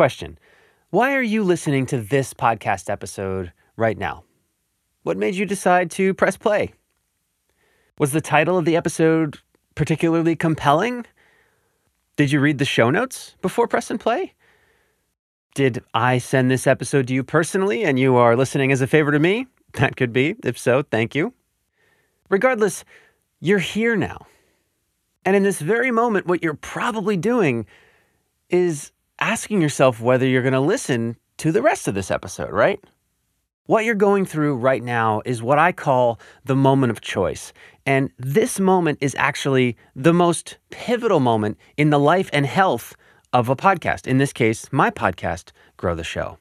Question 0.00 0.38
Why 0.88 1.14
are 1.14 1.20
you 1.20 1.44
listening 1.44 1.84
to 1.84 2.00
this 2.00 2.32
podcast 2.32 2.88
episode 2.88 3.52
right 3.76 3.98
now? 3.98 4.24
What 5.02 5.18
made 5.18 5.34
you 5.34 5.44
decide 5.44 5.90
to 5.90 6.14
press 6.14 6.38
play? 6.38 6.72
Was 7.98 8.12
the 8.12 8.22
title 8.22 8.56
of 8.56 8.64
the 8.64 8.76
episode 8.76 9.40
particularly 9.74 10.36
compelling? 10.36 11.04
Did 12.16 12.32
you 12.32 12.40
read 12.40 12.56
the 12.56 12.64
show 12.64 12.88
notes 12.88 13.36
before 13.42 13.68
press 13.68 13.90
and 13.90 14.00
play? 14.00 14.32
Did 15.54 15.84
I 15.92 16.16
send 16.16 16.50
this 16.50 16.66
episode 16.66 17.08
to 17.08 17.12
you 17.12 17.22
personally 17.22 17.84
and 17.84 17.98
you 17.98 18.16
are 18.16 18.36
listening 18.36 18.72
as 18.72 18.80
a 18.80 18.86
favor 18.86 19.12
to 19.12 19.18
me? 19.18 19.48
That 19.74 19.96
could 19.96 20.14
be. 20.14 20.34
If 20.42 20.56
so, 20.56 20.82
thank 20.82 21.14
you. 21.14 21.34
Regardless, 22.30 22.86
you're 23.38 23.58
here 23.58 23.96
now. 23.96 24.26
And 25.26 25.36
in 25.36 25.42
this 25.42 25.60
very 25.60 25.90
moment, 25.90 26.26
what 26.26 26.42
you're 26.42 26.54
probably 26.54 27.18
doing 27.18 27.66
is 28.48 28.92
asking 29.20 29.60
yourself 29.60 30.00
whether 30.00 30.26
you're 30.26 30.42
going 30.42 30.52
to 30.52 30.60
listen 30.60 31.16
to 31.38 31.52
the 31.52 31.62
rest 31.62 31.88
of 31.88 31.94
this 31.94 32.10
episode, 32.10 32.50
right? 32.50 32.80
What 33.66 33.84
you're 33.84 33.94
going 33.94 34.24
through 34.26 34.56
right 34.56 34.82
now 34.82 35.22
is 35.24 35.42
what 35.42 35.58
I 35.58 35.72
call 35.72 36.18
the 36.44 36.56
moment 36.56 36.90
of 36.90 37.00
choice. 37.00 37.52
And 37.86 38.10
this 38.18 38.58
moment 38.58 38.98
is 39.00 39.14
actually 39.16 39.76
the 39.94 40.12
most 40.12 40.58
pivotal 40.70 41.20
moment 41.20 41.56
in 41.76 41.90
the 41.90 41.98
life 41.98 42.30
and 42.32 42.46
health 42.46 42.96
of 43.32 43.48
a 43.48 43.56
podcast. 43.56 44.06
In 44.06 44.18
this 44.18 44.32
case, 44.32 44.66
my 44.72 44.90
podcast, 44.90 45.52
Grow 45.76 45.94
the 45.94 46.02
Show. 46.02 46.38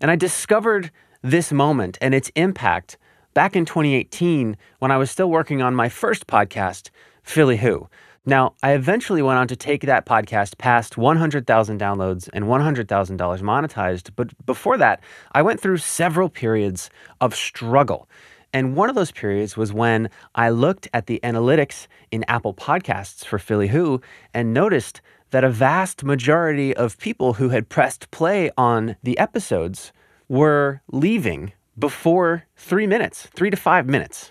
And 0.00 0.10
I 0.10 0.16
discovered 0.16 0.90
this 1.20 1.52
moment 1.52 1.98
and 2.00 2.14
its 2.14 2.30
impact 2.34 2.96
back 3.34 3.54
in 3.54 3.64
2018 3.64 4.56
when 4.78 4.90
I 4.90 4.96
was 4.96 5.10
still 5.10 5.30
working 5.30 5.62
on 5.62 5.74
my 5.74 5.88
first 5.88 6.26
podcast, 6.26 6.90
Philly 7.22 7.58
Who. 7.58 7.88
Now, 8.24 8.54
I 8.62 8.74
eventually 8.74 9.20
went 9.20 9.40
on 9.40 9.48
to 9.48 9.56
take 9.56 9.82
that 9.82 10.06
podcast 10.06 10.56
past 10.56 10.96
100,000 10.96 11.80
downloads 11.80 12.28
and 12.32 12.44
$100,000 12.44 12.86
monetized. 12.86 14.10
But 14.14 14.46
before 14.46 14.78
that, 14.78 15.00
I 15.32 15.42
went 15.42 15.60
through 15.60 15.78
several 15.78 16.28
periods 16.28 16.88
of 17.20 17.34
struggle. 17.34 18.08
And 18.52 18.76
one 18.76 18.88
of 18.88 18.94
those 18.94 19.10
periods 19.10 19.56
was 19.56 19.72
when 19.72 20.08
I 20.36 20.50
looked 20.50 20.86
at 20.94 21.06
the 21.06 21.18
analytics 21.24 21.88
in 22.12 22.24
Apple 22.28 22.54
Podcasts 22.54 23.24
for 23.24 23.40
Philly 23.40 23.68
Who 23.68 24.00
and 24.32 24.54
noticed 24.54 25.00
that 25.30 25.42
a 25.42 25.50
vast 25.50 26.04
majority 26.04 26.76
of 26.76 26.98
people 26.98 27.32
who 27.32 27.48
had 27.48 27.68
pressed 27.68 28.08
play 28.12 28.52
on 28.56 28.94
the 29.02 29.18
episodes 29.18 29.92
were 30.28 30.80
leaving 30.92 31.54
before 31.76 32.44
three 32.54 32.86
minutes, 32.86 33.26
three 33.34 33.50
to 33.50 33.56
five 33.56 33.88
minutes. 33.88 34.30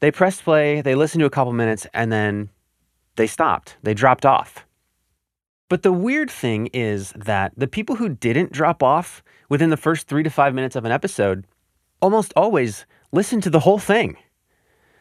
They 0.00 0.10
pressed 0.10 0.42
play, 0.42 0.80
they 0.80 0.96
listened 0.96 1.20
to 1.20 1.26
a 1.26 1.30
couple 1.30 1.52
minutes, 1.52 1.86
and 1.92 2.10
then 2.10 2.48
they 3.16 3.26
stopped, 3.26 3.76
they 3.82 3.94
dropped 3.94 4.24
off. 4.24 4.66
But 5.68 5.82
the 5.82 5.92
weird 5.92 6.30
thing 6.30 6.66
is 6.72 7.12
that 7.16 7.52
the 7.56 7.68
people 7.68 7.96
who 7.96 8.08
didn't 8.08 8.52
drop 8.52 8.82
off 8.82 9.22
within 9.48 9.70
the 9.70 9.76
first 9.76 10.08
three 10.08 10.24
to 10.24 10.30
five 10.30 10.54
minutes 10.54 10.74
of 10.76 10.84
an 10.84 10.92
episode 10.92 11.46
almost 12.02 12.32
always 12.34 12.86
listened 13.12 13.42
to 13.44 13.50
the 13.50 13.60
whole 13.60 13.78
thing. 13.78 14.16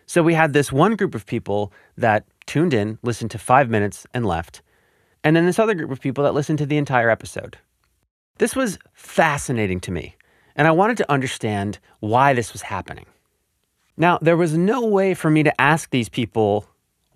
So 0.06 0.22
we 0.24 0.34
had 0.34 0.54
this 0.54 0.72
one 0.72 0.96
group 0.96 1.16
of 1.16 1.26
people 1.26 1.72
that 1.98 2.26
tuned 2.46 2.74
in, 2.74 2.98
listened 3.04 3.32
to 3.32 3.38
five 3.38 3.70
minutes, 3.70 4.06
and 4.14 4.26
left. 4.26 4.62
And 5.24 5.36
then 5.36 5.46
this 5.46 5.60
other 5.60 5.76
group 5.76 5.92
of 5.92 6.00
people 6.00 6.24
that 6.24 6.34
listened 6.34 6.60
to 6.60 6.66
the 6.66 6.78
entire 6.78 7.10
episode. 7.10 7.58
This 8.38 8.56
was 8.56 8.80
fascinating 8.94 9.80
to 9.82 9.92
me, 9.92 10.16
and 10.56 10.68
I 10.68 10.72
wanted 10.72 10.98
to 10.98 11.12
understand 11.12 11.80
why 12.00 12.34
this 12.34 12.54
was 12.54 12.62
happening. 12.62 13.06
Now, 13.98 14.18
there 14.22 14.38
was 14.38 14.58
no 14.58 14.86
way 14.86 15.14
for 15.14 15.30
me 15.30 15.44
to 15.44 15.62
ask 15.62 15.90
these 15.90 16.10
people 16.10 16.66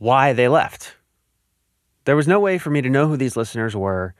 why 0.03 0.33
they 0.33 0.49
left. 0.49 0.95
There 2.03 2.17
was 2.17 2.27
no 2.27 2.41
way 2.41 2.57
for 2.57 2.69
me 2.69 2.81
to 2.81 2.89
know 2.89 3.07
who 3.07 3.15
these 3.15 3.37
listeners 3.37 3.73
were, 3.73 4.13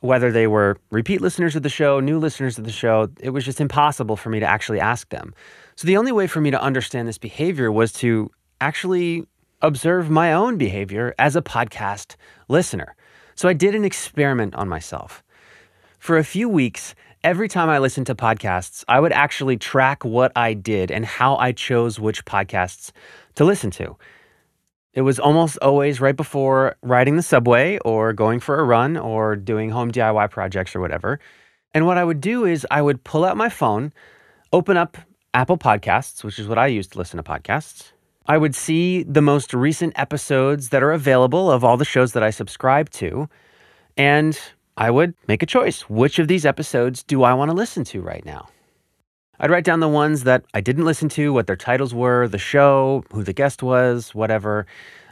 whether 0.00 0.30
they 0.30 0.46
were 0.46 0.76
repeat 0.90 1.22
listeners 1.22 1.56
of 1.56 1.62
the 1.62 1.70
show, 1.70 1.98
new 1.98 2.18
listeners 2.18 2.58
of 2.58 2.64
the 2.64 2.70
show. 2.70 3.08
It 3.18 3.30
was 3.30 3.42
just 3.42 3.58
impossible 3.58 4.16
for 4.16 4.28
me 4.28 4.38
to 4.40 4.46
actually 4.46 4.80
ask 4.80 5.08
them. 5.08 5.32
So 5.76 5.86
the 5.86 5.96
only 5.96 6.12
way 6.12 6.26
for 6.26 6.42
me 6.42 6.50
to 6.50 6.60
understand 6.60 7.08
this 7.08 7.16
behavior 7.16 7.72
was 7.72 7.90
to 7.94 8.30
actually 8.60 9.26
observe 9.62 10.10
my 10.10 10.34
own 10.34 10.58
behavior 10.58 11.14
as 11.18 11.36
a 11.36 11.40
podcast 11.42 12.16
listener. 12.48 12.94
So 13.34 13.48
I 13.48 13.54
did 13.54 13.74
an 13.74 13.86
experiment 13.86 14.54
on 14.54 14.68
myself. 14.68 15.24
For 15.98 16.18
a 16.18 16.24
few 16.24 16.50
weeks, 16.50 16.94
every 17.22 17.48
time 17.48 17.70
I 17.70 17.78
listened 17.78 18.08
to 18.08 18.14
podcasts, 18.14 18.84
I 18.88 19.00
would 19.00 19.12
actually 19.12 19.56
track 19.56 20.04
what 20.04 20.32
I 20.36 20.52
did 20.52 20.90
and 20.90 21.06
how 21.06 21.36
I 21.36 21.52
chose 21.52 21.98
which 21.98 22.26
podcasts 22.26 22.92
to 23.36 23.44
listen 23.46 23.70
to. 23.70 23.96
It 24.94 25.02
was 25.02 25.18
almost 25.18 25.58
always 25.60 26.00
right 26.00 26.16
before 26.16 26.76
riding 26.82 27.16
the 27.16 27.22
subway 27.22 27.78
or 27.84 28.12
going 28.12 28.38
for 28.38 28.60
a 28.60 28.64
run 28.64 28.96
or 28.96 29.34
doing 29.34 29.70
home 29.70 29.90
DIY 29.90 30.30
projects 30.30 30.76
or 30.76 30.80
whatever. 30.80 31.18
And 31.74 31.84
what 31.84 31.98
I 31.98 32.04
would 32.04 32.20
do 32.20 32.44
is 32.44 32.64
I 32.70 32.80
would 32.80 33.02
pull 33.02 33.24
out 33.24 33.36
my 33.36 33.48
phone, 33.48 33.92
open 34.52 34.76
up 34.76 34.96
Apple 35.34 35.58
Podcasts, 35.58 36.22
which 36.22 36.38
is 36.38 36.46
what 36.46 36.58
I 36.58 36.68
use 36.68 36.86
to 36.88 36.98
listen 36.98 37.16
to 37.16 37.24
podcasts. 37.24 37.90
I 38.26 38.38
would 38.38 38.54
see 38.54 39.02
the 39.02 39.20
most 39.20 39.52
recent 39.52 39.98
episodes 39.98 40.68
that 40.68 40.82
are 40.82 40.92
available 40.92 41.50
of 41.50 41.64
all 41.64 41.76
the 41.76 41.84
shows 41.84 42.12
that 42.12 42.22
I 42.22 42.30
subscribe 42.30 42.88
to. 42.90 43.28
And 43.96 44.38
I 44.76 44.90
would 44.90 45.14
make 45.26 45.42
a 45.42 45.46
choice. 45.46 45.90
Which 45.90 46.20
of 46.20 46.28
these 46.28 46.46
episodes 46.46 47.02
do 47.02 47.24
I 47.24 47.34
want 47.34 47.50
to 47.50 47.56
listen 47.56 47.82
to 47.84 48.00
right 48.00 48.24
now? 48.24 48.48
I'd 49.40 49.50
write 49.50 49.64
down 49.64 49.80
the 49.80 49.88
ones 49.88 50.22
that 50.24 50.44
I 50.54 50.60
didn't 50.60 50.84
listen 50.84 51.08
to, 51.10 51.32
what 51.32 51.46
their 51.46 51.56
titles 51.56 51.92
were, 51.92 52.28
the 52.28 52.38
show, 52.38 53.04
who 53.12 53.24
the 53.24 53.32
guest 53.32 53.62
was, 53.62 54.14
whatever. 54.14 54.66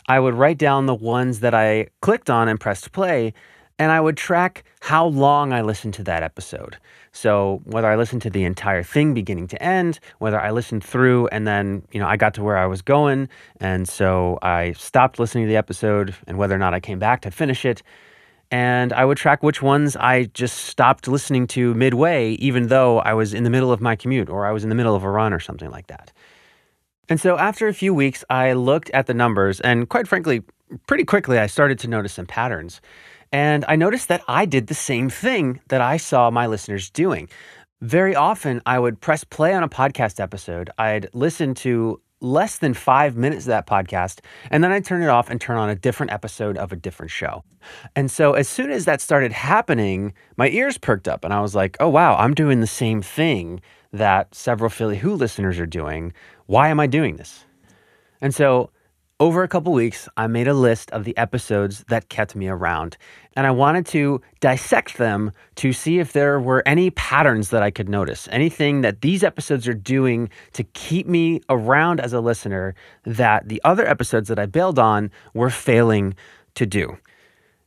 I 0.06 0.20
would 0.20 0.34
write 0.34 0.58
down 0.58 0.86
the 0.86 0.94
ones 0.94 1.40
that 1.40 1.54
I 1.54 1.88
clicked 2.00 2.30
on 2.30 2.48
and 2.48 2.60
pressed 2.60 2.92
play, 2.92 3.34
and 3.78 3.90
I 3.90 4.00
would 4.00 4.16
track 4.16 4.64
how 4.80 5.06
long 5.06 5.52
I 5.52 5.62
listened 5.62 5.94
to 5.94 6.04
that 6.04 6.22
episode. 6.22 6.76
So 7.10 7.62
whether 7.64 7.88
I 7.88 7.96
listened 7.96 8.22
to 8.22 8.30
the 8.30 8.44
entire 8.44 8.84
thing 8.84 9.12
beginning 9.12 9.48
to 9.48 9.62
end, 9.62 9.98
whether 10.18 10.40
I 10.40 10.50
listened 10.52 10.84
through 10.84 11.26
and 11.28 11.46
then, 11.46 11.82
you 11.90 11.98
know, 11.98 12.06
I 12.06 12.16
got 12.16 12.34
to 12.34 12.42
where 12.42 12.56
I 12.56 12.66
was 12.66 12.80
going, 12.80 13.28
and 13.60 13.88
so 13.88 14.38
I 14.40 14.72
stopped 14.72 15.18
listening 15.18 15.44
to 15.44 15.48
the 15.48 15.56
episode 15.56 16.14
and 16.28 16.38
whether 16.38 16.54
or 16.54 16.58
not 16.58 16.74
I 16.74 16.80
came 16.80 17.00
back 17.00 17.22
to 17.22 17.30
finish 17.30 17.64
it 17.64 17.82
and 18.52 18.92
I 18.92 19.06
would 19.06 19.16
track 19.16 19.42
which 19.42 19.62
ones 19.62 19.96
I 19.96 20.24
just 20.24 20.66
stopped 20.66 21.08
listening 21.08 21.46
to 21.48 21.72
midway, 21.72 22.32
even 22.32 22.68
though 22.68 22.98
I 23.00 23.14
was 23.14 23.32
in 23.32 23.44
the 23.44 23.50
middle 23.50 23.72
of 23.72 23.80
my 23.80 23.96
commute 23.96 24.28
or 24.28 24.46
I 24.46 24.52
was 24.52 24.62
in 24.62 24.68
the 24.68 24.74
middle 24.74 24.94
of 24.94 25.02
a 25.02 25.10
run 25.10 25.32
or 25.32 25.40
something 25.40 25.70
like 25.70 25.86
that. 25.86 26.12
And 27.08 27.18
so 27.18 27.38
after 27.38 27.66
a 27.66 27.72
few 27.72 27.94
weeks, 27.94 28.24
I 28.28 28.52
looked 28.52 28.90
at 28.90 29.06
the 29.06 29.14
numbers, 29.14 29.58
and 29.60 29.88
quite 29.88 30.06
frankly, 30.06 30.42
pretty 30.86 31.04
quickly, 31.04 31.38
I 31.38 31.46
started 31.46 31.78
to 31.80 31.88
notice 31.88 32.12
some 32.12 32.26
patterns. 32.26 32.82
And 33.32 33.64
I 33.68 33.76
noticed 33.76 34.08
that 34.08 34.22
I 34.28 34.44
did 34.44 34.66
the 34.66 34.74
same 34.74 35.08
thing 35.08 35.60
that 35.68 35.80
I 35.80 35.96
saw 35.96 36.30
my 36.30 36.46
listeners 36.46 36.90
doing. 36.90 37.30
Very 37.80 38.14
often, 38.14 38.60
I 38.66 38.78
would 38.78 39.00
press 39.00 39.24
play 39.24 39.54
on 39.54 39.62
a 39.62 39.68
podcast 39.68 40.20
episode. 40.20 40.68
I'd 40.76 41.08
listen 41.14 41.54
to 41.54 42.00
less 42.22 42.58
than 42.58 42.72
five 42.72 43.16
minutes 43.16 43.44
of 43.44 43.48
that 43.48 43.66
podcast, 43.66 44.20
and 44.50 44.62
then 44.62 44.72
I'd 44.72 44.84
turn 44.84 45.02
it 45.02 45.08
off 45.08 45.28
and 45.28 45.40
turn 45.40 45.56
on 45.58 45.68
a 45.68 45.74
different 45.74 46.12
episode 46.12 46.56
of 46.56 46.72
a 46.72 46.76
different 46.76 47.10
show. 47.10 47.44
And 47.94 48.10
so 48.10 48.32
as 48.32 48.48
soon 48.48 48.70
as 48.70 48.84
that 48.86 49.00
started 49.00 49.32
happening, 49.32 50.14
my 50.36 50.48
ears 50.48 50.78
perked 50.78 51.08
up 51.08 51.24
and 51.24 51.34
I 51.34 51.40
was 51.40 51.54
like, 51.54 51.76
oh, 51.80 51.88
wow, 51.88 52.16
I'm 52.16 52.34
doing 52.34 52.60
the 52.60 52.66
same 52.66 53.02
thing 53.02 53.60
that 53.92 54.34
several 54.34 54.70
Philly 54.70 54.96
Who 54.96 55.14
listeners 55.14 55.58
are 55.58 55.66
doing. 55.66 56.12
Why 56.46 56.68
am 56.68 56.80
I 56.80 56.86
doing 56.86 57.16
this? 57.16 57.44
And 58.20 58.34
so 58.34 58.70
over 59.22 59.44
a 59.44 59.48
couple 59.48 59.72
weeks, 59.72 60.08
I 60.16 60.26
made 60.26 60.48
a 60.48 60.52
list 60.52 60.90
of 60.90 61.04
the 61.04 61.16
episodes 61.16 61.84
that 61.86 62.08
kept 62.08 62.34
me 62.34 62.48
around, 62.48 62.96
and 63.36 63.46
I 63.46 63.52
wanted 63.52 63.86
to 63.86 64.20
dissect 64.40 64.98
them 64.98 65.30
to 65.54 65.72
see 65.72 66.00
if 66.00 66.12
there 66.12 66.40
were 66.40 66.60
any 66.66 66.90
patterns 66.90 67.50
that 67.50 67.62
I 67.62 67.70
could 67.70 67.88
notice, 67.88 68.28
anything 68.32 68.80
that 68.80 69.00
these 69.00 69.22
episodes 69.22 69.68
are 69.68 69.74
doing 69.74 70.28
to 70.54 70.64
keep 70.64 71.06
me 71.06 71.40
around 71.48 72.00
as 72.00 72.12
a 72.12 72.20
listener 72.20 72.74
that 73.04 73.48
the 73.48 73.60
other 73.62 73.86
episodes 73.86 74.26
that 74.26 74.40
I 74.40 74.46
bailed 74.46 74.80
on 74.80 75.12
were 75.34 75.50
failing 75.50 76.14
to 76.56 76.66
do. 76.66 76.96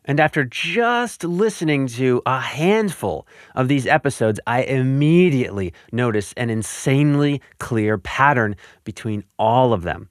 And 0.04 0.20
after 0.20 0.44
just 0.44 1.24
listening 1.24 1.88
to 1.88 2.22
a 2.26 2.42
handful 2.42 3.26
of 3.56 3.70
these 3.70 3.88
episodes, 3.88 4.42
I 4.46 4.64
immediately 4.64 5.72
noticed 5.94 6.34
an 6.36 6.50
insanely 6.50 7.42
clear 7.60 7.98
pattern 7.98 8.58
between 8.84 9.24
all 9.40 9.72
of 9.72 9.84
them. 9.84 10.10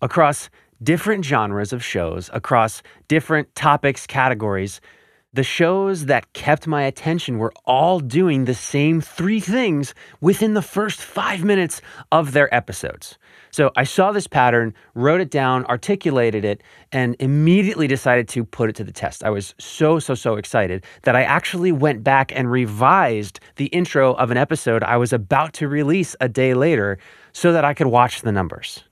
Across 0.00 0.48
different 0.82 1.24
genres 1.24 1.72
of 1.72 1.84
shows 1.84 2.30
across 2.32 2.82
different 3.08 3.54
topics, 3.54 4.06
categories. 4.06 4.80
The 5.34 5.42
shows 5.42 6.06
that 6.06 6.32
kept 6.32 6.66
my 6.66 6.84
attention 6.84 7.38
were 7.38 7.52
all 7.66 8.00
doing 8.00 8.44
the 8.44 8.54
same 8.54 9.00
three 9.00 9.40
things 9.40 9.94
within 10.20 10.54
the 10.54 10.62
first 10.62 11.00
five 11.00 11.44
minutes 11.44 11.82
of 12.10 12.32
their 12.32 12.52
episodes. 12.54 13.18
So 13.50 13.70
I 13.76 13.84
saw 13.84 14.12
this 14.12 14.26
pattern, 14.26 14.74
wrote 14.94 15.20
it 15.20 15.30
down, 15.30 15.64
articulated 15.66 16.44
it, 16.44 16.62
and 16.92 17.14
immediately 17.18 17.86
decided 17.86 18.28
to 18.28 18.44
put 18.44 18.70
it 18.70 18.76
to 18.76 18.84
the 18.84 18.92
test. 18.92 19.22
I 19.22 19.30
was 19.30 19.54
so, 19.58 19.98
so, 19.98 20.14
so 20.14 20.36
excited 20.36 20.84
that 21.02 21.16
I 21.16 21.22
actually 21.22 21.72
went 21.72 22.02
back 22.02 22.32
and 22.34 22.50
revised 22.50 23.40
the 23.56 23.66
intro 23.66 24.14
of 24.14 24.30
an 24.30 24.36
episode 24.36 24.82
I 24.82 24.96
was 24.96 25.12
about 25.12 25.52
to 25.54 25.68
release 25.68 26.16
a 26.20 26.28
day 26.28 26.54
later 26.54 26.98
so 27.32 27.52
that 27.52 27.64
I 27.64 27.74
could 27.74 27.88
watch 27.88 28.22
the 28.22 28.32
numbers. 28.32 28.84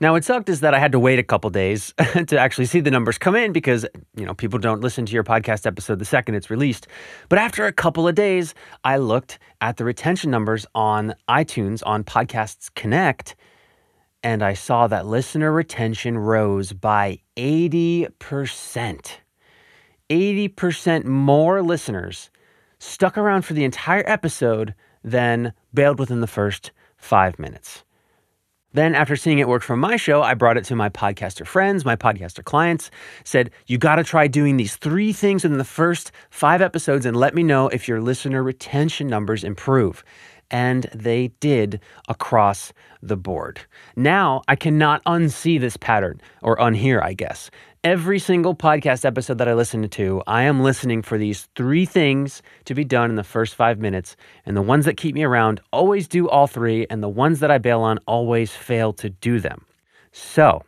Now, 0.00 0.12
what 0.12 0.24
sucked 0.24 0.48
is 0.48 0.60
that 0.60 0.72
I 0.72 0.78
had 0.78 0.92
to 0.92 0.98
wait 0.98 1.18
a 1.18 1.22
couple 1.22 1.50
days 1.50 1.92
to 2.26 2.38
actually 2.38 2.64
see 2.64 2.80
the 2.80 2.90
numbers 2.90 3.18
come 3.18 3.36
in 3.36 3.52
because, 3.52 3.84
you 4.16 4.24
know, 4.24 4.32
people 4.32 4.58
don't 4.58 4.80
listen 4.80 5.04
to 5.04 5.12
your 5.12 5.24
podcast 5.24 5.66
episode 5.66 5.98
the 5.98 6.06
second 6.06 6.36
it's 6.36 6.48
released. 6.48 6.86
But 7.28 7.38
after 7.38 7.66
a 7.66 7.72
couple 7.72 8.08
of 8.08 8.14
days, 8.14 8.54
I 8.82 8.96
looked 8.96 9.38
at 9.60 9.76
the 9.76 9.84
retention 9.84 10.30
numbers 10.30 10.64
on 10.74 11.14
iTunes 11.28 11.82
on 11.84 12.04
Podcasts 12.04 12.72
Connect 12.74 13.36
and 14.22 14.42
I 14.42 14.54
saw 14.54 14.86
that 14.86 15.06
listener 15.06 15.50
retention 15.52 16.18
rose 16.18 16.72
by 16.72 17.20
80%. 17.36 18.08
80% 20.10 21.04
more 21.04 21.62
listeners 21.62 22.30
stuck 22.78 23.16
around 23.16 23.42
for 23.42 23.54
the 23.54 23.64
entire 23.64 24.04
episode 24.06 24.74
than 25.02 25.52
bailed 25.72 25.98
within 25.98 26.20
the 26.20 26.26
first 26.26 26.72
five 26.96 27.38
minutes. 27.38 27.84
Then, 28.72 28.94
after 28.94 29.16
seeing 29.16 29.40
it 29.40 29.48
work 29.48 29.62
for 29.62 29.76
my 29.76 29.96
show, 29.96 30.22
I 30.22 30.34
brought 30.34 30.56
it 30.56 30.64
to 30.66 30.76
my 30.76 30.88
podcaster 30.88 31.44
friends, 31.44 31.84
my 31.84 31.96
podcaster 31.96 32.44
clients, 32.44 32.90
said, 33.24 33.50
You 33.66 33.78
got 33.78 33.96
to 33.96 34.04
try 34.04 34.28
doing 34.28 34.56
these 34.56 34.76
three 34.76 35.12
things 35.12 35.44
in 35.44 35.58
the 35.58 35.64
first 35.64 36.12
five 36.30 36.62
episodes 36.62 37.04
and 37.04 37.16
let 37.16 37.34
me 37.34 37.42
know 37.42 37.68
if 37.68 37.88
your 37.88 38.00
listener 38.00 38.44
retention 38.44 39.08
numbers 39.08 39.42
improve. 39.42 40.04
And 40.52 40.88
they 40.94 41.28
did 41.40 41.80
across 42.08 42.72
the 43.02 43.16
board. 43.16 43.60
Now 43.96 44.42
I 44.46 44.56
cannot 44.56 45.02
unsee 45.04 45.60
this 45.60 45.76
pattern 45.76 46.20
or 46.42 46.56
unhear, 46.56 47.02
I 47.02 47.14
guess. 47.14 47.50
Every 47.82 48.18
single 48.18 48.54
podcast 48.54 49.06
episode 49.06 49.38
that 49.38 49.48
I 49.48 49.54
listen 49.54 49.88
to, 49.88 50.22
I 50.26 50.42
am 50.42 50.60
listening 50.60 51.00
for 51.00 51.16
these 51.16 51.48
three 51.56 51.86
things 51.86 52.42
to 52.66 52.74
be 52.74 52.84
done 52.84 53.08
in 53.08 53.16
the 53.16 53.24
first 53.24 53.54
five 53.54 53.78
minutes. 53.78 54.16
And 54.44 54.54
the 54.54 54.60
ones 54.60 54.84
that 54.84 54.98
keep 54.98 55.14
me 55.14 55.22
around 55.22 55.62
always 55.72 56.06
do 56.06 56.28
all 56.28 56.46
three, 56.46 56.86
and 56.90 57.02
the 57.02 57.08
ones 57.08 57.40
that 57.40 57.50
I 57.50 57.56
bail 57.56 57.80
on 57.80 57.96
always 58.06 58.52
fail 58.52 58.92
to 58.92 59.08
do 59.08 59.40
them. 59.40 59.64
So, 60.12 60.62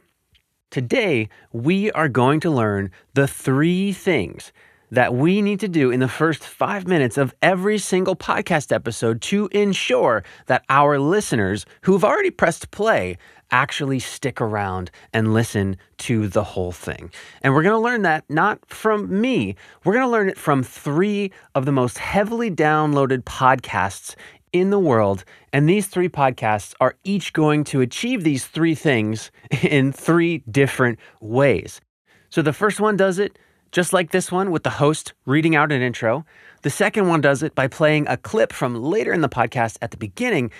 today 0.70 1.28
we 1.52 1.92
are 1.92 2.08
going 2.08 2.40
to 2.40 2.50
learn 2.50 2.90
the 3.12 3.28
three 3.28 3.92
things 3.92 4.50
that 4.92 5.14
we 5.14 5.40
need 5.40 5.58
to 5.58 5.68
do 5.68 5.90
in 5.90 6.00
the 6.00 6.08
first 6.08 6.44
five 6.44 6.86
minutes 6.86 7.16
of 7.16 7.34
every 7.40 7.78
single 7.78 8.14
podcast 8.14 8.70
episode 8.70 9.22
to 9.22 9.48
ensure 9.48 10.22
that 10.46 10.64
our 10.68 10.98
listeners 10.98 11.64
who've 11.80 12.04
already 12.04 12.30
pressed 12.30 12.70
play 12.70 13.16
actually 13.50 13.98
stick 13.98 14.40
around 14.40 14.90
and 15.14 15.32
listen 15.32 15.76
to 15.96 16.28
the 16.28 16.44
whole 16.44 16.72
thing. 16.72 17.10
And 17.40 17.54
we're 17.54 17.62
going 17.62 17.74
to 17.74 17.78
learn 17.78 18.02
that 18.02 18.24
not 18.28 18.58
from 18.68 19.20
me, 19.20 19.56
we're 19.84 19.94
going 19.94 20.04
to 20.04 20.10
learn 20.10 20.28
it 20.28 20.38
from 20.38 20.62
three 20.62 21.32
of 21.54 21.64
the 21.64 21.72
most 21.72 21.96
heavily 21.96 22.50
downloaded 22.50 23.22
podcasts 23.22 24.14
in 24.52 24.68
the 24.68 24.78
world. 24.78 25.24
And 25.54 25.66
these 25.66 25.86
three 25.86 26.10
podcasts 26.10 26.74
are 26.80 26.96
each 27.02 27.32
going 27.32 27.64
to 27.64 27.80
achieve 27.80 28.24
these 28.24 28.46
three 28.46 28.74
things 28.74 29.30
in 29.62 29.90
three 29.90 30.42
different 30.50 30.98
ways. 31.20 31.80
So 32.28 32.42
the 32.42 32.52
first 32.52 32.78
one 32.78 32.96
does 32.96 33.18
it 33.18 33.38
just 33.72 33.94
like 33.94 34.10
this 34.10 34.30
one 34.30 34.50
with 34.50 34.62
the 34.62 34.70
host 34.70 35.14
reading 35.24 35.56
out 35.56 35.72
an 35.72 35.80
intro. 35.82 36.24
The 36.60 36.70
second 36.70 37.08
one 37.08 37.22
does 37.22 37.42
it 37.42 37.54
by 37.54 37.66
playing 37.66 38.06
a 38.06 38.18
clip 38.18 38.52
from 38.52 38.80
later 38.82 39.12
in 39.12 39.22
the 39.22 39.28
podcast 39.28 39.78
at 39.80 39.90
the 39.90 39.96
beginning. 39.96 40.50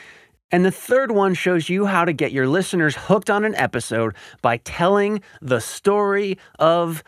And 0.50 0.64
the 0.64 0.70
third 0.70 1.12
one 1.12 1.34
shows 1.34 1.68
you 1.68 1.86
how 1.86 2.04
to 2.04 2.12
get 2.12 2.32
your 2.32 2.48
listeners 2.48 2.96
hooked 2.96 3.30
on 3.30 3.44
an 3.44 3.54
episode 3.54 4.14
by 4.40 4.56
telling 4.58 5.22
the 5.40 5.60
story 5.60 6.38
of 6.58 7.04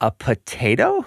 a 0.00 0.10
potato. 0.10 1.06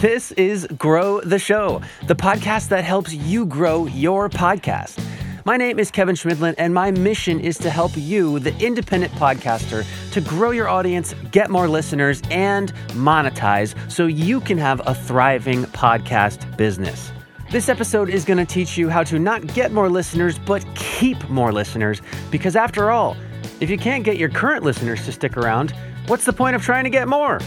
This 0.00 0.32
is 0.32 0.66
Grow 0.78 1.20
the 1.20 1.38
Show, 1.38 1.82
the 2.06 2.14
podcast 2.14 2.68
that 2.68 2.84
helps 2.84 3.12
you 3.12 3.44
grow 3.46 3.86
your 3.86 4.28
podcast. 4.28 5.02
My 5.46 5.58
name 5.58 5.78
is 5.78 5.90
Kevin 5.90 6.14
Schmidlin, 6.14 6.54
and 6.56 6.72
my 6.72 6.90
mission 6.90 7.38
is 7.38 7.58
to 7.58 7.68
help 7.68 7.92
you, 7.96 8.38
the 8.38 8.56
independent 8.64 9.12
podcaster, 9.12 9.84
to 10.12 10.22
grow 10.22 10.52
your 10.52 10.68
audience, 10.68 11.14
get 11.32 11.50
more 11.50 11.68
listeners, 11.68 12.22
and 12.30 12.72
monetize 12.92 13.74
so 13.92 14.06
you 14.06 14.40
can 14.40 14.56
have 14.56 14.80
a 14.86 14.94
thriving 14.94 15.64
podcast 15.64 16.56
business. 16.56 17.12
This 17.50 17.68
episode 17.68 18.08
is 18.08 18.24
going 18.24 18.38
to 18.38 18.46
teach 18.46 18.78
you 18.78 18.88
how 18.88 19.02
to 19.02 19.18
not 19.18 19.46
get 19.48 19.70
more 19.70 19.90
listeners, 19.90 20.38
but 20.38 20.64
keep 20.76 21.28
more 21.28 21.52
listeners. 21.52 22.00
Because 22.30 22.56
after 22.56 22.90
all, 22.90 23.14
if 23.60 23.68
you 23.68 23.76
can't 23.76 24.02
get 24.02 24.16
your 24.16 24.30
current 24.30 24.64
listeners 24.64 25.04
to 25.04 25.12
stick 25.12 25.36
around, 25.36 25.74
what's 26.06 26.24
the 26.24 26.32
point 26.32 26.56
of 26.56 26.62
trying 26.62 26.84
to 26.84 26.90
get 26.90 27.06
more? 27.06 27.38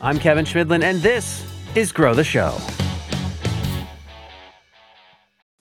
I'm 0.00 0.18
Kevin 0.18 0.44
Schmidlin, 0.44 0.82
and 0.82 1.00
this 1.02 1.46
is 1.76 1.92
Grow 1.92 2.14
the 2.14 2.24
Show. 2.24 2.58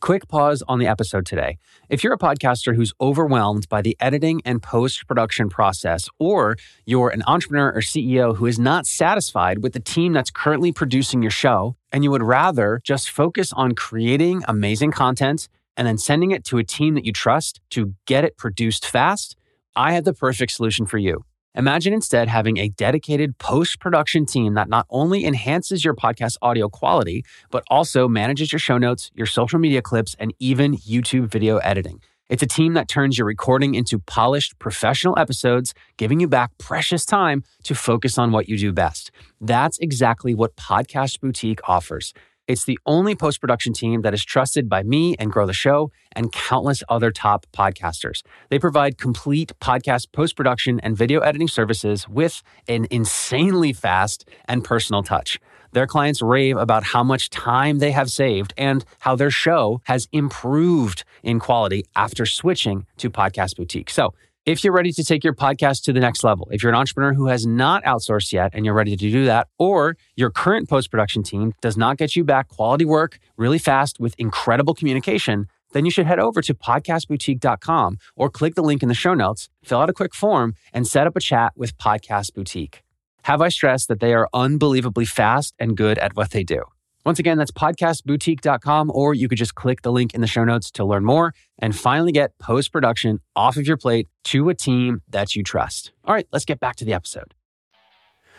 Quick 0.03 0.27
pause 0.27 0.61
on 0.67 0.79
the 0.79 0.88
episode 0.88 1.25
today. 1.25 1.57
If 1.88 2.03
you're 2.03 2.11
a 2.11 2.17
podcaster 2.17 2.75
who's 2.75 2.91
overwhelmed 3.00 3.69
by 3.69 3.81
the 3.81 3.95
editing 4.01 4.41
and 4.44 4.61
post 4.61 5.07
production 5.07 5.47
process, 5.47 6.09
or 6.19 6.57
you're 6.85 7.07
an 7.07 7.23
entrepreneur 7.25 7.71
or 7.71 7.79
CEO 7.79 8.35
who 8.35 8.45
is 8.45 8.59
not 8.59 8.85
satisfied 8.85 9.63
with 9.63 9.71
the 9.71 9.79
team 9.79 10.11
that's 10.11 10.29
currently 10.29 10.73
producing 10.73 11.21
your 11.21 11.31
show, 11.31 11.77
and 11.94 12.03
you 12.03 12.11
would 12.11 12.21
rather 12.21 12.81
just 12.83 13.09
focus 13.09 13.53
on 13.53 13.75
creating 13.75 14.44
amazing 14.45 14.91
content 14.91 15.47
and 15.77 15.88
then 15.88 15.97
sending 15.97 16.31
it 16.31 16.44
to 16.44 16.57
a 16.57 16.65
team 16.65 16.95
that 16.95 17.05
you 17.05 17.13
trust 17.13 17.61
to 17.69 17.94
get 18.05 18.25
it 18.25 18.35
produced 18.35 18.85
fast, 18.85 19.38
I 19.73 19.94
have 19.94 20.03
the 20.03 20.13
perfect 20.13 20.51
solution 20.51 20.85
for 20.85 20.97
you. 20.97 21.23
Imagine 21.55 21.94
instead 21.94 22.29
having 22.29 22.57
a 22.57 22.69
dedicated 22.69 23.38
post 23.38 23.79
production 23.79 24.25
team 24.25 24.55
that 24.55 24.69
not 24.69 24.88
only 24.89 25.23
enhances 25.23 25.85
your 25.85 25.94
podcast 25.94 26.35
audio 26.41 26.67
quality, 26.67 27.23
but 27.51 27.63
also 27.69 28.07
manages 28.07 28.51
your 28.51 28.59
show 28.59 28.79
notes, 28.79 29.11
your 29.13 29.27
social 29.27 29.59
media 29.59 29.79
clips, 29.79 30.15
and 30.17 30.33
even 30.39 30.75
YouTube 30.77 31.29
video 31.29 31.57
editing. 31.57 32.01
It's 32.27 32.41
a 32.41 32.47
team 32.47 32.73
that 32.73 32.88
turns 32.88 33.19
your 33.19 33.27
recording 33.27 33.75
into 33.75 34.00
polished 34.00 34.57
professional 34.57 35.19
episodes, 35.19 35.75
giving 35.97 36.19
you 36.19 36.27
back 36.27 36.57
precious 36.57 37.05
time 37.05 37.44
to 37.65 37.75
focus 37.75 38.17
on 38.17 38.31
what 38.31 38.50
you 38.50 38.57
do 38.57 38.71
best. 38.71 39.11
That's 39.39 39.77
exactly 39.77 40.33
what 40.33 40.55
Podcast 40.55 41.19
Boutique 41.19 41.59
offers. 41.69 42.13
It's 42.45 42.66
the 42.66 42.78
only 42.86 43.16
post 43.16 43.40
production 43.40 43.72
team 43.72 44.01
that 44.01 44.13
is 44.13 44.24
trusted 44.24 44.68
by 44.68 44.84
me 44.84 45.16
and 45.18 45.31
Grow 45.31 45.45
the 45.45 45.54
Show 45.54 45.92
and 46.12 46.30
countless 46.30 46.84
other 46.90 47.10
top 47.10 47.45
podcasters. 47.54 48.22
They 48.50 48.60
provide 48.60 48.98
complete 48.98 49.54
podcast 49.62 50.12
post 50.12 50.36
production 50.36 50.81
and 50.81 50.98
video 50.98 51.22
editing 51.22 51.48
services 51.48 52.07
with 52.10 52.44
an 52.68 52.86
insanely 52.92 53.72
fast 53.72 54.28
and 54.45 54.62
personal 54.62 55.04
touch. 55.04 55.40
Their 55.72 55.88
clients 55.88 56.22
rave 56.22 56.57
about 56.57 56.84
how 56.84 57.01
much 57.01 57.30
time 57.30 57.80
they 57.80 57.92
have 57.92 58.12
saved 58.12 58.54
and 58.57 58.84
how 59.00 59.16
their 59.16 59.31
show 59.31 59.81
has 59.86 60.10
improved 60.12 61.06
in 61.24 61.39
quality 61.39 61.86
after 61.96 62.25
switching 62.25 62.86
to 62.98 63.10
Podcast 63.10 63.56
Boutique. 63.56 63.89
So, 63.89 64.13
if 64.45 64.62
you're 64.63 64.74
ready 64.74 64.92
to 64.92 65.04
take 65.06 65.24
your 65.24 65.34
podcast 65.34 65.84
to 65.84 65.94
the 65.94 66.01
next 66.01 66.24
level, 66.24 66.50
if 66.51 66.62
you're 66.62 66.72
an 66.72 66.78
entrepreneur 66.78 67.13
who 67.13 67.28
has 67.28 67.45
not 67.45 67.84
outsourced 67.86 68.34
yet 68.34 68.51
and 68.54 68.66
you're 68.66 68.74
ready 68.74 68.95
to 68.95 69.12
do 69.12 69.24
that, 69.25 69.48
or 69.57 69.95
your 70.16 70.30
current 70.30 70.68
post 70.68 70.92
production 70.92 71.24
team 71.24 71.54
does 71.62 71.78
not 71.78 71.98
get 71.98 72.16
you 72.16 72.25
back 72.25 72.50
quality 72.50 72.84
work 72.84 73.20
really 73.38 73.58
fast 73.58 74.01
with 74.01 74.15
incredible 74.17 74.74
communication, 74.74 75.48
then 75.72 75.86
you 75.86 75.91
should 75.91 76.06
head 76.06 76.20
over 76.20 76.41
to 76.41 76.53
podcastboutique.com 76.53 77.98
or 78.17 78.29
click 78.29 78.56
the 78.56 78.62
link 78.62 78.84
in 78.84 78.89
the 78.89 78.96
show 78.96 79.13
notes, 79.13 79.48
fill 79.63 79.79
out 79.79 79.89
a 79.89 79.94
quick 79.94 80.13
form, 80.13 80.56
and 80.74 80.86
set 80.86 81.08
up 81.08 81.15
a 81.15 81.22
chat 81.22 81.53
with 81.56 81.77
Podcast 81.77 82.34
Boutique. 82.34 82.84
Have 83.24 83.41
I 83.41 83.48
stressed 83.48 83.88
that 83.88 84.01
they 84.01 84.13
are 84.13 84.27
unbelievably 84.34 85.06
fast 85.06 85.56
and 85.58 85.77
good 85.77 85.98
at 85.98 86.17
what 86.17 86.32
they 86.32 86.44
do? 86.44 86.63
Once 87.05 87.19
again, 87.19 87.38
that's 87.38 87.51
podcastboutique.com, 87.51 88.89
or 88.93 89.13
you 89.13 89.27
could 89.27 89.38
just 89.38 89.55
click 89.55 89.81
the 89.81 89.91
link 89.91 90.13
in 90.13 90.22
the 90.22 90.27
show 90.27 90.45
notes 90.45 90.72
to 90.72 90.86
learn 90.86 91.03
more 91.03 91.33
and 91.60 91.75
finally 91.75 92.13
get 92.13 92.38
post 92.39 92.72
production 92.72 93.19
off 93.36 93.57
of 93.57 93.67
your 93.67 93.75
plate 93.75 94.07
to 94.24 94.48
a 94.48 94.55
team 94.55 95.01
that 95.10 95.36
you 95.36 95.43
trust. 95.43 95.91
All 96.05 96.13
right, 96.13 96.27
let's 96.31 96.45
get 96.45 96.62
back 96.62 96.77
to 96.77 96.86
the 96.86 96.93
episode. 96.93 97.33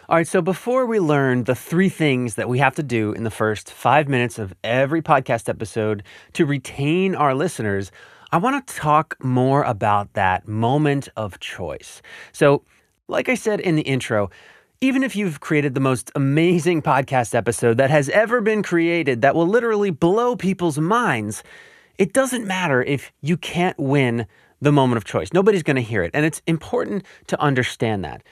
All 0.09 0.17
right, 0.17 0.27
so 0.27 0.43
before 0.43 0.87
we 0.87 0.99
learn 0.99 1.45
the 1.45 1.55
three 1.55 1.89
things 1.89 2.35
that 2.35 2.49
we 2.49 2.59
have 2.59 2.75
to 2.77 2.83
do 2.83 3.13
in 3.13 3.25
the 3.25 3.31
first 3.31 3.71
five 3.71 4.09
minutes 4.09 4.39
of 4.39 4.55
every 4.63 5.01
podcast 5.01 5.49
episode 5.49 6.03
to 6.35 6.45
retain 6.45 7.15
our 7.15 7.35
listeners, 7.35 7.91
I 8.31 8.37
want 8.39 8.67
to 8.67 8.75
talk 8.75 9.17
more 9.23 9.63
about 9.63 10.13
that 10.15 10.49
moment 10.49 11.09
of 11.17 11.39
choice. 11.41 12.03
So, 12.33 12.65
like 13.09 13.29
I 13.29 13.35
said 13.35 13.61
in 13.61 13.77
the 13.77 13.83
intro, 13.83 14.31
even 14.85 15.03
if 15.03 15.17
you've 15.17 15.41
created 15.41 15.75
the 15.75 15.81
most 15.81 16.13
amazing 16.15 16.83
podcast 16.83 17.35
episode 17.35 17.79
that 17.79 17.89
has 17.89 18.11
ever 18.11 18.43
been 18.43 18.63
created 18.63 19.23
that 19.23 19.35
will 19.35 19.47
literally 19.47 19.89
blow 19.89 20.37
people's 20.37 20.79
minds, 20.79 21.43
it 21.97 22.13
doesn't 22.13 22.47
matter 22.47 22.83
if 22.83 23.11
you 23.23 23.39
can't 23.39 23.79
win 23.79 24.27
the 24.61 24.71
moment 24.71 24.99
of 24.99 25.05
choice. 25.07 25.33
Nobody's 25.33 25.63
going 25.63 25.77
to 25.77 25.83
hear 25.83 26.03
it. 26.03 26.11
And 26.13 26.27
it's 26.27 26.43
important 26.47 27.07
to 27.29 27.41
understand 27.41 28.05
that. 28.05 28.23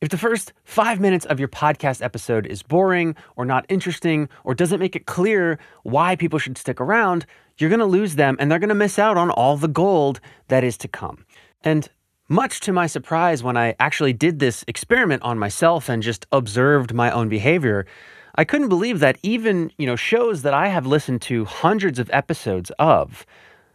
If 0.00 0.10
the 0.10 0.16
first 0.16 0.52
five 0.62 1.00
minutes 1.00 1.26
of 1.26 1.40
your 1.40 1.48
podcast 1.48 2.04
episode 2.04 2.46
is 2.46 2.62
boring 2.62 3.16
or 3.34 3.44
not 3.44 3.66
interesting 3.68 4.28
or 4.44 4.54
doesn't 4.54 4.78
make 4.78 4.94
it 4.94 5.06
clear 5.06 5.58
why 5.82 6.14
people 6.14 6.38
should 6.38 6.56
stick 6.56 6.80
around, 6.80 7.26
you're 7.58 7.70
going 7.70 7.80
to 7.80 7.84
lose 7.84 8.14
them 8.14 8.36
and 8.38 8.48
they're 8.48 8.60
going 8.60 8.68
to 8.68 8.76
miss 8.76 8.96
out 8.96 9.16
on 9.16 9.28
all 9.30 9.56
the 9.56 9.66
gold 9.66 10.20
that 10.46 10.62
is 10.62 10.76
to 10.76 10.86
come. 10.86 11.26
And 11.64 11.88
much 12.28 12.60
to 12.60 12.72
my 12.72 12.86
surprise, 12.86 13.42
when 13.42 13.56
I 13.56 13.74
actually 13.78 14.12
did 14.12 14.38
this 14.38 14.64
experiment 14.66 15.22
on 15.22 15.38
myself 15.38 15.88
and 15.88 16.02
just 16.02 16.26
observed 16.32 16.92
my 16.92 17.10
own 17.10 17.28
behavior, 17.28 17.86
I 18.34 18.44
couldn't 18.44 18.68
believe 18.68 19.00
that 19.00 19.18
even, 19.22 19.70
you 19.78 19.86
know, 19.86 19.96
shows 19.96 20.42
that 20.42 20.52
I 20.52 20.68
have 20.68 20.86
listened 20.86 21.22
to 21.22 21.44
hundreds 21.44 21.98
of 21.98 22.10
episodes 22.12 22.70
of, 22.78 23.24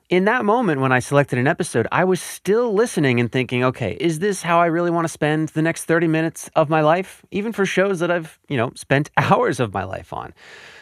in 0.10 0.26
that 0.26 0.44
moment 0.44 0.82
when 0.82 0.92
I 0.92 1.00
selected 1.00 1.40
an 1.40 1.48
episode, 1.48 1.88
I 1.92 2.04
was 2.04 2.22
still 2.22 2.74
listening 2.74 3.22
and 3.22 3.32
thinking, 3.32 3.64
okay, 3.64 3.96
is 4.00 4.20
this 4.20 4.42
how 4.42 4.60
I 4.60 4.66
really 4.66 4.92
want 4.92 5.06
to 5.06 5.10
spend 5.10 5.50
the 5.50 5.62
next 5.62 5.86
30 5.86 6.08
minutes 6.08 6.50
of 6.54 6.70
my 6.70 6.82
life? 6.82 7.24
Even 7.32 7.54
for 7.54 7.66
shows 7.66 8.00
that 8.02 8.12
I've, 8.12 8.38
you 8.50 8.58
know, 8.58 8.74
spent 8.76 9.10
hours 9.18 9.62
of 9.62 9.74
my 9.74 9.86
life 9.86 10.12
on. 10.12 10.34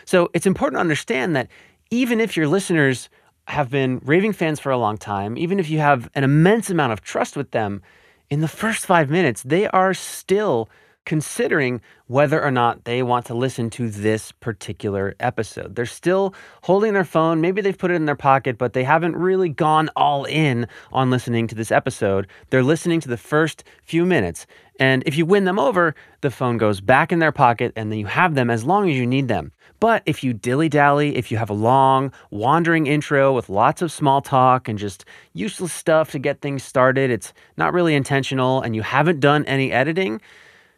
So 0.06 0.32
it's 0.34 0.48
important 0.48 0.78
to 0.78 0.82
understand 0.82 1.36
that 1.36 1.48
even 1.92 2.20
if 2.20 2.36
your 2.36 2.48
listeners 2.48 3.10
have 3.50 3.70
been 3.70 4.00
raving 4.04 4.34
fans 4.34 4.60
for 4.60 4.72
a 4.72 4.78
long 4.78 4.98
time, 4.98 5.38
even 5.38 5.60
if 5.60 5.70
you 5.70 5.80
have 5.80 6.10
an 6.16 6.24
immense 6.24 6.70
amount 6.70 6.94
of 6.94 7.02
trust 7.02 7.36
with 7.36 7.52
them, 7.52 7.82
in 8.30 8.42
the 8.42 8.48
first 8.48 8.86
five 8.86 9.10
minutes, 9.10 9.42
they 9.42 9.68
are 9.68 9.94
still 9.94 10.70
considering 11.06 11.82
whether 12.06 12.40
or 12.44 12.52
not 12.52 12.84
they 12.84 13.02
want 13.02 13.26
to 13.26 13.34
listen 13.34 13.72
to 13.72 13.90
this 13.90 14.32
particular 14.34 15.16
episode. 15.20 15.76
They're 15.76 15.88
still 15.88 16.36
holding 16.62 16.94
their 16.94 17.04
phone. 17.04 17.42
Maybe 17.42 17.62
they've 17.62 17.76
put 17.78 17.90
it 17.90 17.96
in 17.96 18.06
their 18.06 18.16
pocket, 18.16 18.60
but 18.60 18.74
they 18.74 18.84
haven't 18.84 19.16
really 19.16 19.50
gone 19.50 19.90
all 19.96 20.26
in 20.26 20.68
on 20.92 21.10
listening 21.10 21.48
to 21.48 21.56
this 21.56 21.72
episode. 21.72 22.28
They're 22.52 22.62
listening 22.62 23.00
to 23.02 23.10
the 23.10 23.18
first 23.18 23.64
few 23.82 24.06
minutes. 24.06 24.46
And 24.80 25.02
if 25.08 25.18
you 25.18 25.26
win 25.26 25.46
them 25.46 25.58
over, 25.58 25.96
the 26.22 26.30
phone 26.30 26.58
goes 26.58 26.80
back 26.82 27.12
in 27.12 27.18
their 27.18 27.32
pocket 27.32 27.74
and 27.76 27.92
then 27.92 27.98
you 27.98 28.06
have 28.06 28.36
them 28.36 28.52
as 28.52 28.64
long 28.64 28.88
as 28.88 28.96
you 28.96 29.08
need 29.08 29.28
them. 29.28 29.52
But 29.80 30.04
if 30.06 30.24
you 30.24 30.34
dilly 30.34 30.68
dally, 30.68 31.16
if 31.16 31.32
you 31.32 31.38
have 31.38 31.50
a 31.50 31.54
long, 31.54 32.12
wandering 32.32 32.88
intro 32.88 33.34
with 33.34 33.50
lots 33.50 33.82
of 33.82 33.92
small 33.92 34.22
talk 34.22 34.68
and 34.68 34.78
just 34.78 35.06
useless 35.34 35.72
stuff 35.72 36.12
to 36.12 36.20
get 36.20 36.42
things 36.42 36.64
started, 36.64 37.10
it's 37.10 37.34
not 37.56 37.74
really 37.74 37.96
intentional, 37.96 38.62
and 38.62 38.76
you 38.76 38.82
haven't 38.82 39.22
done 39.22 39.46
any 39.46 39.72
editing, 39.72 40.20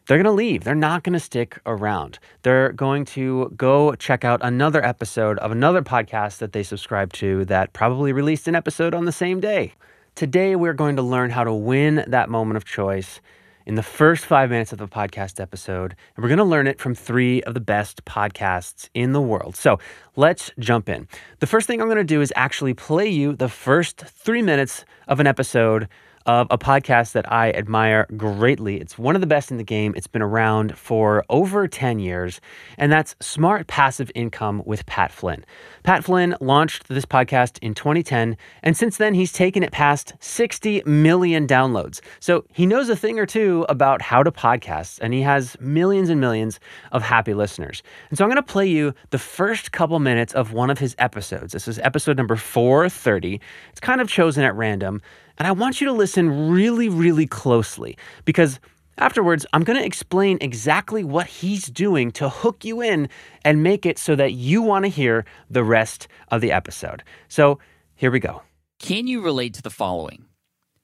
they're 0.08 0.17
going 0.17 0.25
to 0.25 0.31
leave. 0.31 0.63
They're 0.63 0.75
not 0.75 1.03
going 1.03 1.13
to 1.13 1.20
stick 1.20 1.60
around. 1.65 2.20
They're 2.43 2.74
going 2.74 3.05
to 3.05 3.51
go 3.55 3.96
check 3.96 4.24
out 4.24 4.39
another 4.43 4.84
episode 4.86 5.39
of 5.39 5.51
another 5.51 5.81
podcast 5.81 6.38
that 6.39 6.53
they 6.53 6.63
subscribe 6.63 7.13
to 7.13 7.46
that 7.46 7.74
probably 7.74 8.12
released 8.13 8.48
an 8.48 8.55
episode 8.55 8.93
on 8.93 9.05
the 9.05 9.12
same 9.12 9.39
day. 9.39 9.74
Today, 10.15 10.55
we're 10.55 10.74
going 10.74 10.98
to 10.98 11.01
learn 11.01 11.29
how 11.29 11.43
to 11.43 11.53
win 11.53 12.03
that 12.08 12.29
moment 12.29 12.58
of 12.58 12.65
choice 12.65 13.22
in 13.65 13.75
the 13.75 13.84
first 13.84 14.25
five 14.25 14.50
minutes 14.50 14.72
of 14.72 14.80
the 14.80 14.88
podcast 14.88 15.39
episode. 15.39 15.96
And 16.15 16.24
we're 16.24 16.30
going 16.30 16.38
to 16.38 16.44
learn 16.44 16.68
it 16.68 16.80
from 16.80 16.96
three 16.96 17.41
of 17.44 17.53
the 17.53 17.60
best 17.60 18.06
podcasts 18.06 18.89
in 18.94 19.13
the 19.13 19.22
world. 19.22 19.56
So 19.56 19.80
let's 20.15 20.51
jump 20.60 20.89
in. 20.89 21.08
The 21.39 21.48
first 21.48 21.68
thing 21.68 21.82
I'm 21.82 21.88
going 21.88 21.98
to 21.98 22.03
do 22.03 22.22
is 22.22 22.34
actually 22.36 22.74
play 22.74 23.08
you 23.08 23.36
the 23.36 23.50
first 23.50 24.01
three 24.01 24.41
minutes 24.41 24.86
of 25.08 25.20
an 25.20 25.27
episode 25.27 25.88
of 26.25 26.48
a 26.50 26.58
podcast 26.58 27.13
that 27.13 27.32
I 27.32 27.51
admire 27.51 28.06
greatly. 28.18 28.78
It's 28.80 28.98
one 28.98 29.16
of 29.16 29.22
the 29.22 29.28
best 29.28 29.51
in 29.51 29.58
the 29.58 29.63
game. 29.63 29.94
It's 29.96 30.08
been 30.08 30.22
around 30.22 30.78
for 30.78 31.24
over 31.30 31.68
10 31.68 32.00
years, 32.00 32.42
and 32.78 32.92
that's 32.92 33.16
Smart 33.20 33.68
Passive 33.68 34.12
Income 34.16 34.63
with 34.66 34.86
Pat 34.86 35.12
Flynn. 35.12 35.44
Pat 35.84 36.04
Flynn 36.04 36.36
launched 36.40 36.88
this 36.88 37.06
podcast 37.06 37.58
in 37.62 37.74
2010, 37.74 38.38
and 38.63 38.78
since 38.78 38.98
then, 38.98 39.13
he's 39.13 39.34
taken 39.34 39.63
it 39.63 39.72
past 39.72 40.13
60 40.20 40.84
million 40.86 41.48
downloads. 41.48 42.01
So 42.20 42.46
he 42.54 42.66
knows 42.66 42.90
a 42.90 42.96
thing 42.96 43.20
or 43.20 43.25
two 43.25 43.66
about 43.70 44.01
how 44.01 44.24
to 44.24 44.32
podcast, 44.32 45.00
and 45.01 45.13
he 45.13 45.22
has 45.22 45.58
millions 45.60 46.10
and 46.10 46.22
millions 46.22 46.60
of 46.92 47.01
happy 47.01 47.34
listeners. 47.34 47.82
And 48.10 48.18
so 48.18 48.24
I'm 48.24 48.30
going 48.30 48.36
to 48.36 48.44
play 48.44 48.68
you 48.68 48.94
the 49.10 49.20
first 49.20 49.72
couple 49.72 50.00
minutes 50.00 50.34
of 50.34 50.54
one 50.54 50.70
of 50.70 50.80
his 50.80 50.96
episodes. 51.00 51.54
This 51.54 51.68
is 51.68 51.80
episode 51.80 52.18
number 52.18 52.36
430. 52.36 53.40
It's 53.72 53.80
kind 53.80 54.01
of 54.01 54.08
chosen 54.08 54.44
at 54.44 54.56
random. 54.56 55.01
And 55.38 55.48
I 55.48 55.52
want 55.52 55.82
you 55.82 55.88
to 55.88 55.94
listen 55.94 56.50
really, 56.52 56.90
really 56.90 57.28
closely 57.28 57.98
because 58.26 58.60
afterwards, 58.98 59.46
I'm 59.54 59.64
going 59.64 59.80
to 59.80 59.86
explain 59.86 60.38
exactly 60.42 61.04
what 61.04 61.28
he's 61.28 61.66
doing 61.66 62.12
to 62.12 62.30
hook 62.30 62.64
you 62.64 62.82
in 62.82 63.10
and 63.44 63.64
make 63.64 63.86
it 63.86 63.98
so 63.98 64.16
that 64.16 64.34
you 64.34 64.62
want 64.62 64.86
to 64.86 64.90
hear 64.90 65.26
the 65.50 65.64
rest 65.64 66.08
of 66.30 66.42
the 66.42 66.52
episode. 66.52 67.04
So 67.28 67.60
here 67.96 68.12
we 68.12 68.20
go. 68.20 68.44
Can 68.80 69.08
you 69.08 69.22
relate 69.22 69.54
to 69.56 69.62
the 69.62 69.70
following? 69.70 70.26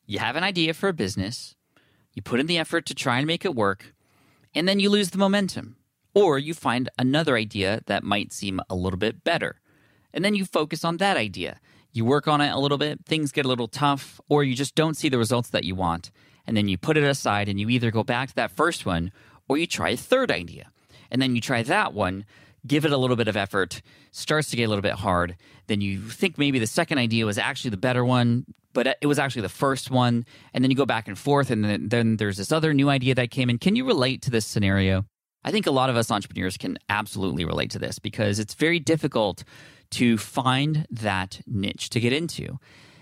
You 0.05 0.19
have 0.19 0.35
an 0.35 0.43
idea 0.43 0.73
for 0.73 0.89
a 0.89 0.93
business, 0.93 1.55
you 2.13 2.21
put 2.21 2.39
in 2.39 2.47
the 2.47 2.57
effort 2.57 2.85
to 2.87 2.95
try 2.95 3.17
and 3.17 3.27
make 3.27 3.45
it 3.45 3.53
work, 3.53 3.93
and 4.55 4.67
then 4.67 4.79
you 4.79 4.89
lose 4.89 5.11
the 5.11 5.17
momentum. 5.17 5.75
Or 6.15 6.39
you 6.39 6.55
find 6.55 6.89
another 6.97 7.35
idea 7.35 7.81
that 7.85 8.03
might 8.03 8.33
seem 8.33 8.59
a 8.69 8.75
little 8.75 8.97
bit 8.97 9.23
better, 9.23 9.59
and 10.13 10.25
then 10.25 10.33
you 10.33 10.45
focus 10.45 10.83
on 10.83 10.97
that 10.97 11.17
idea 11.17 11.59
you 11.97 12.05
work 12.05 12.27
on 12.27 12.39
it 12.39 12.49
a 12.49 12.59
little 12.59 12.77
bit, 12.77 13.05
things 13.05 13.31
get 13.31 13.45
a 13.45 13.47
little 13.49 13.67
tough, 13.67 14.21
or 14.29 14.43
you 14.43 14.55
just 14.55 14.75
don't 14.75 14.95
see 14.95 15.09
the 15.09 15.17
results 15.17 15.49
that 15.49 15.63
you 15.63 15.75
want. 15.75 16.11
And 16.45 16.55
then 16.55 16.67
you 16.67 16.77
put 16.77 16.95
it 16.95 17.03
aside 17.03 17.49
and 17.49 17.59
you 17.59 17.69
either 17.69 17.91
go 17.91 18.03
back 18.03 18.29
to 18.29 18.35
that 18.35 18.51
first 18.51 18.85
one 18.85 19.11
or 19.49 19.57
you 19.57 19.67
try 19.67 19.89
a 19.89 19.97
third 19.97 20.31
idea. 20.31 20.71
And 21.11 21.21
then 21.21 21.35
you 21.35 21.41
try 21.41 21.63
that 21.63 21.93
one, 21.93 22.25
give 22.65 22.85
it 22.85 22.91
a 22.91 22.97
little 22.97 23.15
bit 23.15 23.27
of 23.27 23.35
effort, 23.35 23.81
starts 24.11 24.49
to 24.51 24.55
get 24.55 24.65
a 24.65 24.69
little 24.69 24.81
bit 24.81 24.93
hard. 24.93 25.35
Then 25.67 25.81
you 25.81 26.01
think 26.01 26.37
maybe 26.37 26.59
the 26.59 26.67
second 26.67 26.99
idea 26.99 27.25
was 27.25 27.37
actually 27.37 27.71
the 27.71 27.77
better 27.77 28.05
one, 28.05 28.45
but 28.73 28.97
it 29.01 29.07
was 29.07 29.19
actually 29.19 29.41
the 29.41 29.49
first 29.49 29.89
one. 29.89 30.25
And 30.53 30.63
then 30.63 30.71
you 30.71 30.77
go 30.77 30.85
back 30.85 31.07
and 31.07 31.17
forth, 31.17 31.49
and 31.49 31.63
then, 31.63 31.89
then 31.89 32.17
there's 32.17 32.37
this 32.37 32.51
other 32.51 32.73
new 32.73 32.89
idea 32.89 33.15
that 33.15 33.31
came 33.31 33.49
in. 33.49 33.57
Can 33.57 33.75
you 33.75 33.85
relate 33.85 34.21
to 34.23 34.31
this 34.31 34.45
scenario? 34.45 35.05
I 35.43 35.51
think 35.51 35.65
a 35.65 35.71
lot 35.71 35.89
of 35.89 35.95
us 35.95 36.11
entrepreneurs 36.11 36.57
can 36.57 36.77
absolutely 36.89 37.45
relate 37.45 37.71
to 37.71 37.79
this 37.79 37.99
because 37.99 38.39
it's 38.39 38.53
very 38.53 38.79
difficult 38.79 39.43
to 39.91 40.17
find 40.17 40.85
that 40.89 41.41
niche 41.47 41.89
to 41.91 41.99
get 41.99 42.13
into. 42.13 42.59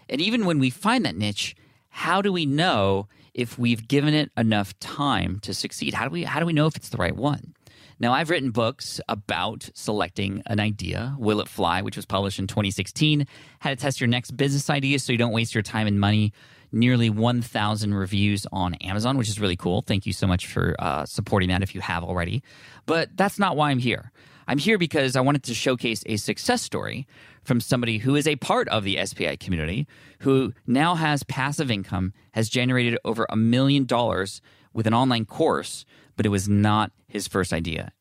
And 0.09 0.21
even 0.21 0.45
when 0.45 0.59
we 0.59 0.69
find 0.69 1.05
that 1.05 1.15
niche, 1.15 1.55
how 1.89 2.21
do 2.21 2.31
we 2.31 2.45
know 2.45 3.07
if 3.33 3.57
we've 3.57 3.87
given 3.87 4.13
it 4.13 4.31
enough 4.37 4.77
time 4.79 5.39
to 5.41 5.53
succeed? 5.53 5.93
How 5.93 6.05
do 6.05 6.11
we 6.11 6.23
how 6.23 6.39
do 6.39 6.45
we 6.45 6.53
know 6.53 6.67
if 6.67 6.75
it's 6.75 6.89
the 6.89 6.97
right 6.97 7.15
one? 7.15 7.53
Now, 7.97 8.13
I've 8.13 8.29
written 8.29 8.51
books 8.51 8.99
about 9.07 9.69
selecting 9.73 10.43
an 10.47 10.59
idea. 10.59 11.15
Will 11.17 11.39
It 11.39 11.47
Fly, 11.47 11.81
which 11.81 11.95
was 11.95 12.05
published 12.05 12.39
in 12.39 12.47
2016, 12.47 13.25
how 13.59 13.69
to 13.69 13.75
test 13.77 14.01
your 14.01 14.09
next 14.09 14.35
business 14.35 14.69
idea 14.69 14.99
so 14.99 15.13
you 15.13 15.17
don't 15.17 15.31
waste 15.31 15.55
your 15.55 15.63
time 15.63 15.87
and 15.87 15.99
money. 15.99 16.33
Nearly 16.75 17.09
1,000 17.09 17.93
reviews 17.93 18.45
on 18.51 18.73
Amazon, 18.75 19.17
which 19.17 19.29
is 19.29 19.39
really 19.39 19.55
cool. 19.55 19.81
Thank 19.81 20.05
you 20.05 20.11
so 20.11 20.27
much 20.27 20.45
for 20.45 20.75
uh, 20.77 21.05
supporting 21.05 21.47
that 21.47 21.63
if 21.63 21.73
you 21.73 21.79
have 21.79 22.03
already. 22.03 22.43
But 22.85 23.15
that's 23.15 23.39
not 23.39 23.55
why 23.55 23.71
I'm 23.71 23.79
here. 23.79 24.11
I'm 24.45 24.57
here 24.57 24.77
because 24.77 25.15
I 25.15 25.21
wanted 25.21 25.43
to 25.43 25.53
showcase 25.53 26.03
a 26.05 26.17
success 26.17 26.61
story 26.61 27.07
from 27.43 27.61
somebody 27.61 27.99
who 27.99 28.17
is 28.17 28.27
a 28.27 28.35
part 28.35 28.67
of 28.67 28.83
the 28.83 28.99
SPI 29.05 29.37
community, 29.37 29.87
who 30.19 30.53
now 30.67 30.95
has 30.95 31.23
passive 31.23 31.71
income, 31.71 32.11
has 32.33 32.49
generated 32.49 32.99
over 33.05 33.25
a 33.29 33.37
million 33.37 33.85
dollars 33.85 34.41
with 34.73 34.85
an 34.85 34.93
online 34.93 35.23
course, 35.23 35.85
but 36.17 36.25
it 36.25 36.29
was 36.29 36.49
not 36.49 36.91
his 37.07 37.25
first 37.25 37.53
idea. 37.53 37.93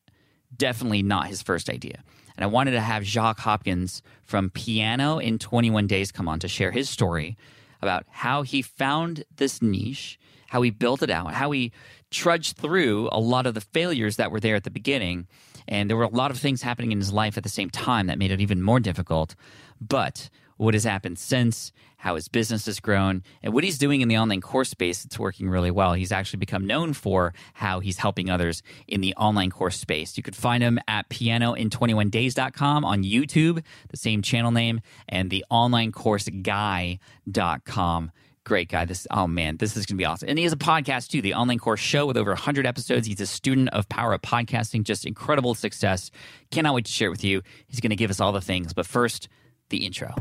Definitely 0.53 1.01
not 1.01 1.27
his 1.27 1.41
first 1.41 1.69
idea. 1.69 2.03
And 2.35 2.43
I 2.43 2.47
wanted 2.47 2.71
to 2.71 2.81
have 2.81 3.05
Jacques 3.05 3.39
Hopkins 3.39 4.01
from 4.23 4.49
Piano 4.49 5.17
in 5.17 5.39
21 5.39 5.87
Days 5.87 6.11
come 6.11 6.27
on 6.27 6.39
to 6.39 6.49
share 6.49 6.71
his 6.71 6.89
story 6.89 7.37
about 7.85 8.05
how 8.09 8.41
he 8.41 8.61
found 8.61 9.23
this 9.37 9.61
niche, 9.61 10.19
how 10.47 10.61
he 10.61 10.71
built 10.71 11.03
it 11.03 11.11
out, 11.11 11.33
how 11.33 11.51
he 11.51 11.71
trudged 12.09 12.57
through 12.57 13.09
a 13.11 13.19
lot 13.19 13.45
of 13.45 13.53
the 13.53 13.61
failures 13.61 14.15
that 14.15 14.31
were 14.31 14.39
there 14.39 14.55
at 14.55 14.63
the 14.63 14.71
beginning 14.71 15.27
and 15.67 15.89
there 15.89 15.97
were 15.97 16.03
a 16.03 16.09
lot 16.09 16.31
of 16.31 16.37
things 16.37 16.61
happening 16.61 16.91
in 16.91 16.99
his 16.99 17.11
life 17.11 17.37
at 17.37 17.43
the 17.43 17.49
same 17.49 17.69
time 17.69 18.07
that 18.07 18.19
made 18.19 18.31
it 18.31 18.41
even 18.41 18.61
more 18.61 18.79
difficult. 18.79 19.35
But 19.81 20.29
what 20.57 20.73
has 20.73 20.83
happened 20.83 21.17
since, 21.19 21.71
how 21.97 22.15
his 22.15 22.27
business 22.27 22.65
has 22.65 22.79
grown, 22.79 23.21
and 23.43 23.53
what 23.53 23.63
he's 23.63 23.77
doing 23.77 24.01
in 24.01 24.07
the 24.07 24.17
online 24.17 24.41
course 24.41 24.69
space, 24.69 25.05
it's 25.05 25.19
working 25.19 25.49
really 25.49 25.69
well. 25.71 25.93
He's 25.93 26.11
actually 26.11 26.39
become 26.39 26.67
known 26.67 26.93
for 26.93 27.33
how 27.53 27.79
he's 27.79 27.97
helping 27.97 28.29
others 28.29 28.61
in 28.87 29.01
the 29.01 29.15
online 29.15 29.49
course 29.51 29.79
space. 29.79 30.17
You 30.17 30.23
could 30.23 30.35
find 30.35 30.63
him 30.63 30.79
at 30.87 31.09
pianoin21days.com 31.09 32.85
on 32.85 33.03
YouTube, 33.03 33.63
the 33.89 33.97
same 33.97 34.21
channel 34.21 34.51
name, 34.51 34.81
and 35.09 35.29
the 35.29 35.43
onlinecourseguy.com 35.51 38.11
great 38.45 38.69
guy. 38.69 38.85
This 38.85 39.05
oh 39.11 39.27
man, 39.27 39.57
this 39.57 39.75
is 39.75 39.85
gonna 39.85 39.97
be 39.97 40.05
awesome. 40.05 40.29
And 40.29 40.37
he 40.37 40.45
has 40.45 40.53
a 40.53 40.57
podcast 40.57 41.09
too, 41.09 41.21
the 41.21 41.33
online 41.33 41.59
course 41.59 41.81
show 41.81 42.05
with 42.05 42.15
over 42.15 42.31
100 42.31 42.65
episodes. 42.65 43.07
He's 43.07 43.19
a 43.19 43.25
student 43.25 43.69
of 43.69 43.89
Power 43.89 44.13
Up 44.13 44.21
Podcasting, 44.21 44.83
just 44.83 45.05
incredible 45.05 45.55
success. 45.55 46.11
Cannot 46.51 46.75
wait 46.75 46.85
to 46.85 46.91
share 46.91 47.07
it 47.07 47.11
with 47.11 47.23
you. 47.23 47.41
He's 47.67 47.81
gonna 47.81 47.95
give 47.95 48.11
us 48.11 48.21
all 48.21 48.31
the 48.31 48.41
things, 48.41 48.71
but 48.71 48.85
first, 48.85 49.27
the 49.69 49.85
intro. 49.85 50.13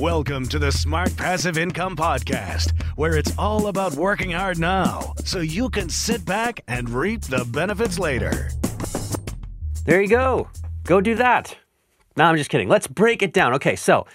Welcome 0.00 0.48
to 0.48 0.58
the 0.58 0.72
Smart 0.72 1.16
Passive 1.16 1.56
Income 1.56 1.96
Podcast, 1.96 2.72
where 2.96 3.16
it's 3.16 3.32
all 3.38 3.68
about 3.68 3.94
working 3.94 4.32
hard 4.32 4.58
now 4.58 5.14
so 5.24 5.38
you 5.38 5.70
can 5.70 5.88
sit 5.88 6.24
back 6.24 6.62
and 6.66 6.90
reap 6.90 7.22
the 7.22 7.44
benefits 7.44 7.98
later. 7.98 8.50
There 9.84 10.02
you 10.02 10.08
go. 10.08 10.48
Go 10.84 11.00
do 11.00 11.14
that. 11.16 11.56
No, 12.16 12.24
I'm 12.24 12.36
just 12.36 12.50
kidding. 12.50 12.68
Let's 12.68 12.88
break 12.88 13.22
it 13.22 13.32
down. 13.32 13.54
Okay, 13.54 13.76
so 13.76 14.06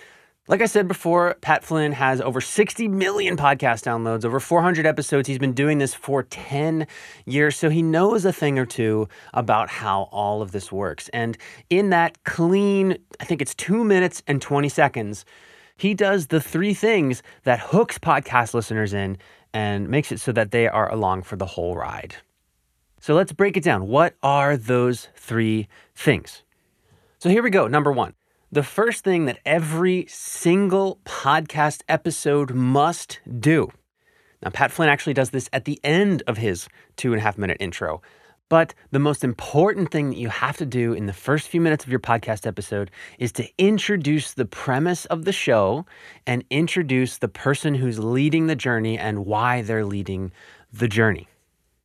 like 0.48 0.62
I 0.62 0.66
said 0.66 0.88
before, 0.88 1.36
Pat 1.42 1.63
Flynn 1.63 1.92
has 1.92 2.22
over 2.22 2.39
60 2.39 2.88
million 2.88 3.36
podcast 3.36 3.84
downloads, 3.84 4.24
over 4.24 4.39
400 4.39 4.86
episodes. 4.86 5.27
He's 5.27 5.39
been 5.39 5.54
doing 5.54 5.77
this 5.77 5.94
for 5.94 6.24
10 6.24 6.88
years, 7.25 7.58
so 7.58 7.70
he 7.70 7.82
knows 7.82 8.24
a 8.24 8.32
thing 8.32 8.58
or 8.58 8.66
two 8.66 9.10
about 9.34 9.70
how 9.70 10.04
all 10.04 10.42
of 10.42 10.54
this 10.54 10.72
works. 10.72 11.10
And 11.10 11.38
in 11.70 11.89
that 11.89 12.24
clean, 12.24 12.98
I 13.20 13.25
think 13.25 13.42
it's 13.42 13.54
two 13.56 13.84
minutes 13.84 14.24
and 14.25 14.42
20 14.42 14.70
seconds, 14.70 15.25
he 15.75 15.94
does 15.94 16.27
the 16.27 16.39
three 16.39 16.74
things 16.74 17.22
that 17.44 17.60
hooks 17.60 17.98
podcast 18.00 18.54
listeners 18.54 18.94
in 18.94 19.18
and 19.54 19.89
makes 19.89 20.13
it 20.13 20.20
so 20.20 20.32
that 20.32 20.51
they 20.51 20.68
are 20.68 20.92
along 20.92 21.24
for 21.24 21.36
the 21.36 21.46
whole 21.46 21.75
ride. 21.75 22.16
So 23.01 23.16
let's 23.16 23.34
break 23.34 23.58
it 23.58 23.63
down. 23.63 23.88
What 23.88 24.16
are 24.24 24.56
those 24.56 25.10
three 25.16 25.68
things? 25.94 26.44
So 27.20 27.30
here 27.30 27.44
we 27.44 27.50
go. 27.50 27.68
Number 27.68 27.92
one 27.92 28.13
the 28.51 28.63
first 28.63 29.04
thing 29.04 29.25
that 29.25 29.39
every 29.46 30.06
single 30.08 31.00
podcast 31.04 31.84
episode 31.89 32.54
must 32.54 33.20
do. 33.39 33.70
Now, 34.42 34.51
Pat 34.51 34.72
Flynn 34.72 34.89
actually 34.89 35.13
does 35.13 35.32
this 35.32 35.50
at 35.51 35.66
the 35.66 35.80
end 35.84 36.24
of 36.27 36.38
his 36.38 36.68
two 36.96 37.12
and 37.12 37.20
a 37.20 37.24
half 37.24 37.38
minute 37.38 37.58
intro. 37.60 38.01
But 38.50 38.74
the 38.92 39.00
most 39.00 39.25
important 39.25 39.92
thing 39.92 40.10
that 40.10 40.18
you 40.18 40.30
have 40.30 40.56
to 40.58 40.66
do 40.66 40.94
in 40.94 41.06
the 41.06 41.13
first 41.13 41.50
few 41.50 41.60
minutes 41.60 41.84
of 41.84 41.92
your 41.92 42.00
podcast 42.00 42.48
episode 42.48 42.92
is 43.20 43.34
to 43.34 43.50
introduce 43.58 44.34
the 44.34 44.46
premise 44.46 45.06
of 45.06 45.25
the 45.25 45.34
show 45.34 45.86
and 46.25 46.46
introduce 46.50 47.18
the 47.18 47.27
person 47.27 47.75
who's 47.75 48.00
leading 48.00 48.48
the 48.48 48.56
journey 48.56 48.98
and 48.98 49.25
why 49.25 49.63
they're 49.63 49.84
leading 49.84 50.32
the 50.72 50.88
journey. 50.88 51.27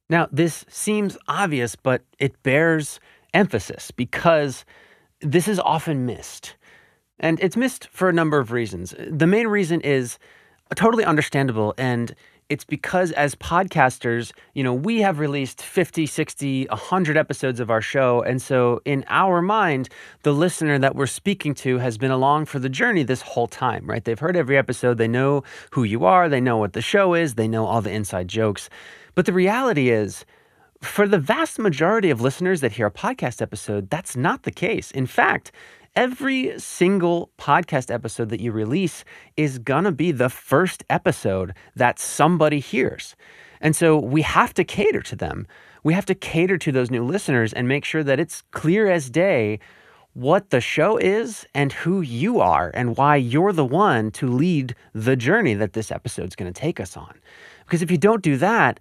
Now, 0.09 0.29
this 0.31 0.65
seems 0.69 1.19
obvious, 1.27 1.75
but 1.75 2.03
it 2.21 2.41
bears 2.45 3.01
emphasis 3.35 3.91
because 3.91 4.65
this 5.23 5.49
is 5.49 5.59
often 5.61 6.07
missed. 6.07 6.57
And 7.21 7.39
it's 7.41 7.57
missed 7.57 7.89
for 7.89 8.09
a 8.09 8.13
number 8.13 8.39
of 8.39 8.53
reasons. 8.53 8.95
The 8.99 9.27
main 9.27 9.47
reason 9.47 9.81
is 9.81 10.19
totally 10.75 11.05
understandable 11.05 11.75
and 11.79 12.15
it's 12.53 12.65
because 12.65 13.13
as 13.13 13.35
podcasters, 13.37 14.31
you 14.53 14.63
know, 14.63 14.75
we 14.75 15.01
have 15.01 15.19
released 15.19 15.63
50, 15.63 16.05
60, 16.05 16.67
100 16.67 17.17
episodes 17.17 17.61
of 17.61 17.71
our 17.71 17.81
show. 17.81 18.21
And 18.21 18.43
so 18.43 18.83
in 18.85 19.07
our 19.09 19.41
mind, 19.41 19.89
the 20.23 20.35
listener 20.35 20.79
that 20.79 20.95
we're 20.95 21.07
speaking 21.07 21.55
to 21.55 21.79
has 21.79 21.97
been 21.97 22.11
along 22.11 22.45
for 22.45 22.59
the 22.59 22.69
journey 22.69 23.05
this 23.05 23.23
whole 23.23 23.47
time, 23.47 23.87
right? 23.87 24.05
They've 24.05 24.19
heard 24.19 24.37
every 24.37 24.59
episode. 24.59 24.99
They 24.99 25.09
know 25.09 25.45
who 25.71 25.85
you 25.85 26.05
are. 26.05 26.29
They 26.29 26.43
know 26.43 26.59
what 26.59 26.75
the 26.75 26.83
show 26.83 27.15
is. 27.15 27.37
They 27.37 27.49
know 27.49 27.65
all 27.65 27.81
the 27.81 27.91
inside 27.91 28.29
jokes. 28.29 28.69
But 29.15 29.25
the 29.25 29.33
reality 29.33 29.89
is, 29.89 30.27
for 30.83 31.07
the 31.07 31.19
vast 31.19 31.59
majority 31.59 32.11
of 32.11 32.21
listeners 32.21 32.61
that 32.61 32.73
hear 32.73 32.87
a 32.87 32.91
podcast 32.91 33.41
episode, 33.41 33.89
that's 33.89 34.17
not 34.17 34.43
the 34.43 34.51
case. 34.51 34.91
In 34.91 35.07
fact, 35.07 35.53
every 35.95 36.59
single 36.59 37.31
podcast 37.39 37.93
episode 37.93 38.31
that 38.31 38.41
you 38.41 38.51
release 38.51 39.05
is 39.37 39.59
going 39.59 39.85
to 39.85 39.93
be 39.93 40.11
the 40.11 40.29
first 40.29 40.85
episode 40.91 41.55
that 41.77 41.99
somebody 41.99 42.59
hears. 42.59 43.15
And 43.61 43.77
so 43.77 43.99
we 43.99 44.23
have 44.23 44.53
to 44.55 44.65
cater 44.65 45.03
to 45.03 45.17
them. 45.17 45.47
We 45.85 45.95
have 45.95 46.07
to 46.07 46.15
cater 46.15 46.59
to 46.59 46.73
those 46.73 46.91
new 46.91 47.05
listeners 47.05 47.53
and 47.53 47.69
make 47.69 47.85
sure 47.85 48.03
that 48.03 48.19
it's 48.19 48.43
clear 48.51 48.91
as 48.91 49.09
day 49.09 49.61
what 50.15 50.51
the 50.51 50.61
show 50.61 50.97
is 50.97 51.47
and 51.55 51.73
who 51.73 52.01
you 52.01 52.41
are 52.41 52.71
and 52.75 52.97
why 52.97 53.17
you're 53.17 53.53
the 53.53 53.65
one 53.65 54.11
to 54.11 54.27
lead 54.27 54.75
the 54.95 55.17
journey 55.17 55.55
that 55.55 55.73
this 55.73 55.91
episode 55.91 56.29
is 56.29 56.37
going 56.37 56.53
to 56.53 56.61
take 56.61 56.81
us 56.81 56.97
on. 56.97 57.15
Because 57.65 57.83
if 57.83 57.91
you 57.91 57.99
don't 57.99 58.23
do 58.23 58.37
that, 58.37 58.79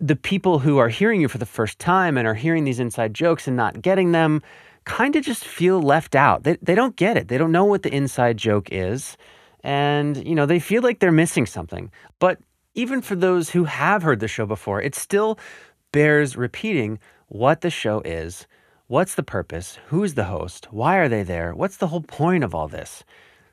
the 0.00 0.16
people 0.16 0.60
who 0.60 0.78
are 0.78 0.88
hearing 0.88 1.20
you 1.20 1.28
for 1.28 1.38
the 1.38 1.46
first 1.46 1.78
time 1.78 2.16
and 2.16 2.26
are 2.26 2.34
hearing 2.34 2.64
these 2.64 2.80
inside 2.80 3.14
jokes 3.14 3.46
and 3.46 3.56
not 3.56 3.82
getting 3.82 4.12
them, 4.12 4.42
kind 4.84 5.16
of 5.16 5.24
just 5.24 5.44
feel 5.44 5.82
left 5.82 6.14
out. 6.14 6.44
They, 6.44 6.56
they 6.62 6.74
don't 6.74 6.96
get 6.96 7.16
it. 7.16 7.28
They 7.28 7.38
don't 7.38 7.52
know 7.52 7.64
what 7.64 7.82
the 7.82 7.94
inside 7.94 8.36
joke 8.36 8.68
is. 8.70 9.16
And, 9.64 10.26
you 10.26 10.34
know, 10.34 10.46
they 10.46 10.60
feel 10.60 10.82
like 10.82 11.00
they're 11.00 11.12
missing 11.12 11.46
something. 11.46 11.90
But 12.20 12.38
even 12.74 13.02
for 13.02 13.16
those 13.16 13.50
who 13.50 13.64
have 13.64 14.02
heard 14.02 14.20
the 14.20 14.28
show 14.28 14.46
before, 14.46 14.80
it 14.80 14.94
still 14.94 15.38
bears 15.92 16.36
repeating 16.36 16.98
what 17.26 17.60
the 17.60 17.70
show 17.70 18.00
is, 18.02 18.46
what's 18.86 19.16
the 19.16 19.22
purpose, 19.22 19.78
who's 19.88 20.14
the 20.14 20.24
host, 20.24 20.68
why 20.70 20.96
are 20.96 21.08
they 21.08 21.22
there, 21.22 21.54
what's 21.54 21.76
the 21.78 21.88
whole 21.88 22.02
point 22.02 22.44
of 22.44 22.54
all 22.54 22.68
this. 22.68 23.04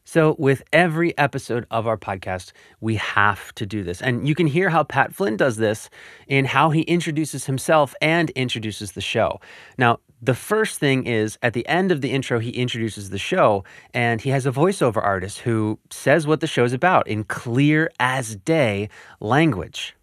So, 0.08 0.36
with 0.38 0.64
every 0.72 1.18
episode 1.18 1.66
of 1.72 1.88
our 1.88 1.98
podcast, 1.98 2.52
we 2.80 2.96
have 2.98 3.54
to 3.56 3.66
do 3.66 3.84
this. 3.84 4.04
And 4.04 4.28
you 4.28 4.36
can 4.36 4.46
hear 4.46 4.70
how 4.70 4.84
Pat 4.84 5.16
Flynn 5.16 5.36
does 5.36 5.58
this 5.58 5.90
in 6.28 6.46
how 6.46 6.70
he 6.70 6.82
introduces 6.82 7.46
himself 7.46 7.96
and 8.02 8.30
introduces 8.30 8.92
the 8.92 9.02
show. 9.02 9.42
Now, 9.80 10.00
the 10.22 10.36
first 10.36 10.80
thing 10.80 11.08
is 11.08 11.40
at 11.42 11.54
the 11.54 11.68
end 11.68 11.92
of 11.92 12.02
the 12.02 12.12
intro, 12.12 12.38
he 12.38 12.52
introduces 12.52 13.10
the 13.10 13.18
show 13.18 13.64
and 13.96 14.22
he 14.22 14.30
has 14.30 14.46
a 14.46 14.52
voiceover 14.52 15.04
artist 15.04 15.40
who 15.40 15.80
says 15.90 16.28
what 16.28 16.40
the 16.40 16.48
show's 16.48 16.72
about 16.72 17.08
in 17.08 17.24
clear 17.24 17.92
as 18.00 18.36
day 18.36 18.90
language. 19.20 19.96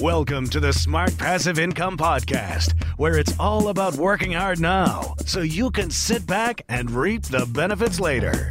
Welcome 0.00 0.46
to 0.50 0.60
the 0.60 0.74
Smart 0.74 1.16
Passive 1.16 1.58
Income 1.58 1.96
Podcast, 1.96 2.74
where 2.98 3.16
it's 3.16 3.32
all 3.40 3.68
about 3.68 3.94
working 3.94 4.32
hard 4.32 4.60
now 4.60 5.14
so 5.24 5.40
you 5.40 5.70
can 5.70 5.88
sit 5.88 6.26
back 6.26 6.60
and 6.68 6.90
reap 6.90 7.22
the 7.22 7.46
benefits 7.46 7.98
later. 7.98 8.50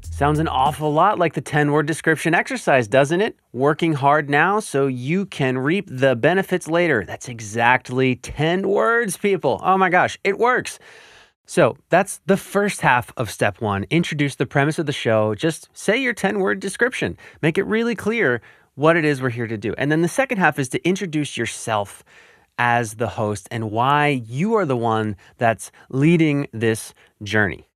Sounds 0.00 0.38
an 0.38 0.48
awful 0.48 0.90
lot 0.94 1.18
like 1.18 1.34
the 1.34 1.42
10 1.42 1.72
word 1.72 1.84
description 1.84 2.34
exercise, 2.34 2.88
doesn't 2.88 3.20
it? 3.20 3.36
Working 3.52 3.92
hard 3.92 4.30
now 4.30 4.60
so 4.60 4.86
you 4.86 5.26
can 5.26 5.58
reap 5.58 5.90
the 5.90 6.16
benefits 6.16 6.66
later. 6.66 7.04
That's 7.06 7.28
exactly 7.28 8.16
10 8.16 8.66
words, 8.66 9.18
people. 9.18 9.60
Oh 9.62 9.76
my 9.76 9.90
gosh, 9.90 10.18
it 10.24 10.38
works. 10.38 10.78
So 11.44 11.76
that's 11.90 12.22
the 12.24 12.38
first 12.38 12.80
half 12.80 13.12
of 13.18 13.30
step 13.30 13.60
one. 13.60 13.84
Introduce 13.90 14.36
the 14.36 14.46
premise 14.46 14.78
of 14.78 14.86
the 14.86 14.92
show. 14.92 15.34
Just 15.34 15.68
say 15.74 15.98
your 15.98 16.14
10 16.14 16.38
word 16.38 16.60
description. 16.60 17.18
Make 17.42 17.58
it 17.58 17.64
really 17.64 17.94
clear 17.94 18.40
what 18.74 18.96
it 18.96 19.04
is 19.04 19.22
we're 19.22 19.30
here 19.30 19.46
to 19.46 19.56
do. 19.56 19.74
And 19.78 19.90
then 19.90 20.02
the 20.02 20.08
second 20.08 20.38
half 20.38 20.58
is 20.58 20.68
to 20.70 20.86
introduce 20.86 21.36
yourself 21.36 22.04
as 22.58 22.94
the 22.94 23.08
host 23.08 23.48
and 23.50 23.70
why 23.70 24.08
you 24.08 24.54
are 24.54 24.66
the 24.66 24.76
one 24.76 25.16
that's 25.38 25.70
leading 25.90 26.46
this 26.52 26.94
journey. 27.22 27.68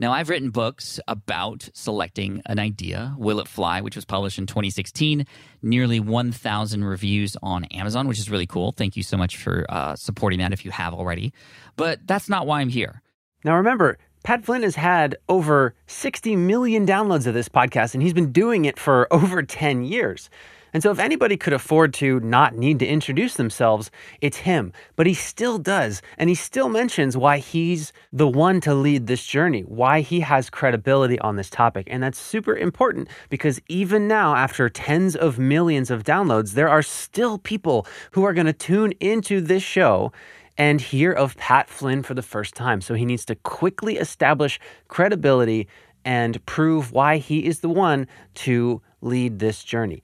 Now, 0.00 0.12
I've 0.12 0.28
written 0.28 0.50
books 0.50 1.00
about 1.08 1.68
selecting 1.74 2.40
an 2.46 2.60
idea, 2.60 3.16
Will 3.18 3.40
It 3.40 3.48
Fly, 3.48 3.80
which 3.80 3.96
was 3.96 4.04
published 4.04 4.38
in 4.38 4.46
2016, 4.46 5.26
nearly 5.60 5.98
1,000 5.98 6.84
reviews 6.84 7.36
on 7.42 7.64
Amazon, 7.64 8.06
which 8.06 8.20
is 8.20 8.30
really 8.30 8.46
cool. 8.46 8.70
Thank 8.70 8.96
you 8.96 9.02
so 9.02 9.16
much 9.16 9.36
for 9.36 9.66
uh, 9.68 9.96
supporting 9.96 10.38
that 10.38 10.52
if 10.52 10.64
you 10.64 10.70
have 10.70 10.94
already. 10.94 11.32
But 11.74 12.06
that's 12.06 12.28
not 12.28 12.46
why 12.46 12.60
I'm 12.60 12.68
here. 12.68 13.02
Now, 13.42 13.56
remember, 13.56 13.98
Pat 14.22 14.44
Flynn 14.44 14.62
has 14.62 14.76
had 14.76 15.16
over 15.28 15.74
60 15.86 16.36
million 16.36 16.86
downloads 16.86 17.26
of 17.26 17.34
this 17.34 17.48
podcast, 17.48 17.94
and 17.94 18.02
he's 18.02 18.12
been 18.12 18.32
doing 18.32 18.64
it 18.64 18.78
for 18.78 19.06
over 19.12 19.42
10 19.42 19.84
years. 19.84 20.30
And 20.74 20.82
so, 20.82 20.90
if 20.90 20.98
anybody 20.98 21.36
could 21.36 21.52
afford 21.52 21.94
to 21.94 22.20
not 22.20 22.54
need 22.54 22.78
to 22.80 22.86
introduce 22.86 23.34
themselves, 23.34 23.90
it's 24.20 24.36
him. 24.38 24.72
But 24.96 25.06
he 25.06 25.14
still 25.14 25.58
does. 25.58 26.02
And 26.18 26.28
he 26.28 26.34
still 26.34 26.68
mentions 26.68 27.16
why 27.16 27.38
he's 27.38 27.92
the 28.12 28.28
one 28.28 28.60
to 28.62 28.74
lead 28.74 29.06
this 29.06 29.24
journey, 29.24 29.62
why 29.62 30.00
he 30.00 30.20
has 30.20 30.50
credibility 30.50 31.18
on 31.20 31.36
this 31.36 31.48
topic. 31.48 31.88
And 31.90 32.02
that's 32.02 32.18
super 32.18 32.54
important 32.54 33.08
because 33.30 33.60
even 33.68 34.08
now, 34.08 34.34
after 34.34 34.68
tens 34.68 35.16
of 35.16 35.38
millions 35.38 35.90
of 35.90 36.04
downloads, 36.04 36.52
there 36.52 36.68
are 36.68 36.82
still 36.82 37.38
people 37.38 37.86
who 38.10 38.24
are 38.24 38.34
going 38.34 38.46
to 38.46 38.52
tune 38.52 38.92
into 39.00 39.40
this 39.40 39.62
show 39.62 40.12
and 40.58 40.80
hear 40.80 41.12
of 41.12 41.36
Pat 41.36 41.70
Flynn 41.70 42.02
for 42.02 42.14
the 42.14 42.22
first 42.22 42.54
time. 42.54 42.80
So 42.80 42.94
he 42.94 43.04
needs 43.04 43.24
to 43.26 43.36
quickly 43.36 43.96
establish 43.96 44.60
credibility 44.88 45.68
and 46.04 46.44
prove 46.46 46.92
why 46.92 47.18
he 47.18 47.46
is 47.46 47.60
the 47.60 47.68
one 47.68 48.06
to 48.34 48.82
lead 49.00 49.38
this 49.38 49.62
journey. 49.62 50.02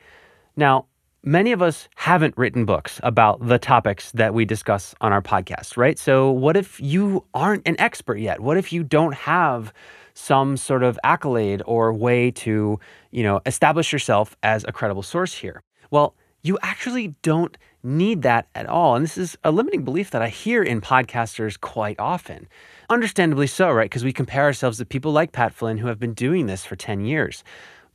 Now, 0.57 0.87
many 1.25 1.53
of 1.53 1.61
us 1.61 1.89
haven't 1.97 2.37
written 2.39 2.65
books 2.65 3.01
about 3.03 3.45
the 3.47 3.59
topics 3.59 4.13
that 4.13 4.33
we 4.33 4.45
discuss 4.45 4.95
on 5.01 5.13
our 5.13 5.23
podcast, 5.23 5.77
right? 5.77 5.99
So, 5.99 6.31
what 6.31 6.57
if 6.57 6.81
you 6.81 7.25
aren't 7.35 7.67
an 7.67 7.77
expert 7.81 8.19
yet? 8.19 8.41
What 8.41 8.57
if 8.57 8.73
you 8.73 8.85
don't 8.85 9.15
have 9.15 9.73
some 10.15 10.57
sort 10.57 10.85
of 10.85 10.99
accolade 11.03 11.61
or 11.67 11.93
way 11.93 12.31
to, 12.31 12.79
you 13.11 13.23
know, 13.25 13.41
establish 13.47 13.93
yourself 13.93 14.37
as 14.45 14.65
a 14.69 14.73
credible 14.73 15.03
source 15.03 15.35
here? 15.35 15.63
Well, 15.91 16.15
you 16.45 16.59
actually 16.63 17.15
don't 17.23 17.57
need 17.83 18.23
that 18.23 18.47
at 18.55 18.67
all. 18.67 18.95
And 18.95 19.05
this 19.05 19.19
is 19.19 19.37
a 19.43 19.51
limiting 19.51 19.83
belief 19.83 20.11
that 20.11 20.23
I 20.23 20.29
hear 20.29 20.63
in 20.63 20.81
podcasters 20.81 21.59
quite 21.59 21.99
often. 21.99 22.47
Understandably 22.91 23.47
so, 23.47 23.71
right? 23.71 23.87
Because 23.87 24.05
we 24.05 24.13
compare 24.13 24.45
ourselves 24.45 24.79
to 24.79 24.85
people 24.85 25.11
like 25.11 25.33
Pat 25.33 25.55
Flynn 25.55 25.79
who 25.79 25.89
have 25.89 25.99
been 25.99 26.13
doing 26.13 26.47
this 26.47 26.65
for 26.65 26.77
10 26.77 27.05
years. 27.07 27.43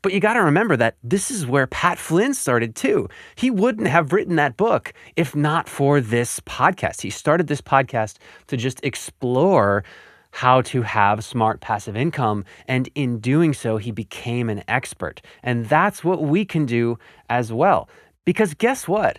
But 0.02 0.14
you 0.14 0.20
got 0.20 0.34
to 0.34 0.42
remember 0.42 0.76
that 0.78 0.96
this 1.04 1.30
is 1.30 1.46
where 1.46 1.68
Pat 1.68 2.00
Flynn 2.00 2.34
started 2.34 2.76
too. 2.76 3.08
He 3.36 3.52
wouldn't 3.52 3.88
have 3.88 4.14
written 4.14 4.36
that 4.38 4.58
book 4.58 4.94
if 5.16 5.36
not 5.36 5.70
for 5.70 6.02
this 6.02 6.40
podcast. 6.42 7.02
He 7.02 7.12
started 7.12 7.48
this 7.48 7.62
podcast 7.62 8.18
to 8.48 8.58
just 8.58 8.80
explore 8.84 9.84
how 10.32 10.62
to 10.62 10.82
have 10.84 11.24
smart 11.24 11.60
passive 11.60 11.98
income. 11.98 12.46
And 12.68 12.90
in 12.96 13.20
doing 13.20 13.54
so, 13.54 13.78
he 13.78 13.92
became 13.92 14.50
an 14.50 14.64
expert. 14.68 15.22
And 15.44 15.66
that's 15.66 16.04
what 16.04 16.24
we 16.24 16.46
can 16.46 16.66
do 16.66 16.98
as 17.30 17.52
well. 17.52 17.90
Because 18.30 18.54
guess 18.54 18.88
what? 18.88 19.18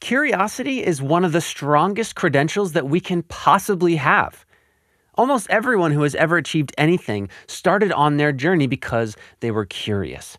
Curiosity 0.00 0.84
is 0.84 1.00
one 1.00 1.24
of 1.24 1.30
the 1.30 1.40
strongest 1.40 2.16
credentials 2.16 2.72
that 2.72 2.88
we 2.88 2.98
can 2.98 3.22
possibly 3.22 3.94
have. 3.94 4.44
Almost 5.14 5.48
everyone 5.48 5.92
who 5.92 6.02
has 6.02 6.16
ever 6.16 6.36
achieved 6.38 6.74
anything 6.76 7.28
started 7.46 7.92
on 7.92 8.16
their 8.16 8.32
journey 8.32 8.66
because 8.66 9.16
they 9.38 9.52
were 9.52 9.64
curious. 9.64 10.38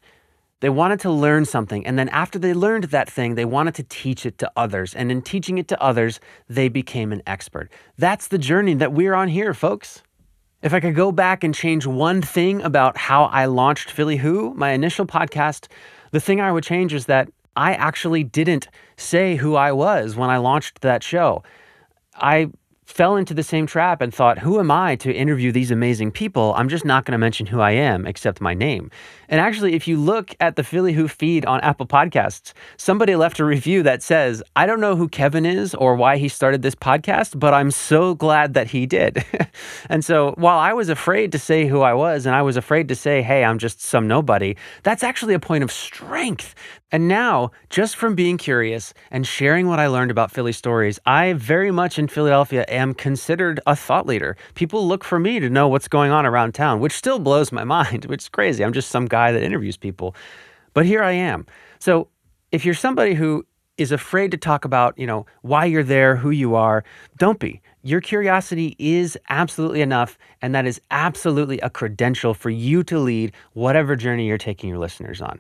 They 0.59 0.67
wanted 0.67 0.99
to 0.99 1.09
learn 1.09 1.45
something, 1.45 1.87
and 1.87 1.97
then 1.97 2.09
after 2.09 2.37
they 2.37 2.53
learned 2.53 2.91
that 2.91 3.09
thing, 3.09 3.35
they 3.35 3.45
wanted 3.45 3.75
to 3.75 3.83
teach 3.83 4.25
it 4.25 4.37
to 4.39 4.51
others. 4.53 4.93
And 4.93 5.13
in 5.13 5.21
teaching 5.21 5.57
it 5.57 5.69
to 5.69 5.81
others, 5.81 6.19
they 6.49 6.67
became 6.67 7.13
an 7.13 7.23
expert. 7.25 7.71
That's 7.97 8.27
the 8.27 8.37
journey 8.37 8.73
that 8.73 8.91
we're 8.91 9.13
on 9.13 9.29
here, 9.29 9.53
folks. 9.53 10.03
If 10.61 10.73
I 10.73 10.81
could 10.81 10.93
go 10.93 11.13
back 11.13 11.45
and 11.45 11.55
change 11.55 11.85
one 11.85 12.21
thing 12.21 12.63
about 12.63 12.97
how 12.97 13.23
I 13.31 13.45
launched 13.45 13.91
Philly 13.91 14.17
Who, 14.17 14.53
my 14.55 14.71
initial 14.71 15.05
podcast, 15.05 15.67
the 16.11 16.19
thing 16.19 16.41
I 16.41 16.51
would 16.51 16.65
change 16.65 16.93
is 16.93 17.05
that 17.05 17.29
I 17.59 17.73
actually 17.73 18.23
didn't 18.23 18.69
say 18.95 19.35
who 19.35 19.55
I 19.55 19.73
was 19.73 20.15
when 20.15 20.29
I 20.29 20.37
launched 20.37 20.79
that 20.79 21.03
show. 21.03 21.43
I 22.15 22.51
fell 22.85 23.17
into 23.17 23.33
the 23.33 23.43
same 23.43 23.67
trap 23.67 24.01
and 24.01 24.13
thought, 24.13 24.39
who 24.39 24.59
am 24.59 24.71
I 24.71 24.95
to 24.97 25.13
interview 25.13 25.51
these 25.51 25.69
amazing 25.69 26.11
people? 26.11 26.53
I'm 26.57 26.69
just 26.69 26.85
not 26.85 27.05
going 27.05 27.11
to 27.11 27.19
mention 27.19 27.45
who 27.45 27.59
I 27.59 27.71
am 27.71 28.07
except 28.07 28.41
my 28.41 28.55
name. 28.55 28.89
And 29.27 29.39
actually, 29.39 29.75
if 29.75 29.87
you 29.87 29.95
look 29.95 30.35
at 30.39 30.55
the 30.55 30.63
Philly 30.63 30.93
Who 30.93 31.07
feed 31.07 31.45
on 31.45 31.61
Apple 31.61 31.85
Podcasts, 31.85 32.53
somebody 32.77 33.15
left 33.15 33.39
a 33.39 33.45
review 33.45 33.83
that 33.83 34.01
says, 34.01 34.41
I 34.55 34.65
don't 34.65 34.79
know 34.79 34.95
who 34.95 35.07
Kevin 35.07 35.45
is 35.45 35.75
or 35.75 35.95
why 35.95 36.17
he 36.17 36.27
started 36.27 36.63
this 36.63 36.73
podcast, 36.73 37.39
but 37.39 37.53
I'm 37.53 37.69
so 37.69 38.15
glad 38.15 38.55
that 38.55 38.67
he 38.67 38.87
did. 38.87 39.23
and 39.89 40.03
so 40.03 40.33
while 40.37 40.57
I 40.57 40.73
was 40.73 40.89
afraid 40.89 41.31
to 41.33 41.39
say 41.39 41.67
who 41.67 41.81
I 41.81 41.93
was 41.93 42.25
and 42.25 42.35
I 42.35 42.41
was 42.41 42.57
afraid 42.57 42.87
to 42.87 42.95
say, 42.95 43.21
hey, 43.21 43.43
I'm 43.43 43.59
just 43.59 43.81
some 43.81 44.07
nobody, 44.07 44.55
that's 44.81 45.03
actually 45.03 45.35
a 45.35 45.39
point 45.39 45.63
of 45.63 45.71
strength. 45.71 46.55
And 46.91 47.07
now, 47.07 47.51
just 47.69 47.95
from 47.95 48.15
being 48.15 48.37
curious 48.37 48.95
and 49.11 49.25
sharing 49.25 49.67
what 49.67 49.79
I 49.79 49.87
learned 49.87 50.09
about 50.09 50.31
Philly 50.31 50.51
stories, 50.51 50.99
I 51.05 51.33
very 51.33 51.69
much 51.69 51.99
in 51.99 52.07
Philadelphia 52.07 52.65
am 52.67 52.95
considered 52.95 53.59
a 53.67 53.75
thought 53.75 54.07
leader. 54.07 54.35
People 54.55 54.87
look 54.87 55.03
for 55.03 55.19
me 55.19 55.39
to 55.39 55.51
know 55.51 55.67
what's 55.67 55.87
going 55.87 56.11
on 56.11 56.25
around 56.25 56.53
town, 56.53 56.79
which 56.79 56.93
still 56.93 57.19
blows 57.19 57.51
my 57.51 57.63
mind, 57.75 58.05
which 58.05 58.23
is 58.23 58.29
crazy. 58.29 58.63
I'm 58.63 58.73
just 58.73 58.89
some 58.89 59.05
guy 59.05 59.31
that 59.31 59.43
interviews 59.43 59.77
people. 59.77 60.15
But 60.73 60.85
here 60.85 61.03
I 61.03 61.11
am. 61.11 61.45
So 61.77 62.07
if 62.51 62.65
you're 62.65 62.73
somebody 62.73 63.13
who 63.13 63.45
is 63.77 63.91
afraid 63.91 64.31
to 64.31 64.37
talk 64.37 64.65
about, 64.65 64.97
you 64.97 65.05
know, 65.05 65.25
why 65.41 65.65
you're 65.65 65.83
there, 65.83 66.15
who 66.15 66.31
you 66.31 66.55
are, 66.55 66.83
don't 67.17 67.39
be. 67.39 67.61
Your 67.83 68.01
curiosity 68.01 68.75
is 68.77 69.17
absolutely 69.29 69.81
enough, 69.81 70.17
and 70.41 70.53
that 70.53 70.65
is 70.65 70.81
absolutely 70.91 71.59
a 71.59 71.69
credential 71.69 72.33
for 72.33 72.49
you 72.49 72.83
to 72.83 72.99
lead 72.99 73.31
whatever 73.53 73.95
journey 73.95 74.27
you're 74.27 74.37
taking 74.37 74.69
your 74.69 74.79
listeners 74.79 75.21
on. 75.21 75.39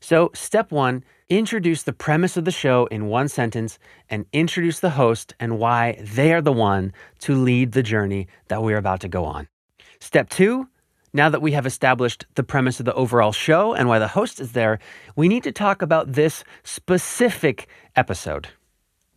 So, 0.00 0.30
step 0.34 0.70
one 0.70 1.04
introduce 1.28 1.82
the 1.82 1.92
premise 1.92 2.36
of 2.36 2.44
the 2.44 2.50
show 2.50 2.86
in 2.86 3.06
one 3.06 3.28
sentence 3.28 3.78
and 4.08 4.24
introduce 4.32 4.80
the 4.80 4.90
host 4.90 5.34
and 5.38 5.58
why 5.58 6.00
they 6.00 6.32
are 6.32 6.40
the 6.40 6.52
one 6.52 6.92
to 7.20 7.34
lead 7.34 7.72
the 7.72 7.82
journey 7.82 8.28
that 8.48 8.62
we're 8.62 8.78
about 8.78 9.00
to 9.00 9.08
go 9.08 9.24
on. 9.24 9.48
Step 10.00 10.30
two, 10.30 10.68
now 11.12 11.28
that 11.28 11.42
we 11.42 11.52
have 11.52 11.66
established 11.66 12.26
the 12.34 12.42
premise 12.42 12.80
of 12.80 12.86
the 12.86 12.94
overall 12.94 13.32
show 13.32 13.74
and 13.74 13.88
why 13.88 13.98
the 13.98 14.08
host 14.08 14.40
is 14.40 14.52
there, 14.52 14.78
we 15.16 15.28
need 15.28 15.42
to 15.42 15.52
talk 15.52 15.82
about 15.82 16.12
this 16.12 16.44
specific 16.64 17.68
episode. 17.96 18.48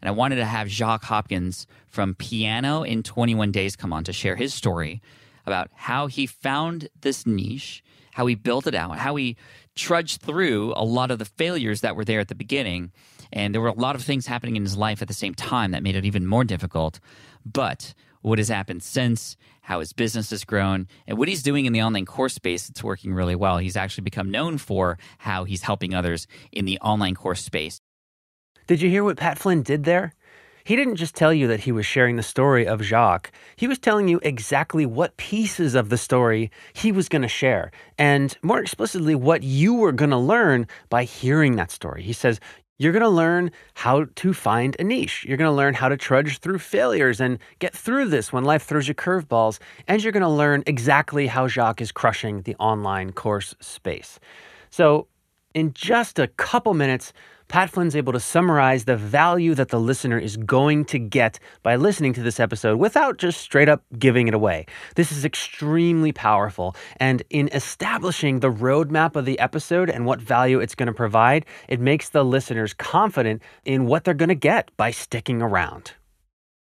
And 0.02 0.10
I 0.10 0.12
wanted 0.12 0.38
to 0.38 0.46
have 0.46 0.68
Jacques 0.68 1.04
Hopkins 1.04 1.68
from 1.88 2.16
Piano 2.16 2.84
in 2.84 3.04
21 3.04 3.52
Days 3.52 3.76
come 3.76 3.94
on 3.94 4.04
to 4.06 4.14
share 4.14 4.36
his 4.36 4.54
story 4.54 5.02
about 5.46 5.70
how 5.74 6.08
he 6.08 6.26
found 6.26 6.90
this 7.02 7.26
niche, 7.26 7.84
how 8.14 8.26
he 8.26 8.36
built 8.36 8.68
it 8.68 8.76
out, 8.76 8.98
how 8.98 9.16
he 9.16 9.36
trudged 9.76 10.22
through 10.22 10.74
a 10.76 10.84
lot 10.84 11.12
of 11.12 11.20
the 11.20 11.26
failures 11.26 11.82
that 11.82 11.96
were 11.96 12.06
there 12.06 12.20
at 12.20 12.28
the 12.28 12.36
beginning. 12.36 12.92
And 13.32 13.54
there 13.54 13.62
were 13.62 13.70
a 13.70 13.74
lot 13.74 13.96
of 13.96 14.04
things 14.04 14.28
happening 14.28 14.56
in 14.56 14.64
his 14.64 14.76
life 14.76 15.02
at 15.02 15.08
the 15.08 15.14
same 15.14 15.34
time 15.34 15.72
that 15.72 15.84
made 15.84 15.96
it 15.96 16.06
even 16.06 16.28
more 16.28 16.44
difficult. 16.44 17.00
But 17.46 17.94
what 18.22 18.40
has 18.40 18.50
happened 18.50 18.84
since, 18.84 19.38
how 19.62 19.80
his 19.80 19.94
business 19.94 20.30
has 20.32 20.44
grown, 20.44 20.88
and 21.08 21.18
what 21.18 21.28
he's 21.28 21.44
doing 21.44 21.66
in 21.66 21.74
the 21.74 21.82
online 21.82 22.06
course 22.06 22.34
space, 22.34 22.70
it's 22.70 22.84
working 22.84 23.14
really 23.14 23.36
well. 23.36 23.58
He's 23.58 23.78
actually 23.78 24.04
become 24.04 24.30
known 24.30 24.58
for 24.58 24.98
how 25.20 25.46
he's 25.46 25.64
helping 25.64 25.94
others 25.94 26.28
in 26.52 26.66
the 26.66 26.80
online 26.80 27.16
course 27.16 27.44
space. 27.44 27.80
Did 28.68 28.82
you 28.82 28.90
hear 28.90 29.04
what 29.04 29.18
Pat 29.18 29.40
Flynn 29.40 29.64
did 29.64 29.86
there? 29.86 30.14
He 30.64 30.76
didn't 30.76 30.96
just 30.96 31.16
tell 31.16 31.34
you 31.34 31.48
that 31.48 31.62
he 31.62 31.72
was 31.72 31.86
sharing 31.86 32.16
the 32.16 32.24
story 32.24 32.68
of 32.68 32.82
Jacques. 32.82 33.32
He 33.56 33.68
was 33.68 33.80
telling 33.80 34.08
you 34.08 34.20
exactly 34.24 34.86
what 34.86 35.18
pieces 35.18 35.76
of 35.76 35.90
the 35.90 35.98
story 35.98 36.52
he 36.74 36.92
was 36.92 37.10
going 37.10 37.22
to 37.24 37.28
share, 37.28 37.72
and 37.98 38.38
more 38.42 38.60
explicitly, 38.60 39.16
what 39.16 39.44
you 39.44 39.74
were 39.74 39.92
going 39.92 40.12
to 40.12 40.18
learn 40.18 40.68
by 40.90 41.04
hearing 41.04 41.56
that 41.56 41.72
story. 41.72 42.04
He 42.04 42.14
says, 42.14 42.40
you're 42.82 42.94
going 42.94 43.04
to 43.04 43.10
learn 43.10 43.52
how 43.76 44.06
to 44.16 44.34
find 44.34 44.76
a 44.80 44.84
niche. 44.84 45.24
You're 45.28 45.38
going 45.38 45.52
to 45.52 45.56
learn 45.56 45.76
how 45.76 45.88
to 45.88 45.96
trudge 45.96 46.40
through 46.40 46.58
failures 46.58 47.22
and 47.22 47.38
get 47.60 47.76
through 47.76 48.08
this 48.08 48.34
when 48.34 48.44
life 48.44 48.64
throws 48.64 48.88
you 48.88 48.96
curveballs. 48.96 49.60
And 49.88 50.02
you're 50.02 50.12
going 50.12 50.22
to 50.24 50.28
learn 50.30 50.64
exactly 50.66 51.28
how 51.28 51.48
Jacques 51.48 51.80
is 51.80 51.92
crushing 51.92 52.42
the 52.42 52.56
online 52.56 53.12
course 53.12 53.54
space. 53.60 54.20
So, 54.72 55.06
in 55.54 55.74
just 55.74 56.20
a 56.20 56.28
couple 56.28 56.74
minutes, 56.74 57.14
Pat 57.52 57.70
Flynn's 57.70 57.98
able 57.98 58.14
to 58.14 58.20
summarize 58.20 58.86
the 58.86 58.96
value 58.96 59.54
that 59.56 59.68
the 59.68 59.80
listener 59.80 60.18
is 60.18 60.38
going 60.38 60.86
to 60.86 60.98
get 60.98 61.38
by 61.64 61.76
listening 61.76 62.14
to 62.14 62.24
this 62.24 62.40
episode 62.40 62.78
without 62.80 63.18
just 63.18 63.42
straight 63.42 63.68
up 63.68 63.84
giving 64.00 64.30
it 64.30 64.34
away. 64.34 64.66
This 64.96 65.12
is 65.12 65.26
extremely 65.26 66.14
powerful. 66.14 66.78
And 66.96 67.24
in 67.30 67.50
establishing 67.52 68.40
the 68.40 68.52
roadmap 68.52 69.18
of 69.18 69.26
the 69.26 69.38
episode 69.40 69.90
and 69.90 70.06
what 70.06 70.22
value 70.22 70.62
it's 70.62 70.76
going 70.76 70.88
to 70.88 70.94
provide, 70.94 71.46
it 71.68 71.82
makes 71.82 72.08
the 72.08 72.24
listeners 72.24 72.74
confident 72.74 73.42
in 73.66 73.86
what 73.86 74.06
they're 74.06 74.14
going 74.14 74.30
to 74.30 74.36
get 74.36 74.72
by 74.78 74.92
sticking 74.92 75.42
around. 75.42 75.92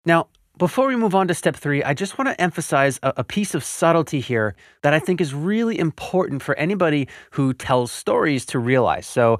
Now, 0.05 0.29
before 0.59 0.87
we 0.87 0.97
move 0.97 1.15
on 1.15 1.29
to 1.29 1.33
step 1.33 1.55
three, 1.55 1.81
I 1.83 1.93
just 1.93 2.17
want 2.17 2.27
to 2.27 2.39
emphasize 2.39 2.99
a, 3.01 3.13
a, 3.17 3.23
piece 3.23 3.55
of 3.55 3.63
subtlety 3.63 4.19
here 4.19 4.55
that 4.81 4.93
I 4.93 4.99
think 4.99 5.21
is 5.21 5.33
really 5.33 5.79
important 5.79 6.43
for 6.43 6.53
anybody 6.55 7.07
who 7.31 7.53
tells 7.53 7.93
stories 7.93 8.45
to 8.47 8.59
realize. 8.59 9.07
So, 9.07 9.39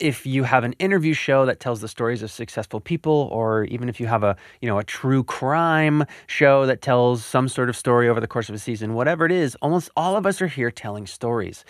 if 0.00 0.26
you 0.26 0.42
have 0.42 0.64
an 0.64 0.72
interview 0.74 1.12
show 1.12 1.46
that 1.46 1.60
tells 1.60 1.80
the 1.80 1.86
stories 1.86 2.22
of 2.22 2.30
successful 2.30 2.80
people 2.80 3.28
or 3.30 3.64
even 3.64 3.88
if 3.88 4.00
you 4.00 4.06
have 4.06 4.24
a 4.24 4.36
you 4.60 4.68
know 4.68 4.78
a 4.78 4.84
true 4.84 5.22
crime 5.22 6.04
show 6.26 6.66
that 6.66 6.82
tells 6.82 7.24
some 7.24 7.46
sort 7.46 7.68
of 7.68 7.76
story 7.76 8.08
over 8.08 8.20
the 8.20 8.26
course 8.26 8.48
of 8.48 8.56
a 8.56 8.58
season 8.58 8.94
whatever 8.94 9.24
it 9.24 9.30
is 9.30 9.54
almost 9.62 9.88
all 9.96 10.16
of 10.16 10.26
us 10.26 10.42
are 10.42 10.48
here 10.48 10.70
telling 10.70 11.06
stories 11.06 11.64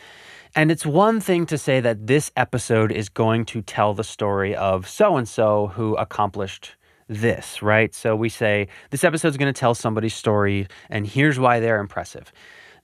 and 0.56 0.70
it's 0.70 0.86
one 0.86 1.20
thing 1.20 1.44
to 1.44 1.58
say 1.58 1.80
that 1.80 2.06
this 2.06 2.32
episode 2.34 2.90
is 2.90 3.10
going 3.10 3.44
to 3.44 3.60
tell 3.60 3.92
the 3.92 4.04
story 4.04 4.56
of 4.56 4.88
so 4.88 5.18
and 5.18 5.28
so 5.28 5.66
who 5.74 5.94
accomplished 5.96 6.76
this, 7.08 7.62
right? 7.62 7.94
So 7.94 8.16
we 8.16 8.28
say 8.28 8.68
this 8.90 9.04
episode 9.04 9.28
is 9.28 9.36
going 9.36 9.52
to 9.52 9.58
tell 9.58 9.74
somebody's 9.74 10.14
story 10.14 10.66
and 10.90 11.06
here's 11.06 11.38
why 11.38 11.60
they're 11.60 11.80
impressive. 11.80 12.32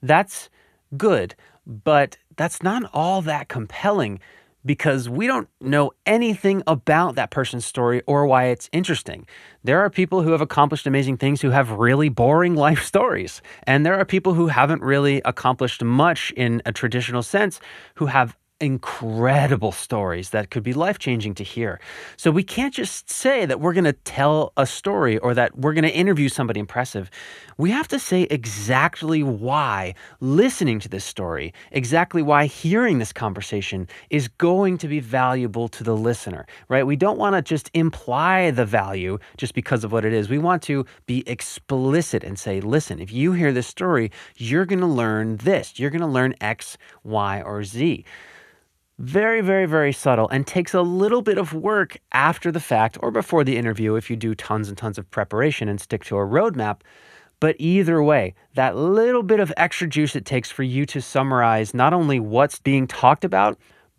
That's 0.01 0.49
good, 0.97 1.35
but 1.65 2.17
that's 2.35 2.63
not 2.63 2.89
all 2.93 3.21
that 3.23 3.49
compelling 3.49 4.19
because 4.65 5.09
we 5.09 5.27
don't 5.27 5.49
know 5.59 5.91
anything 6.05 6.61
about 6.67 7.15
that 7.15 7.31
person's 7.31 7.65
story 7.65 8.01
or 8.05 8.27
why 8.27 8.45
it's 8.45 8.69
interesting. 8.71 9.25
There 9.63 9.79
are 9.79 9.89
people 9.89 10.21
who 10.21 10.31
have 10.31 10.41
accomplished 10.41 10.85
amazing 10.85 11.17
things 11.17 11.41
who 11.41 11.49
have 11.49 11.71
really 11.71 12.09
boring 12.09 12.55
life 12.67 12.83
stories. 12.83 13.41
And 13.63 13.85
there 13.85 13.95
are 13.99 14.05
people 14.05 14.33
who 14.33 14.47
haven't 14.47 14.81
really 14.81 15.21
accomplished 15.25 15.83
much 15.83 16.31
in 16.37 16.61
a 16.65 16.71
traditional 16.71 17.23
sense 17.23 17.59
who 17.95 18.05
have 18.07 18.37
incredible 18.61 19.71
stories 19.71 20.29
that 20.29 20.51
could 20.51 20.63
be 20.63 20.73
life 20.73 20.99
changing 20.99 21.33
to 21.35 21.43
hear. 21.43 21.79
So 22.15 22.31
we 22.31 22.43
can't 22.43 22.73
just 22.73 23.09
say 23.09 23.45
that 23.45 23.59
we're 23.59 23.73
going 23.73 23.85
to 23.85 23.93
tell 23.93 24.53
a 24.55 24.65
story 24.65 25.17
or 25.17 25.33
that 25.33 25.57
we're 25.57 25.73
going 25.73 25.83
to 25.83 25.93
interview 25.93 26.29
somebody 26.29 26.59
impressive. 26.59 27.09
We 27.57 27.71
have 27.71 27.87
to 27.89 27.99
say 27.99 28.23
exactly 28.23 29.23
why 29.23 29.95
listening 30.19 30.79
to 30.79 30.89
this 30.89 31.03
story, 31.03 31.53
exactly 31.71 32.21
why 32.21 32.45
hearing 32.45 32.99
this 32.99 33.11
conversation 33.11 33.87
is 34.09 34.27
going 34.27 34.77
to 34.79 34.87
be 34.87 34.99
valuable 34.99 35.67
to 35.69 35.83
the 35.83 35.95
listener, 35.95 36.45
right? 36.69 36.85
We 36.85 36.95
don't 36.95 37.17
want 37.17 37.35
to 37.35 37.41
just 37.41 37.69
imply 37.73 38.51
the 38.51 38.65
value 38.65 39.17
just 39.37 39.53
because 39.53 39.83
of 39.83 39.91
what 39.91 40.05
it 40.05 40.13
is. 40.13 40.29
We 40.29 40.37
want 40.37 40.61
to 40.63 40.85
be 41.05 41.27
explicit 41.27 42.23
and 42.23 42.37
say, 42.37 42.61
listen, 42.61 42.99
if 42.99 43.11
you 43.11 43.33
hear 43.33 43.51
this 43.51 43.67
story, 43.67 44.11
you're 44.37 44.65
going 44.65 44.79
to 44.79 44.85
learn 44.85 45.37
this. 45.37 45.79
You're 45.79 45.89
going 45.89 46.01
to 46.01 46.07
learn 46.07 46.35
X, 46.41 46.77
Y, 47.03 47.41
or 47.41 47.63
Z 47.63 48.05
very, 49.01 49.41
very, 49.41 49.65
very 49.65 49.91
subtle 49.91 50.29
and 50.29 50.45
takes 50.45 50.75
a 50.75 50.81
little 50.81 51.23
bit 51.23 51.39
of 51.39 51.53
work 51.53 51.97
after 52.11 52.51
the 52.51 52.59
fact 52.59 52.99
or 53.01 53.09
before 53.09 53.43
the 53.43 53.57
interview 53.57 53.95
if 53.95 54.11
you 54.11 54.15
do 54.15 54.35
tons 54.35 54.69
and 54.69 54.77
tons 54.77 54.99
of 54.99 55.09
preparation 55.09 55.67
and 55.67 55.81
stick 55.81 56.05
to 56.05 56.17
a 56.17 56.25
roadmap. 56.25 56.81
But 57.39 57.55
either 57.57 58.03
way, 58.03 58.35
that 58.53 58.75
little 58.75 59.23
bit 59.23 59.39
of 59.39 59.51
extra 59.57 59.87
juice 59.87 60.15
it 60.15 60.25
takes 60.25 60.51
for 60.51 60.61
you 60.61 60.85
to 60.85 61.01
summarize 61.01 61.73
not 61.73 61.93
only 61.93 62.19
what's 62.19 62.59
being 62.59 62.85
talked 62.85 63.25
about, 63.25 63.57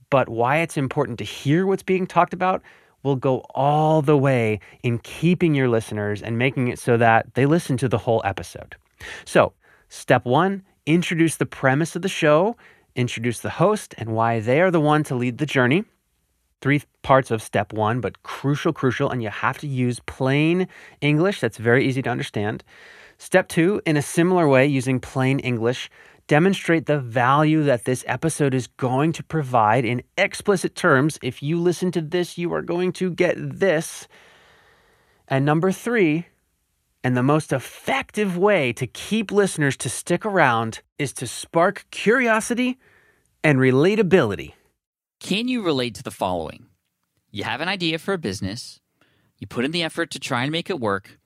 but 0.09 0.29
why 0.29 0.59
it's 0.59 0.77
important 0.77 1.19
to 1.19 1.25
hear 1.25 1.67
what's 1.67 1.83
being 1.83 2.07
talked 2.07 2.33
about 2.33 2.63
will 3.03 3.17
go 3.17 3.39
all 3.57 4.03
the 4.03 4.17
way 4.17 4.61
in 4.85 5.01
keeping 5.01 5.53
your 5.53 5.69
listeners 5.69 6.23
and 6.23 6.39
making 6.39 6.69
it 6.69 6.79
so 6.79 6.97
that 6.97 7.35
they 7.35 7.45
listen 7.45 7.77
to 7.79 7.89
the 7.89 7.99
whole 7.99 8.23
episode. 8.25 8.77
So, 9.25 9.53
step 9.89 10.25
one, 10.25 10.63
introduce 10.87 11.37
the 11.37 11.47
premise 11.47 11.97
of 11.97 12.03
the 12.03 12.09
show 12.09 12.57
introduce 12.95 13.41
the 13.41 13.51
host 13.51 13.95
and 13.99 14.11
why 14.15 14.41
they 14.41 14.61
are 14.61 14.71
the 14.71 14.81
one 14.81 15.05
to 15.05 15.15
lead 15.15 15.39
the 15.39 15.47
journey. 15.47 15.85
Three 16.61 16.83
parts 17.03 17.31
of 17.31 17.43
step 17.43 17.73
one, 17.73 18.01
but 18.01 18.23
crucial, 18.23 18.73
crucial, 18.73 19.11
and 19.11 19.23
you 19.23 19.31
have 19.31 19.59
to 19.59 19.67
use 19.67 20.01
plain 20.07 20.69
English. 21.01 21.41
That's 21.41 21.59
very 21.59 21.87
easy 21.87 22.03
to 22.03 22.11
understand. 22.11 22.63
Step 23.19 23.49
two, 23.49 23.83
in 23.85 23.97
a 23.97 24.03
similar 24.03 24.49
way, 24.49 24.67
using 24.67 25.01
plain 25.01 25.39
English, 25.41 25.91
demonstrate 26.29 26.87
the 26.87 26.99
value 26.99 27.63
that 27.65 27.85
this 27.85 28.05
episode 28.07 28.55
is 28.55 28.67
going 28.69 29.13
to 29.13 29.23
provide 29.25 29.85
in 29.85 30.03
explicit 30.17 30.75
terms. 30.75 31.19
If 31.23 31.43
you 31.43 31.59
listen 31.59 31.91
to 31.93 32.01
this, 32.01 32.39
you 32.39 32.53
are 32.55 32.63
going 32.63 32.93
to 32.93 33.11
get 33.11 33.35
this. 33.37 34.07
And 35.29 35.45
number 35.45 35.73
three, 35.73 36.27
and 37.05 37.17
the 37.17 37.23
most 37.23 37.53
effective 37.53 38.37
way 38.37 38.73
to 38.75 38.87
keep 38.87 39.33
listeners 39.33 39.77
to 39.79 39.89
stick 39.89 40.25
around 40.25 40.81
is 40.99 41.13
to 41.15 41.27
spark 41.27 41.85
curiosity 41.91 42.79
and 43.43 43.59
relatability. 43.59 44.53
Can 45.19 45.49
you 45.49 45.63
relate 45.63 45.95
to 45.97 46.03
the 46.03 46.11
following? 46.11 46.67
You 47.31 47.45
have 47.45 47.61
an 47.61 47.69
idea 47.69 47.99
for 47.99 48.15
a 48.15 48.19
business, 48.19 48.81
you 49.39 49.47
put 49.47 49.65
in 49.65 49.73
the 49.73 49.83
effort 49.83 50.11
to 50.13 50.21
try 50.21 50.43
and 50.43 50.53
make 50.53 50.71
it 50.71 50.79
work, 50.79 51.19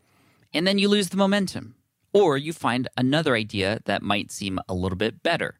and 0.54 0.66
then 0.66 0.78
you 0.78 0.88
lose 0.88 1.10
the 1.10 1.16
momentum. 1.16 1.74
Or 2.14 2.38
you 2.38 2.54
find 2.54 2.88
another 2.96 3.34
idea 3.34 3.80
that 3.84 4.02
might 4.02 4.30
seem 4.30 4.58
a 4.68 4.74
little 4.74 4.96
bit 4.96 5.22
better, 5.22 5.58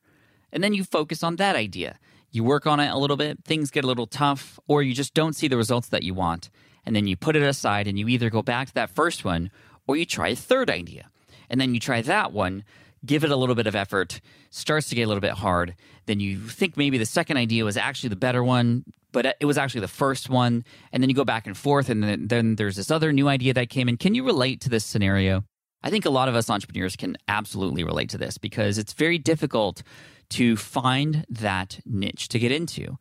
and 0.51 0.65
then 0.65 0.73
you 0.73 0.85
focus 0.85 1.23
on 1.23 1.37
that 1.37 1.57
idea. 1.57 1.99
You 2.31 2.45
work 2.45 2.67
on 2.67 2.81
it 2.81 2.89
a 2.89 2.97
little 2.97 3.19
bit, 3.19 3.45
things 3.45 3.71
get 3.71 3.85
a 3.85 3.87
little 3.87 4.07
tough, 4.07 4.59
or 4.67 4.83
you 4.83 4.95
just 4.95 5.13
don't 5.13 5.37
see 5.37 5.49
the 5.49 5.59
results 5.59 5.89
that 5.89 6.03
you 6.03 6.15
want, 6.15 6.49
and 6.87 6.97
then 6.97 7.07
you 7.07 7.17
put 7.17 7.37
it 7.37 7.43
aside 7.43 7.87
and 7.87 7.99
you 7.99 8.09
either 8.09 8.31
go 8.31 8.41
back 8.41 8.69
to 8.69 8.75
that 8.75 8.89
first 8.89 9.23
one 9.23 9.51
or 9.87 9.97
you 9.97 10.05
try 10.05 10.29
a 10.29 10.37
third 10.37 10.71
idea. 10.71 11.11
And 11.49 11.61
then 11.61 11.75
you 11.75 11.81
try 11.81 12.03
that 12.03 12.33
one, 12.33 12.65
give 13.05 13.25
it 13.25 13.31
a 13.31 13.37
little 13.37 13.55
bit 13.55 13.67
of 13.67 13.77
effort, 13.77 14.21
starts 14.51 14.89
to 14.89 14.95
get 14.95 15.05
a 15.05 15.07
little 15.07 15.21
bit 15.21 15.33
hard. 15.33 15.75
Then 16.07 16.21
you 16.21 16.39
think 16.49 16.77
maybe 16.77 16.99
the 16.99 17.07
second 17.07 17.37
idea 17.37 17.65
was 17.65 17.77
actually 17.77 18.09
the 18.09 18.17
better 18.17 18.43
one, 18.43 18.85
but 19.13 19.37
it 19.41 19.45
was 19.47 19.59
actually 19.59 19.83
the 19.83 19.89
first 19.89 20.29
one. 20.29 20.65
And 20.93 21.03
then 21.03 21.09
you 21.09 21.17
go 21.17 21.25
back 21.25 21.47
and 21.47 21.57
forth, 21.57 21.89
and 21.89 22.03
then, 22.03 22.29
then 22.29 22.57
there's 22.57 22.77
this 22.77 22.91
other 22.91 23.13
new 23.13 23.29
idea 23.29 23.55
that 23.55 23.71
came 23.71 23.89
in. 23.89 23.97
Can 23.97 24.15
you 24.15 24.25
relate 24.25 24.61
to 24.63 24.69
this 24.69 24.85
scenario? 24.85 25.45
I 25.83 25.91
think 25.91 26.05
a 26.05 26.11
lot 26.11 26.29
of 26.29 26.35
us 26.35 26.51
entrepreneurs 26.51 26.97
can 26.97 27.17
absolutely 27.29 27.85
relate 27.85 28.11
to 28.11 28.19
this 28.19 28.39
because 28.39 28.77
it's 28.77 28.93
very 28.93 29.19
difficult 29.19 29.83
to 30.31 30.57
find 30.57 31.25
that 31.29 31.79
niche 31.85 32.29
to 32.29 32.39
get 32.39 32.51
into. 32.51 32.99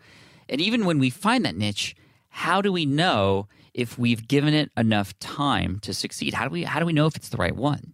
And 0.47 0.61
even 0.61 0.85
when 0.85 0.99
we 0.99 1.09
find 1.09 1.43
that 1.45 1.55
niche, 1.55 1.95
how 2.35 2.61
do 2.61 2.69
we 2.69 2.85
know 2.85 3.47
if 3.73 3.97
we've 3.97 4.27
given 4.27 4.53
it 4.53 4.69
enough 4.75 5.17
time 5.19 5.79
to 5.79 5.93
succeed? 5.93 6.33
How 6.33 6.43
do 6.43 6.49
we 6.49 6.63
how 6.63 6.81
do 6.81 6.85
we 6.85 6.91
know 6.91 7.05
if 7.05 7.15
it's 7.15 7.29
the 7.29 7.37
right 7.37 7.55
one? 7.55 7.93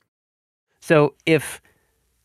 So 0.79 1.13
if 1.27 1.61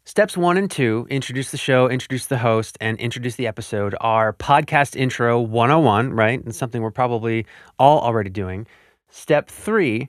steps 0.06 0.34
one 0.34 0.56
and 0.56 0.70
two, 0.70 1.06
introduce 1.10 1.50
the 1.50 1.58
show, 1.58 1.90
introduce 1.90 2.24
the 2.24 2.38
host, 2.38 2.78
and 2.80 2.98
introduce 2.98 3.36
the 3.36 3.46
episode, 3.46 3.94
are 4.00 4.32
podcast 4.32 4.96
intro 4.96 5.38
101, 5.38 6.14
right? 6.14 6.42
And 6.42 6.54
something 6.54 6.80
we're 6.80 6.90
probably 6.90 7.44
all 7.78 8.00
already 8.00 8.30
doing. 8.30 8.66
Step 9.10 9.50
three 9.50 10.08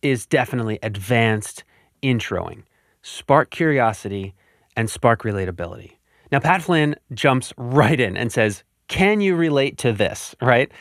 is 0.00 0.24
definitely 0.24 0.78
advanced 0.82 1.64
introing, 2.02 2.62
spark 3.02 3.50
curiosity, 3.50 4.34
and 4.74 4.88
spark 4.88 5.22
relatability. 5.22 5.96
Now, 6.32 6.40
Pat 6.40 6.62
Flynn 6.62 6.96
jumps 7.12 7.52
right 7.58 8.00
in 8.00 8.16
and 8.16 8.32
says, 8.32 8.64
Can 8.88 9.20
you 9.20 9.36
relate 9.36 9.76
to 9.78 9.92
this? 9.92 10.34
Right? 10.40 10.72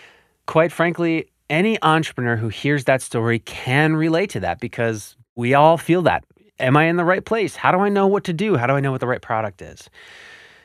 Quite 0.46 0.72
frankly, 0.72 1.28
any 1.50 1.82
entrepreneur 1.82 2.36
who 2.36 2.50
hears 2.50 2.86
that 2.86 3.02
story 3.02 3.40
can 3.40 3.96
relate 3.96 4.30
to 4.32 4.40
that 4.42 4.60
because 4.60 5.16
we 5.36 5.54
all 5.54 5.78
feel 5.78 6.02
that. 6.04 6.24
Am 6.60 6.78
I 6.78 6.86
in 6.86 6.96
the 6.96 7.04
right 7.04 7.26
place? 7.26 7.56
How 7.56 7.72
do 7.72 7.80
I 7.80 7.90
know 7.90 8.08
what 8.08 8.24
to 8.26 8.34
do? 8.34 8.56
How 8.56 8.68
do 8.68 8.74
I 8.74 8.80
know 8.80 8.92
what 8.92 9.02
the 9.02 9.08
right 9.08 9.22
product 9.22 9.62
is? 9.62 9.90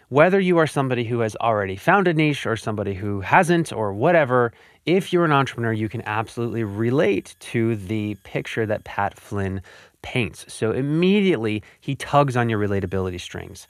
Whether 0.09 0.41
you 0.41 0.59
are 0.59 0.67
somebody 0.67 1.05
who 1.05 1.21
has 1.21 1.37
already 1.37 1.77
found 1.77 2.09
a 2.09 2.15
niche 2.15 2.47
or 2.47 2.57
somebody 2.57 2.95
who 2.95 3.21
hasn't 3.21 3.73
or 3.73 3.93
whatever, 3.93 4.53
if 4.87 5.13
you're 5.13 5.25
an 5.25 5.33
entrepreneur, 5.33 5.73
you 5.73 5.89
can 5.89 6.03
absolutely 6.03 6.65
relate 6.65 7.37
to 7.41 7.77
the 7.77 8.17
picture 8.25 8.67
that 8.67 8.85
Pat 8.85 9.19
Flynn 9.19 9.63
paints. 10.03 10.53
So 10.53 10.73
immediately 10.73 11.63
he 11.81 11.95
tugs 11.95 12.37
on 12.37 12.49
your 12.49 12.59
relatability 12.59 13.21
strings. 13.21 13.67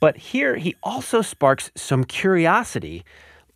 But 0.00 0.16
here 0.16 0.56
he 0.56 0.76
also 0.82 1.22
sparks 1.22 1.70
some 1.74 2.04
curiosity 2.04 3.04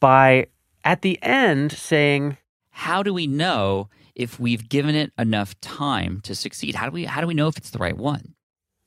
by 0.01 0.47
at 0.85 1.03
the 1.03 1.23
end 1.23 1.73
saying, 1.73 2.37
How 2.71 3.03
do 3.03 3.15
we 3.15 3.27
know 3.27 3.89
if 4.15 4.39
we've 4.39 4.69
given 4.69 4.95
it 4.95 5.13
enough 5.19 5.59
time 5.61 6.21
to 6.23 6.35
succeed? 6.35 6.75
How 6.75 6.87
do 6.87 6.93
we 6.93 7.05
how 7.05 7.21
do 7.21 7.27
we 7.27 7.35
know 7.35 7.49
if 7.49 7.57
it's 7.57 7.71
the 7.71 7.79
right 7.79 7.97
one? 7.97 8.35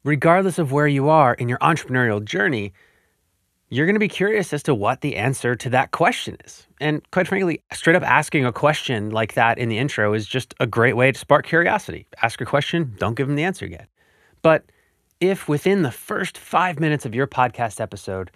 Regardless 0.04 0.60
of 0.60 0.72
where 0.72 0.88
you 0.88 1.10
are 1.10 1.34
in 1.34 1.50
your 1.50 1.58
entrepreneurial 1.60 2.24
journey, 2.24 2.74
you're 3.70 3.88
going 3.88 3.96
to 3.96 4.00
be 4.00 4.08
curious 4.08 4.54
as 4.54 4.62
to 4.64 4.76
what 4.76 5.02
the 5.02 5.16
answer 5.16 5.56
to 5.56 5.70
that 5.72 5.92
question 5.92 6.38
is. 6.46 6.68
And 6.80 7.02
quite 7.12 7.28
frankly, 7.28 7.64
straight 7.74 7.96
up 7.96 8.04
asking 8.04 8.46
a 8.46 8.54
question 8.54 9.10
like 9.10 9.34
that 9.34 9.58
in 9.58 9.70
the 9.70 9.80
intro 9.80 10.14
is 10.14 10.28
just 10.28 10.54
a 10.60 10.68
great 10.68 10.96
way 10.96 11.12
to 11.12 11.18
spark 11.18 11.48
curiosity. 11.48 12.08
Ask 12.22 12.40
a 12.40 12.46
question, 12.46 12.94
don't 13.00 13.16
give 13.16 13.28
them 13.28 13.36
the 13.36 13.44
answer 13.44 13.66
yet. 13.66 13.90
But 14.44 14.66
if 15.20 15.48
within 15.48 15.82
the 15.82 15.92
first 15.92 16.38
five 16.38 16.80
minutes 16.80 17.06
of 17.06 17.16
your 17.16 17.26
podcast 17.26 17.82
episode, 17.82 18.30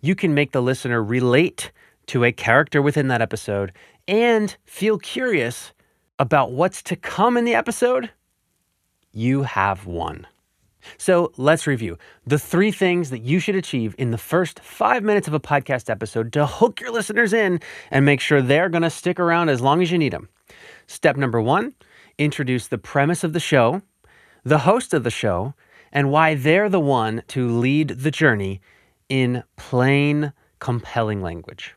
you 0.00 0.16
can 0.16 0.34
make 0.34 0.50
the 0.50 0.62
listener 0.62 1.02
relate 1.02 1.70
to 2.06 2.24
a 2.24 2.32
character 2.32 2.82
within 2.82 3.08
that 3.08 3.22
episode 3.22 3.72
and 4.08 4.56
feel 4.64 4.98
curious 4.98 5.72
about 6.18 6.52
what's 6.52 6.82
to 6.82 6.96
come 6.96 7.36
in 7.36 7.44
the 7.44 7.54
episode, 7.54 8.10
you 9.12 9.42
have 9.42 9.86
won. 9.86 10.26
So 10.98 11.32
let's 11.36 11.66
review 11.66 11.96
the 12.26 12.38
three 12.38 12.72
things 12.72 13.10
that 13.10 13.22
you 13.22 13.38
should 13.38 13.54
achieve 13.54 13.94
in 13.98 14.10
the 14.10 14.18
first 14.18 14.60
five 14.60 15.02
minutes 15.02 15.28
of 15.28 15.34
a 15.34 15.40
podcast 15.40 15.88
episode 15.88 16.32
to 16.32 16.46
hook 16.46 16.80
your 16.80 16.90
listeners 16.90 17.32
in 17.32 17.60
and 17.90 18.04
make 18.04 18.20
sure 18.20 18.42
they're 18.42 18.68
going 18.68 18.82
to 18.82 18.90
stick 18.90 19.20
around 19.20 19.48
as 19.48 19.60
long 19.60 19.80
as 19.82 19.90
you 19.90 19.98
need 19.98 20.12
them. 20.12 20.28
Step 20.86 21.16
number 21.16 21.40
one 21.40 21.74
introduce 22.18 22.66
the 22.66 22.78
premise 22.78 23.24
of 23.24 23.32
the 23.32 23.40
show, 23.40 23.80
the 24.44 24.58
host 24.58 24.92
of 24.92 25.02
the 25.02 25.10
show, 25.10 25.54
and 25.92 26.10
why 26.10 26.34
they're 26.34 26.68
the 26.68 26.80
one 26.80 27.22
to 27.28 27.48
lead 27.48 27.88
the 27.88 28.10
journey 28.10 28.60
in 29.08 29.42
plain, 29.56 30.32
compelling 30.58 31.22
language. 31.22 31.74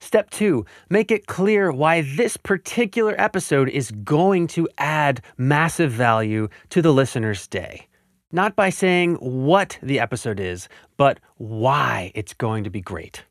Step 0.00 0.30
two, 0.30 0.64
make 0.88 1.10
it 1.10 1.26
clear 1.26 1.72
why 1.72 2.02
this 2.02 2.36
particular 2.36 3.14
episode 3.20 3.68
is 3.68 3.90
going 3.90 4.46
to 4.48 4.68
add 4.78 5.22
massive 5.36 5.90
value 5.90 6.48
to 6.70 6.80
the 6.80 6.92
listener's 6.92 7.46
day. 7.48 7.88
Not 8.30 8.54
by 8.54 8.70
saying 8.70 9.16
what 9.16 9.78
the 9.82 9.98
episode 9.98 10.38
is, 10.38 10.68
but 10.96 11.18
why 11.36 12.12
it's 12.14 12.34
going 12.34 12.64
to 12.64 12.70
be 12.70 12.80
great. 12.80 13.24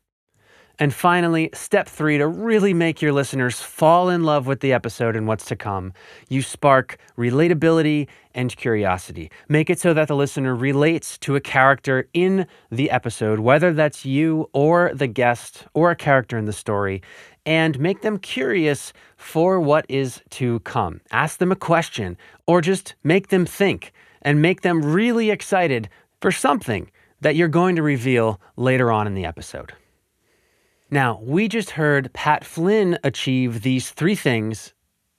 And 0.80 0.94
finally, 0.94 1.50
step 1.54 1.88
three 1.88 2.18
to 2.18 2.28
really 2.28 2.72
make 2.72 3.02
your 3.02 3.12
listeners 3.12 3.60
fall 3.60 4.08
in 4.08 4.22
love 4.22 4.46
with 4.46 4.60
the 4.60 4.72
episode 4.72 5.16
and 5.16 5.26
what's 5.26 5.46
to 5.46 5.56
come, 5.56 5.92
you 6.28 6.40
spark 6.40 6.98
relatability 7.16 8.06
and 8.32 8.56
curiosity. 8.56 9.28
Make 9.48 9.70
it 9.70 9.80
so 9.80 9.92
that 9.94 10.06
the 10.06 10.14
listener 10.14 10.54
relates 10.54 11.18
to 11.18 11.34
a 11.34 11.40
character 11.40 12.08
in 12.14 12.46
the 12.70 12.92
episode, 12.92 13.40
whether 13.40 13.72
that's 13.72 14.04
you 14.04 14.48
or 14.52 14.92
the 14.94 15.08
guest 15.08 15.66
or 15.74 15.90
a 15.90 15.96
character 15.96 16.38
in 16.38 16.44
the 16.44 16.52
story, 16.52 17.02
and 17.44 17.80
make 17.80 18.02
them 18.02 18.16
curious 18.16 18.92
for 19.16 19.60
what 19.60 19.84
is 19.88 20.22
to 20.30 20.60
come. 20.60 21.00
Ask 21.10 21.38
them 21.38 21.50
a 21.50 21.56
question 21.56 22.16
or 22.46 22.60
just 22.60 22.94
make 23.02 23.28
them 23.28 23.46
think 23.46 23.92
and 24.22 24.40
make 24.40 24.60
them 24.60 24.82
really 24.82 25.30
excited 25.30 25.88
for 26.20 26.30
something 26.30 26.88
that 27.20 27.34
you're 27.34 27.48
going 27.48 27.74
to 27.74 27.82
reveal 27.82 28.40
later 28.56 28.92
on 28.92 29.08
in 29.08 29.14
the 29.14 29.24
episode. 29.24 29.72
Now, 30.90 31.20
we 31.22 31.48
just 31.48 31.70
heard 31.70 32.10
Pat 32.14 32.44
Flynn 32.44 32.98
achieve 33.04 33.60
these 33.60 33.90
three 33.90 34.14
things 34.14 34.72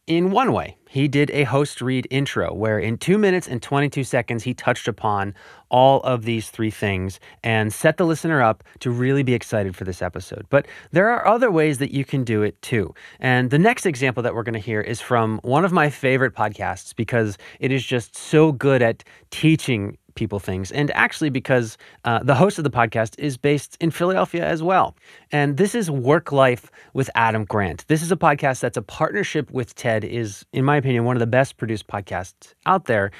in 0.07 0.31
one 0.31 0.51
way. 0.51 0.75
He 0.89 1.07
did 1.07 1.29
a 1.29 1.43
host 1.43 1.79
read 1.79 2.07
intro 2.09 2.51
where 2.51 2.79
in 2.79 2.97
two 2.97 3.19
minutes 3.19 3.47
and 3.47 3.61
22 3.61 4.03
seconds, 4.03 4.41
he 4.43 4.55
touched 4.55 4.87
upon 4.87 5.35
all 5.69 5.99
of 5.99 6.23
these 6.23 6.49
three 6.49 6.71
things 6.71 7.19
and 7.43 7.71
set 7.71 7.97
the 7.97 8.05
listener 8.07 8.41
up 8.41 8.63
to 8.79 8.89
really 8.89 9.21
be 9.21 9.35
excited 9.35 9.75
for 9.75 9.83
this 9.83 10.01
episode. 10.01 10.47
But 10.49 10.67
there 10.91 11.07
are 11.11 11.27
other 11.27 11.51
ways 11.51 11.77
that 11.77 11.93
you 11.93 12.03
can 12.03 12.23
do 12.23 12.41
it 12.41 12.59
too. 12.63 12.95
And 13.19 13.51
the 13.51 13.59
next 13.59 13.85
example 13.85 14.23
that 14.23 14.33
we're 14.33 14.41
going 14.41 14.53
to 14.53 14.59
hear 14.59 14.81
is 14.81 14.99
from 14.99 15.39
one 15.43 15.63
of 15.63 15.71
my 15.71 15.91
favorite 15.91 16.33
podcasts 16.33 16.95
because 16.95 17.37
it 17.59 17.71
is 17.71 17.85
just 17.85 18.17
so 18.17 18.51
good 18.51 18.81
at 18.81 19.03
teaching 19.29 19.99
people 20.19 20.39
things. 20.39 20.69
And 20.71 20.91
actually, 20.91 21.29
because 21.29 21.77
uh, 22.03 22.21
the 22.21 22.35
host 22.35 22.57
of 22.59 22.65
the 22.65 22.69
podcast 22.69 23.17
is 23.17 23.37
based 23.37 23.77
in 23.79 23.89
Philadelphia 23.89 24.45
as 24.45 24.61
well. 24.61 24.95
And 25.31 25.55
this 25.55 25.73
is 25.73 25.89
Work 25.89 26.33
Life 26.33 26.69
with 26.93 27.09
Adam 27.15 27.45
Grant. 27.45 27.85
This 27.87 28.03
is 28.03 28.11
a 28.11 28.17
podcast 28.17 28.59
that's 28.59 28.75
a 28.75 28.81
partnership 28.81 29.49
with 29.49 29.73
TED, 29.75 30.03
is, 30.03 30.45
in 30.51 30.65
my 30.65 30.75
opinion, 30.75 31.05
one 31.05 31.15
of 31.15 31.21
the 31.21 31.27
best 31.39 31.55
produced 31.55 31.87
podcasts 31.87 32.53
out 32.65 32.83
there. 32.85 33.11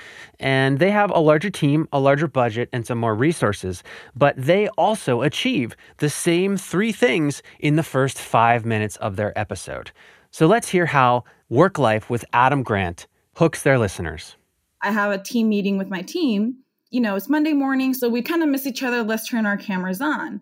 And 0.41 0.79
they 0.79 0.91
have 0.91 1.09
a 1.12 1.19
larger 1.19 1.49
team, 1.49 1.88
a 1.93 1.99
larger 1.99 2.27
budget, 2.27 2.67
and 2.73 2.85
some 2.85 2.97
more 2.97 3.15
resources. 3.15 3.81
But 4.13 4.35
they 4.35 4.67
also 4.69 5.21
achieve 5.21 5.77
the 5.99 6.09
same 6.09 6.57
three 6.57 6.91
things 6.91 7.41
in 7.59 7.77
the 7.77 7.83
first 7.83 8.19
five 8.19 8.65
minutes 8.65 8.97
of 8.97 9.15
their 9.15 9.38
episode. 9.39 9.91
So 10.31 10.47
let's 10.47 10.67
hear 10.67 10.85
how 10.85 11.23
Work 11.49 11.79
Life 11.79 12.09
with 12.09 12.25
Adam 12.33 12.62
Grant 12.62 13.07
hooks 13.38 13.63
their 13.63 13.79
listeners. 13.79 14.35
I 14.81 14.91
have 14.91 15.12
a 15.12 15.17
team 15.17 15.49
meeting 15.49 15.77
with 15.77 15.89
my 15.89 16.01
team 16.01 16.57
you 16.89 16.99
know, 16.99 17.15
it's 17.15 17.30
Monday 17.30 17.54
morning, 17.54 17.93
so 17.93 18.10
we 18.10 18.21
kind 18.21 18.41
of 18.41 18.49
miss 18.49 18.65
each 18.65 18.84
other. 18.84 19.04
Let's 19.04 19.28
turn 19.28 19.45
our 19.45 19.58
cameras 19.58 20.02
on. 20.02 20.41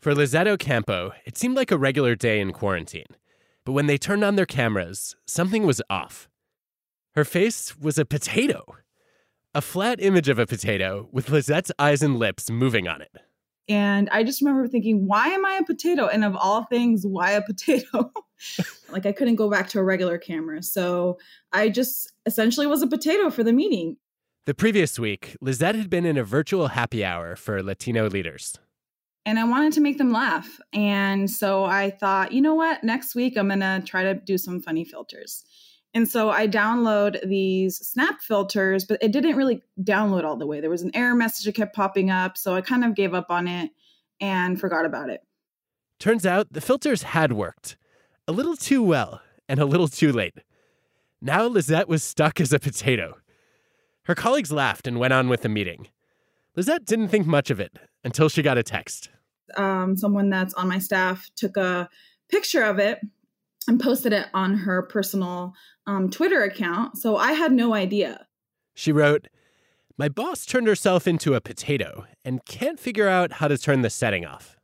For 0.00 0.14
Lizette 0.14 0.48
Ocampo, 0.48 1.12
it 1.24 1.38
seemed 1.38 1.56
like 1.56 1.70
a 1.70 1.78
regular 1.78 2.14
day 2.14 2.40
in 2.40 2.52
quarantine. 2.52 3.06
But 3.64 3.72
when 3.72 3.86
they 3.86 3.98
turned 3.98 4.24
on 4.24 4.36
their 4.36 4.46
cameras, 4.46 5.14
something 5.26 5.64
was 5.64 5.80
off. 5.88 6.28
Her 7.14 7.24
face 7.24 7.78
was 7.78 7.98
a 7.98 8.04
potato. 8.04 8.64
A 9.54 9.60
flat 9.60 10.00
image 10.00 10.28
of 10.28 10.38
a 10.38 10.46
potato 10.46 11.08
with 11.12 11.30
Lizette's 11.30 11.70
eyes 11.78 12.02
and 12.02 12.18
lips 12.18 12.50
moving 12.50 12.88
on 12.88 13.02
it. 13.02 13.12
And 13.68 14.08
I 14.10 14.24
just 14.24 14.40
remember 14.40 14.66
thinking, 14.66 15.06
why 15.06 15.28
am 15.28 15.44
I 15.44 15.54
a 15.54 15.64
potato? 15.64 16.06
And 16.06 16.24
of 16.24 16.34
all 16.36 16.64
things, 16.64 17.06
why 17.06 17.32
a 17.32 17.42
potato? 17.42 18.10
like 18.90 19.06
I 19.06 19.12
couldn't 19.12 19.36
go 19.36 19.50
back 19.50 19.68
to 19.68 19.78
a 19.78 19.84
regular 19.84 20.18
camera. 20.18 20.62
So 20.62 21.18
I 21.52 21.68
just 21.68 22.12
essentially 22.26 22.66
was 22.66 22.82
a 22.82 22.86
potato 22.86 23.30
for 23.30 23.44
the 23.44 23.52
meeting. 23.52 23.96
The 24.44 24.54
previous 24.54 24.98
week, 24.98 25.36
Lizette 25.40 25.76
had 25.76 25.88
been 25.88 26.04
in 26.04 26.16
a 26.16 26.24
virtual 26.24 26.66
happy 26.66 27.04
hour 27.04 27.36
for 27.36 27.62
Latino 27.62 28.08
leaders. 28.08 28.58
And 29.24 29.38
I 29.38 29.44
wanted 29.44 29.72
to 29.74 29.80
make 29.80 29.98
them 29.98 30.10
laugh. 30.10 30.58
And 30.72 31.30
so 31.30 31.62
I 31.62 31.90
thought, 31.90 32.32
you 32.32 32.40
know 32.40 32.56
what? 32.56 32.82
Next 32.82 33.14
week, 33.14 33.36
I'm 33.36 33.46
going 33.46 33.60
to 33.60 33.80
try 33.86 34.02
to 34.02 34.14
do 34.14 34.36
some 34.36 34.60
funny 34.60 34.84
filters. 34.84 35.44
And 35.94 36.08
so 36.08 36.30
I 36.30 36.48
download 36.48 37.24
these 37.24 37.76
snap 37.86 38.20
filters, 38.20 38.84
but 38.84 39.00
it 39.00 39.12
didn't 39.12 39.36
really 39.36 39.62
download 39.80 40.24
all 40.24 40.36
the 40.36 40.46
way. 40.48 40.60
There 40.60 40.70
was 40.70 40.82
an 40.82 40.90
error 40.92 41.14
message 41.14 41.44
that 41.44 41.54
kept 41.54 41.76
popping 41.76 42.10
up. 42.10 42.36
So 42.36 42.56
I 42.56 42.62
kind 42.62 42.84
of 42.84 42.96
gave 42.96 43.14
up 43.14 43.26
on 43.30 43.46
it 43.46 43.70
and 44.20 44.58
forgot 44.58 44.84
about 44.84 45.08
it. 45.08 45.20
Turns 46.00 46.26
out 46.26 46.48
the 46.52 46.60
filters 46.60 47.04
had 47.04 47.32
worked 47.32 47.76
a 48.26 48.32
little 48.32 48.56
too 48.56 48.82
well 48.82 49.20
and 49.48 49.60
a 49.60 49.66
little 49.66 49.86
too 49.86 50.10
late. 50.10 50.34
Now 51.20 51.46
Lizette 51.46 51.86
was 51.86 52.02
stuck 52.02 52.40
as 52.40 52.52
a 52.52 52.58
potato. 52.58 53.18
Her 54.04 54.14
colleagues 54.14 54.52
laughed 54.52 54.86
and 54.86 54.98
went 54.98 55.12
on 55.12 55.28
with 55.28 55.42
the 55.42 55.48
meeting. 55.48 55.88
Lizette 56.56 56.84
didn't 56.84 57.08
think 57.08 57.26
much 57.26 57.50
of 57.50 57.60
it 57.60 57.78
until 58.04 58.28
she 58.28 58.42
got 58.42 58.58
a 58.58 58.62
text. 58.62 59.10
Um, 59.56 59.96
someone 59.96 60.30
that's 60.30 60.54
on 60.54 60.68
my 60.68 60.78
staff 60.78 61.30
took 61.36 61.56
a 61.56 61.88
picture 62.30 62.62
of 62.62 62.78
it 62.78 63.00
and 63.68 63.80
posted 63.80 64.12
it 64.12 64.26
on 64.34 64.54
her 64.54 64.82
personal 64.82 65.54
um, 65.86 66.10
Twitter 66.10 66.42
account. 66.42 66.98
So 66.98 67.16
I 67.16 67.32
had 67.32 67.52
no 67.52 67.74
idea. 67.74 68.26
She 68.74 68.92
wrote, 68.92 69.28
My 69.96 70.08
boss 70.08 70.44
turned 70.46 70.66
herself 70.66 71.06
into 71.06 71.34
a 71.34 71.40
potato 71.40 72.06
and 72.24 72.44
can't 72.44 72.80
figure 72.80 73.08
out 73.08 73.34
how 73.34 73.48
to 73.48 73.58
turn 73.58 73.82
the 73.82 73.90
setting 73.90 74.24
off. 74.24 74.56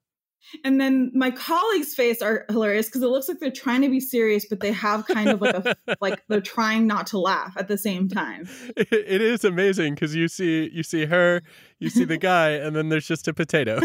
And 0.64 0.80
then 0.80 1.11
my 1.14 1.30
colleagues' 1.30 1.94
face 1.94 2.22
are 2.22 2.44
hilarious 2.48 2.87
because 2.87 3.02
it 3.02 3.08
looks 3.08 3.28
like 3.28 3.38
they're 3.38 3.50
trying 3.50 3.82
to 3.82 3.88
be 3.88 4.00
serious, 4.00 4.46
but 4.46 4.61
they 4.61 4.72
have 4.72 5.06
kind 5.06 5.28
of 5.28 5.40
like 5.40 5.54
a 5.54 5.76
like 6.00 6.22
they're 6.28 6.40
trying 6.40 6.87
not 6.87 7.06
to 7.08 7.18
laugh 7.18 7.54
at 7.56 7.68
the 7.68 7.78
same 7.78 8.08
time. 8.08 8.48
It 8.76 9.20
is 9.20 9.44
amazing 9.44 9.94
because 9.94 10.14
you 10.14 10.28
see 10.28 10.70
you 10.72 10.82
see 10.82 11.06
her, 11.06 11.42
you 11.78 11.90
see 11.90 12.04
the 12.04 12.18
guy, 12.18 12.50
and 12.50 12.74
then 12.74 12.88
there's 12.88 13.06
just 13.06 13.28
a 13.28 13.34
potato. 13.34 13.80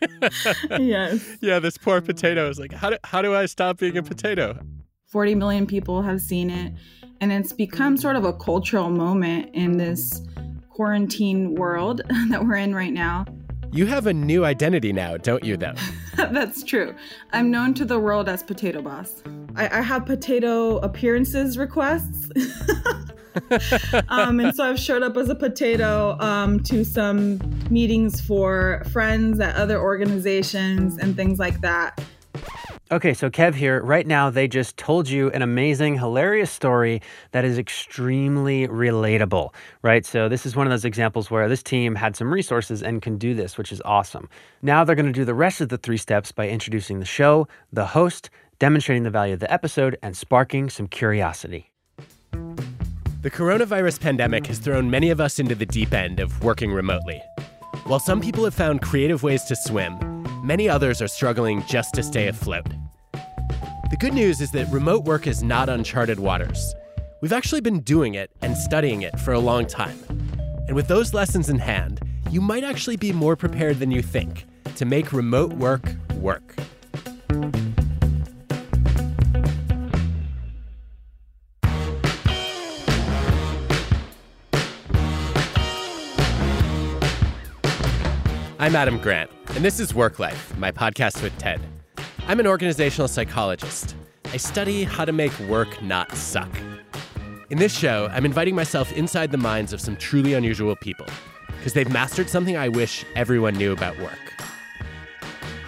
yes. 0.78 1.36
Yeah, 1.40 1.58
this 1.58 1.76
poor 1.76 2.00
mm. 2.00 2.06
potato 2.06 2.48
is 2.48 2.58
like, 2.58 2.72
how 2.72 2.90
do, 2.90 2.96
how 3.04 3.22
do 3.22 3.34
I 3.34 3.46
stop 3.46 3.78
being 3.78 3.96
a 3.96 4.02
potato? 4.02 4.58
40 5.06 5.34
million 5.36 5.66
people 5.66 6.02
have 6.02 6.20
seen 6.20 6.50
it, 6.50 6.72
and 7.20 7.32
it's 7.32 7.52
become 7.52 7.96
sort 7.96 8.16
of 8.16 8.24
a 8.24 8.32
cultural 8.32 8.90
moment 8.90 9.50
in 9.54 9.78
this 9.78 10.22
quarantine 10.70 11.54
world 11.54 12.02
that 12.28 12.44
we're 12.44 12.56
in 12.56 12.74
right 12.74 12.92
now. 12.92 13.24
You 13.70 13.86
have 13.86 14.06
a 14.06 14.14
new 14.14 14.44
identity 14.44 14.92
now, 14.92 15.18
don't 15.18 15.44
you, 15.44 15.56
though? 15.56 15.74
That's 16.16 16.62
true. 16.62 16.94
I'm 17.32 17.50
known 17.50 17.74
to 17.74 17.84
the 17.84 17.98
world 17.98 18.28
as 18.28 18.42
Potato 18.42 18.80
Boss. 18.80 19.22
I, 19.56 19.78
I 19.78 19.80
have 19.82 20.06
potato 20.06 20.78
appearances 20.78 21.58
requests. 21.58 22.30
um, 24.08 24.40
and 24.40 24.54
so 24.54 24.64
I've 24.64 24.78
showed 24.78 25.02
up 25.02 25.16
as 25.16 25.28
a 25.28 25.34
potato 25.34 26.18
um, 26.18 26.60
to 26.64 26.84
some 26.84 27.38
meetings 27.70 28.20
for 28.20 28.82
friends 28.90 29.38
at 29.38 29.54
other 29.54 29.80
organizations 29.80 30.96
and 30.96 31.14
things 31.14 31.38
like 31.38 31.60
that. 31.60 32.00
Okay, 32.90 33.12
so 33.12 33.28
Kev 33.28 33.54
here. 33.54 33.82
Right 33.82 34.06
now, 34.06 34.30
they 34.30 34.48
just 34.48 34.78
told 34.78 35.10
you 35.10 35.30
an 35.32 35.42
amazing, 35.42 35.98
hilarious 35.98 36.50
story 36.50 37.02
that 37.32 37.44
is 37.44 37.58
extremely 37.58 38.66
relatable, 38.66 39.52
right? 39.82 40.06
So, 40.06 40.26
this 40.30 40.46
is 40.46 40.56
one 40.56 40.66
of 40.66 40.70
those 40.70 40.86
examples 40.86 41.30
where 41.30 41.50
this 41.50 41.62
team 41.62 41.94
had 41.94 42.16
some 42.16 42.32
resources 42.32 42.82
and 42.82 43.02
can 43.02 43.18
do 43.18 43.34
this, 43.34 43.58
which 43.58 43.72
is 43.72 43.82
awesome. 43.84 44.26
Now, 44.62 44.84
they're 44.84 44.96
going 44.96 45.04
to 45.04 45.12
do 45.12 45.26
the 45.26 45.34
rest 45.34 45.60
of 45.60 45.68
the 45.68 45.76
three 45.76 45.98
steps 45.98 46.32
by 46.32 46.48
introducing 46.48 46.98
the 46.98 47.04
show, 47.04 47.46
the 47.74 47.84
host, 47.84 48.30
demonstrating 48.58 49.02
the 49.02 49.10
value 49.10 49.34
of 49.34 49.40
the 49.40 49.52
episode, 49.52 49.98
and 50.02 50.16
sparking 50.16 50.70
some 50.70 50.86
curiosity. 50.86 51.70
The 53.20 53.30
coronavirus 53.30 54.00
pandemic 54.00 54.46
has 54.46 54.60
thrown 54.60 54.88
many 54.90 55.10
of 55.10 55.20
us 55.20 55.38
into 55.38 55.54
the 55.54 55.66
deep 55.66 55.92
end 55.92 56.20
of 56.20 56.42
working 56.42 56.72
remotely. 56.72 57.20
While 57.84 58.00
some 58.00 58.22
people 58.22 58.44
have 58.44 58.54
found 58.54 58.80
creative 58.80 59.22
ways 59.22 59.44
to 59.44 59.56
swim, 59.56 60.17
many 60.48 60.66
others 60.66 61.02
are 61.02 61.08
struggling 61.08 61.62
just 61.66 61.92
to 61.92 62.02
stay 62.02 62.26
afloat. 62.26 62.64
The 63.12 63.96
good 64.00 64.14
news 64.14 64.40
is 64.40 64.50
that 64.52 64.66
remote 64.72 65.04
work 65.04 65.26
is 65.26 65.42
not 65.42 65.68
uncharted 65.68 66.18
waters. 66.18 66.74
We've 67.20 67.34
actually 67.34 67.60
been 67.60 67.80
doing 67.80 68.14
it 68.14 68.30
and 68.40 68.56
studying 68.56 69.02
it 69.02 69.20
for 69.20 69.34
a 69.34 69.38
long 69.38 69.66
time. 69.66 69.98
And 70.66 70.74
with 70.74 70.88
those 70.88 71.12
lessons 71.12 71.50
in 71.50 71.58
hand, 71.58 72.00
you 72.30 72.40
might 72.40 72.64
actually 72.64 72.96
be 72.96 73.12
more 73.12 73.36
prepared 73.36 73.78
than 73.78 73.90
you 73.90 74.00
think 74.00 74.46
to 74.76 74.86
make 74.86 75.12
remote 75.12 75.52
work 75.52 75.84
work. 76.14 76.56
I'm 88.60 88.74
Adam 88.74 88.98
Grant, 88.98 89.30
and 89.54 89.64
this 89.64 89.80
is 89.80 89.94
Work 89.94 90.18
Life, 90.18 90.56
my 90.58 90.70
podcast 90.70 91.22
with 91.22 91.36
TED. 91.38 91.60
I'm 92.26 92.38
an 92.38 92.46
organizational 92.46 93.08
psychologist. 93.08 93.96
I 94.26 94.36
study 94.36 94.84
how 94.84 95.04
to 95.04 95.12
make 95.12 95.36
work 95.40 95.82
not 95.82 96.14
suck. 96.14 96.50
In 97.50 97.58
this 97.58 97.76
show, 97.76 98.08
I'm 98.12 98.26
inviting 98.26 98.54
myself 98.54 98.92
inside 98.92 99.32
the 99.32 99.38
minds 99.38 99.72
of 99.72 99.80
some 99.80 99.96
truly 99.96 100.34
unusual 100.34 100.76
people 100.76 101.06
because 101.56 101.72
they've 101.72 101.90
mastered 101.90 102.28
something 102.28 102.56
I 102.56 102.68
wish 102.68 103.04
everyone 103.16 103.54
knew 103.54 103.72
about 103.72 103.98
work. 103.98 104.34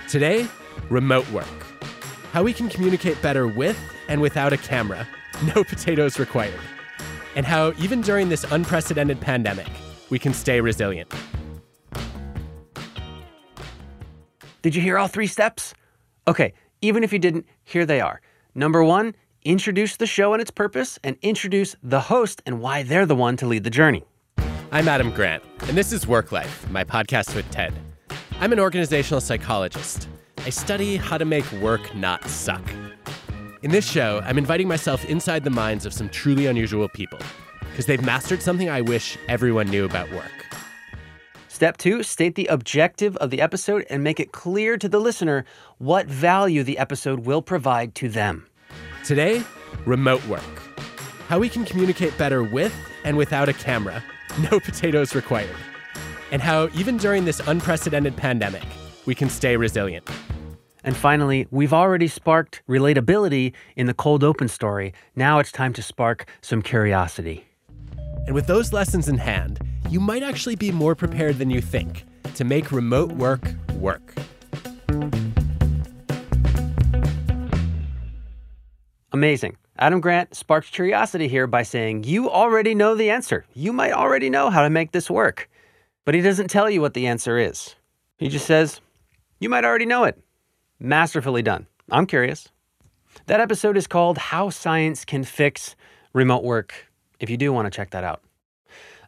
Today, 0.09 0.47
remote 0.91 1.29
work. 1.31 1.47
How 2.33 2.43
we 2.43 2.53
can 2.53 2.69
communicate 2.69 3.21
better 3.23 3.49
with 3.49 3.79
and 4.09 4.21
without 4.21 4.53
a 4.53 4.59
camera, 4.59 5.09
no 5.55 5.65
potatoes 5.65 6.19
required. 6.19 6.61
And 7.35 7.47
how, 7.47 7.73
even 7.79 8.03
during 8.03 8.29
this 8.29 8.45
unprecedented 8.51 9.21
pandemic, 9.21 9.69
we 10.11 10.19
can 10.19 10.35
stay 10.35 10.61
resilient. 10.61 11.13
Did 14.63 14.75
you 14.75 14.83
hear 14.83 14.99
all 14.99 15.09
three 15.09 15.27
steps? 15.27 15.73
Okay, 16.29 16.53
even 16.83 17.03
if 17.03 17.15
you 17.15 17.19
didn't, 17.19 17.47
here 17.65 17.87
they 17.87 18.01
are. 18.01 18.21
Number 18.55 18.85
one, 18.85 19.15
introduce 19.43 19.97
the 19.97 20.07
show 20.07 20.35
and 20.35 20.43
its 20.43 20.51
purpose, 20.51 20.99
and 21.03 21.17
introduce 21.23 21.77
the 21.83 22.01
host 22.01 22.43
and 22.45 22.61
why 22.61 22.83
they're 22.83 23.07
the 23.07 23.17
one 23.17 23.39
to 23.39 23.47
lead 23.47 23.65
the 23.65 23.71
journey. 23.71 24.05
I'm 24.71 24.87
Adam 24.87 25.13
Grant, 25.13 25.43
and 25.63 25.79
this 25.79 25.93
is 25.93 26.07
Work 26.07 26.31
Life, 26.31 26.69
my 26.71 26.85
podcast 26.85 27.35
with 27.35 27.51
TED. 27.51 27.73
I'm 28.39 28.53
an 28.53 28.61
organizational 28.61 29.23
psychologist. 29.23 30.09
I 30.45 30.51
study 30.51 30.97
how 30.97 31.17
to 31.17 31.25
make 31.25 31.51
work 31.53 31.95
not 31.95 32.29
suck. 32.29 32.63
In 33.63 33.71
this 33.71 33.91
show, 33.91 34.21
I'm 34.25 34.37
inviting 34.37 34.69
myself 34.69 35.07
inside 35.07 35.43
the 35.43 35.51
minds 35.51 35.87
of 35.87 35.95
some 35.95 36.11
truly 36.11 36.47
unusual 36.47 36.89
people 36.91 37.19
because 37.71 37.87
they've 37.87 38.05
mastered 38.05 38.43
something 38.43 38.69
I 38.69 38.83
wish 38.83 39.17
everyone 39.27 39.71
knew 39.71 39.87
about 39.87 40.11
work. 40.13 40.41
Step 41.61 41.77
two, 41.77 42.03
state 42.03 42.37
the 42.37 42.47
objective 42.47 43.19
of 43.19 43.29
the 43.29 43.43
episode 43.43 43.85
and 43.91 44.03
make 44.03 44.19
it 44.19 44.33
clear 44.33 44.79
to 44.79 44.89
the 44.89 44.99
listener 44.99 45.45
what 45.77 46.07
value 46.07 46.63
the 46.63 46.79
episode 46.79 47.27
will 47.27 47.43
provide 47.43 47.95
to 47.95 48.09
them. 48.09 48.47
Today, 49.05 49.43
remote 49.85 50.27
work. 50.27 50.41
How 51.29 51.39
we 51.39 51.51
can 51.51 51.67
communicate 51.67 52.17
better 52.17 52.43
with 52.43 52.75
and 53.05 53.15
without 53.15 53.51
a 53.51 53.53
camera, 53.53 54.03
no 54.51 54.59
potatoes 54.59 55.15
required. 55.15 55.55
And 56.33 56.41
how, 56.41 56.71
even 56.73 56.97
during 56.97 57.27
this 57.27 57.41
unprecedented 57.47 58.17
pandemic, 58.17 58.65
we 59.05 59.15
can 59.15 59.29
stay 59.29 59.59
resilient. 59.59 60.09
And 60.83 60.97
finally, 60.97 61.47
we've 61.51 61.75
already 61.75 62.09
sparked 62.09 62.63
relatability 62.71 63.53
in 63.77 63.87
the 63.87 63.93
cold 63.93 64.25
open 64.25 64.49
story. 64.49 64.95
Now 65.15 65.41
it's 65.41 65.53
time 65.53 65.75
to 65.75 65.83
spark 65.83 66.25
some 66.41 66.63
curiosity. 66.63 67.50
And 68.31 68.37
with 68.37 68.47
those 68.47 68.73
lessons 68.73 69.09
in 69.09 69.19
hand, 69.19 69.59
you 69.89 69.99
might 69.99 70.23
actually 70.23 70.55
be 70.55 70.71
more 70.71 70.95
prepared 70.95 71.39
than 71.39 71.51
you 71.51 71.61
think 71.61 72.05
to 72.37 72.45
make 72.45 72.71
remote 72.71 73.11
work 73.11 73.55
work. 73.75 74.15
Amazing. 79.11 79.57
Adam 79.81 80.01
Grant 80.01 80.37
sparked 80.37 80.71
curiosity 80.71 81.27
here 81.27 81.49
by 81.49 81.65
saying, 81.65 82.05
You 82.05 82.31
already 82.31 82.73
know 82.73 82.95
the 82.95 83.11
answer. 83.11 83.45
You 83.53 83.73
might 83.73 83.95
already 83.95 84.31
know 84.31 84.49
how 84.49 84.63
to 84.63 84.71
make 84.71 84.93
this 84.93 85.11
work. 85.11 85.51
But 86.05 86.15
he 86.15 86.21
doesn't 86.21 86.51
tell 86.51 86.71
you 86.71 86.81
what 86.81 86.95
the 86.95 87.09
answer 87.09 87.37
is. 87.37 87.75
He 88.17 88.29
just 88.29 88.47
says, 88.47 88.81
You 89.41 89.49
might 89.49 89.65
already 89.65 89.87
know 89.87 90.05
it. 90.05 90.17
Masterfully 90.79 91.43
done. 91.43 91.67
I'm 91.91 92.07
curious. 92.07 92.49
That 93.27 93.41
episode 93.41 93.77
is 93.77 93.89
called 93.89 94.19
How 94.19 94.51
Science 94.51 95.05
Can 95.05 95.25
Fix 95.25 95.75
Remote 96.13 96.45
Work, 96.45 96.90
if 97.21 97.31
you 97.31 97.37
do 97.37 97.53
want 97.53 97.67
to 97.67 97.71
check 97.71 97.91
that 97.91 98.03
out. 98.03 98.23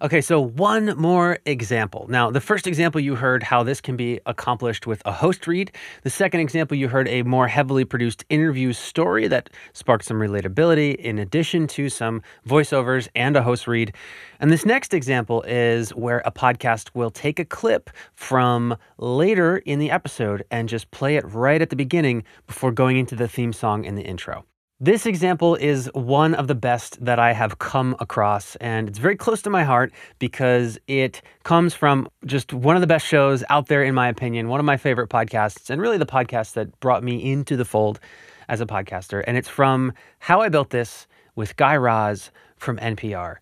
Okay, 0.03 0.21
so 0.21 0.41
one 0.41 0.97
more 0.99 1.39
example. 1.47 2.07
Now, 2.09 2.29
the 2.29 2.41
first 2.41 2.67
example 2.67 3.01
you 3.01 3.15
heard 3.15 3.45
how 3.45 3.63
this 3.63 3.81
can 3.81 3.97
be 3.97 4.19
accomplished 4.27 4.85
with 4.85 5.01
a 5.05 5.13
host 5.13 5.47
read. 5.47 5.71
The 6.03 6.11
second 6.11 6.41
example, 6.41 6.77
you 6.77 6.89
heard 6.89 7.07
a 7.07 7.23
more 7.23 7.47
heavily 7.47 7.85
produced 7.85 8.25
interview 8.29 8.73
story 8.73 9.29
that 9.29 9.51
sparked 9.75 10.05
some 10.05 10.17
relatability 10.17 10.97
in 10.97 11.21
addition 11.21 11.69
to 11.69 11.89
some 11.89 12.21
voiceovers 12.49 13.07
and 13.15 13.37
a 13.37 13.45
host 13.45 13.69
read. 13.69 13.95
And 14.41 14.51
this 14.51 14.67
next 14.67 14.93
example 14.93 15.43
is 15.43 15.91
where 15.91 16.21
a 16.25 16.33
podcast 16.33 16.91
will 16.95 17.13
take 17.13 17.39
a 17.39 17.45
clip 17.45 17.89
from 18.17 18.77
later 18.99 19.59
in 19.59 19.79
the 19.79 19.93
episode 19.93 20.45
and 20.51 20.69
just 20.69 20.91
play 20.91 21.15
it 21.15 21.25
right 21.33 21.63
at 21.63 21.71
the 21.71 21.77
beginning 21.77 22.25
before 22.49 22.73
going 22.73 22.97
into 22.97 23.15
the 23.15 23.29
theme 23.29 23.53
song 23.53 23.85
in 23.85 23.95
the 23.95 24.03
intro. 24.03 24.45
This 24.85 25.07
example 25.07 25.55
is 25.55 25.89
one 25.95 26.35
of 26.35 26.49
the 26.49 26.57
best 26.57 27.05
that 27.05 27.21
I 27.21 27.35
have 27.35 27.61
come 27.61 27.95
across, 28.01 28.57
and 28.57 28.89
it's 28.89 28.99
very 28.99 29.15
close 29.15 29.41
to 29.43 29.49
my 29.49 29.63
heart 29.63 29.93
because 30.19 30.77
it 30.89 31.23
comes 31.45 31.73
from 31.73 32.09
just 32.27 32.53
one 32.53 32.75
of 32.75 32.81
the 32.81 32.89
best 32.89 33.07
shows 33.07 33.45
out 33.49 33.69
there, 33.69 33.85
in 33.85 33.95
my 33.95 34.09
opinion, 34.09 34.49
one 34.49 34.59
of 34.59 34.67
my 34.67 34.77
favorite 34.77 35.09
podcasts, 35.09 35.71
and 35.71 35.81
really 35.81 35.99
the 35.99 36.05
podcast 36.05 36.55
that 36.55 36.81
brought 36.81 37.05
me 37.05 37.31
into 37.31 37.57
the 37.57 37.65
fold 37.65 38.01
as 38.49 38.61
a 38.61 38.67
podcaster. 38.67 39.23
And 39.25 39.37
it's 39.37 39.47
from 39.47 39.93
How 40.19 40.41
I 40.41 40.49
Built 40.49 40.71
This 40.71 41.07
with 41.37 41.55
Guy 41.55 41.77
Raz 41.77 42.33
from 42.57 42.77
NPR. 42.79 43.37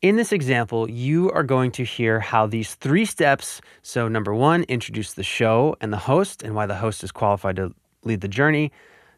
In 0.00 0.14
this 0.14 0.30
example, 0.30 0.88
you 0.88 1.28
are 1.32 1.42
going 1.42 1.72
to 1.72 1.82
hear 1.82 2.20
how 2.20 2.46
these 2.46 2.76
three 2.76 3.04
steps 3.04 3.60
so, 3.82 4.06
number 4.06 4.32
one, 4.32 4.62
introduce 4.68 5.14
the 5.14 5.24
show 5.24 5.74
and 5.80 5.92
the 5.92 5.96
host 5.96 6.44
and 6.44 6.54
why 6.54 6.66
the 6.66 6.76
host 6.76 7.02
is 7.02 7.10
qualified 7.10 7.56
to 7.56 7.74
lead 8.04 8.20
the 8.20 8.28
journey. 8.28 8.70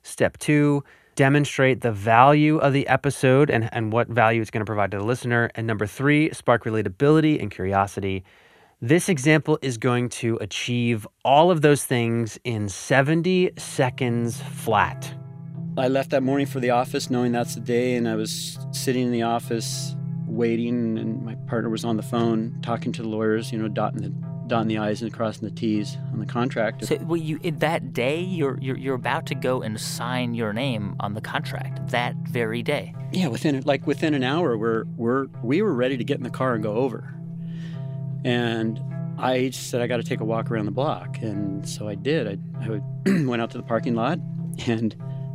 Step 0.03 0.39
two, 0.39 0.83
demonstrate 1.17 1.81
the 1.81 1.91
value 1.91 2.59
of 2.59 2.73
the 2.73 2.87
episode 2.87 3.51
and, 3.51 3.69
and 3.73 3.93
what 3.93 4.09
value 4.09 4.41
it's 4.41 4.51
going 4.51 4.61
to 4.61 4.67
provide 4.67 4.93
to 4.93 4.99
the 4.99 5.05
listener. 5.05 5.51
And 5.55 5.67
number 5.67 5.87
three, 5.87 6.33
spark 6.33 6.65
relatability 6.65 7.41
and 7.41 7.51
curiosity. 7.51 8.23
This 8.81 9.09
example 9.09 9.59
is 9.63 9.79
going 9.79 10.11
to 10.11 10.37
achieve 10.41 11.09
all 11.25 11.51
of 11.51 11.63
those 11.63 11.83
things 11.83 12.39
in 12.45 12.69
70 12.69 13.53
seconds 13.57 14.41
flat. 14.43 15.13
I 15.79 15.89
left 15.89 16.11
that 16.11 16.23
morning 16.23 16.47
for 16.47 16.61
the 16.61 16.71
office 16.71 17.11
knowing 17.11 17.33
that's 17.33 17.55
the 17.55 17.61
day, 17.61 17.97
and 17.97 18.09
I 18.09 18.15
was 18.15 18.59
sitting 18.71 19.03
in 19.03 19.13
the 19.13 19.23
office 19.23 19.97
waiting, 20.27 20.99
and 20.99 21.25
my 21.25 21.35
partner 21.47 21.71
was 21.71 21.85
on 21.85 21.97
the 21.97 22.03
phone 22.03 22.59
talking 22.63 22.93
to 22.93 23.03
the 23.03 23.09
lawyers, 23.09 23.53
you 23.53 23.59
know, 23.59 23.69
dotting 23.69 24.03
the 24.03 24.26
dotting 24.47 24.69
the 24.69 24.79
i's 24.79 25.03
and 25.03 25.13
crossing 25.13 25.49
the 25.49 25.55
t's 25.55 25.97
on 26.13 26.21
the 26.21 26.27
contract. 26.27 26.85
So, 26.85 26.97
well, 27.03 27.17
you 27.17 27.39
that 27.39 27.93
day, 27.93 28.21
you're, 28.21 28.59
you're 28.61 28.77
you're 28.77 28.95
about 28.95 29.27
to 29.27 29.35
go 29.35 29.63
and 29.63 29.81
sign 29.81 30.35
your 30.35 30.53
name 30.53 30.97
on 31.01 31.15
the 31.15 31.21
contract 31.21 31.89
that 31.89 32.15
very 32.17 32.63
day. 32.63 32.95
Yeah, 33.13 33.29
within 33.29 33.63
like 33.65 33.87
within 33.87 34.15
an 34.15 34.23
hour, 34.23 34.57
we're 34.57 34.85
we're 34.97 35.27
we 35.43 35.63
were 35.63 35.75
ready 35.75 35.97
to 35.97 36.05
get 36.05 36.19
in 36.19 36.23
the 36.23 36.31
car 36.31 36.55
and 36.55 36.63
go 36.63 36.75
over, 36.75 37.15
and 38.25 38.81
I 39.19 39.51
said 39.51 39.81
I 39.81 39.87
got 39.87 39.97
to 39.99 40.03
take 40.03 40.21
a 40.21 40.25
walk 40.25 40.51
around 40.51 40.67
the 40.67 40.73
block, 40.73 41.19
and 41.23 41.69
so 41.69 41.89
I 41.89 41.95
did. 41.95 42.27
I, 42.27 42.65
I 42.65 42.69
would, 42.69 42.83
went 43.27 43.43
out 43.43 43.51
to 43.53 43.59
the 43.59 43.65
parking 43.65 43.95
lot, 43.95 44.19
and 44.67 44.95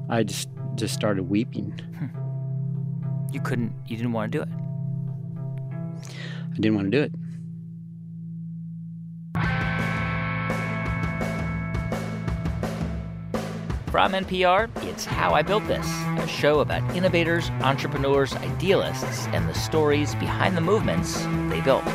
I 0.09 0.23
just 0.23 0.49
just 0.75 0.93
started 0.93 1.23
weeping. 1.23 1.71
Hmm. 1.97 3.33
You 3.33 3.41
couldn't. 3.41 3.73
You 3.87 3.97
didn't 3.97 4.13
want 4.13 4.31
to 4.31 4.37
do 4.37 4.41
it. 4.43 4.49
I 6.51 6.55
didn't 6.55 6.75
want 6.75 6.91
to 6.91 6.97
do 6.97 7.03
it. 7.03 7.13
From 13.91 14.13
NPR, 14.13 14.69
it's 14.87 15.03
How 15.03 15.33
I 15.33 15.41
Built 15.41 15.67
This, 15.67 15.85
a 15.85 16.25
show 16.25 16.61
about 16.61 16.95
innovators, 16.95 17.49
entrepreneurs, 17.59 18.31
idealists, 18.35 19.27
and 19.33 19.49
the 19.49 19.53
stories 19.53 20.15
behind 20.15 20.55
the 20.55 20.61
movements 20.61 21.21
they 21.49 21.59
built. 21.59 21.85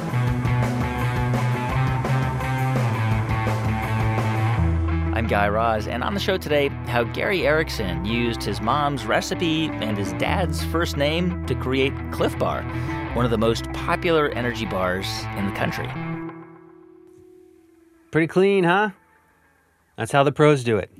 I'm 5.14 5.26
Guy 5.26 5.48
Raz, 5.48 5.88
and 5.88 6.04
on 6.04 6.12
the 6.12 6.20
show 6.20 6.36
today, 6.36 6.68
how 6.68 7.04
Gary 7.04 7.46
Erickson 7.46 8.04
used 8.04 8.42
his 8.42 8.60
mom's 8.60 9.06
recipe 9.06 9.68
and 9.68 9.96
his 9.96 10.12
dad's 10.14 10.62
first 10.64 10.98
name 10.98 11.46
to 11.46 11.54
create 11.54 11.94
Clif 12.12 12.38
Bar, 12.38 12.62
one 13.14 13.24
of 13.24 13.30
the 13.30 13.38
most 13.38 13.72
popular 13.72 14.28
energy 14.32 14.66
bars 14.66 15.06
in 15.38 15.46
the 15.46 15.52
country. 15.52 15.88
Pretty 18.10 18.26
clean, 18.26 18.64
huh? 18.64 18.90
That's 19.96 20.12
how 20.12 20.24
the 20.24 20.32
pros 20.32 20.62
do 20.62 20.76
it. 20.76 20.90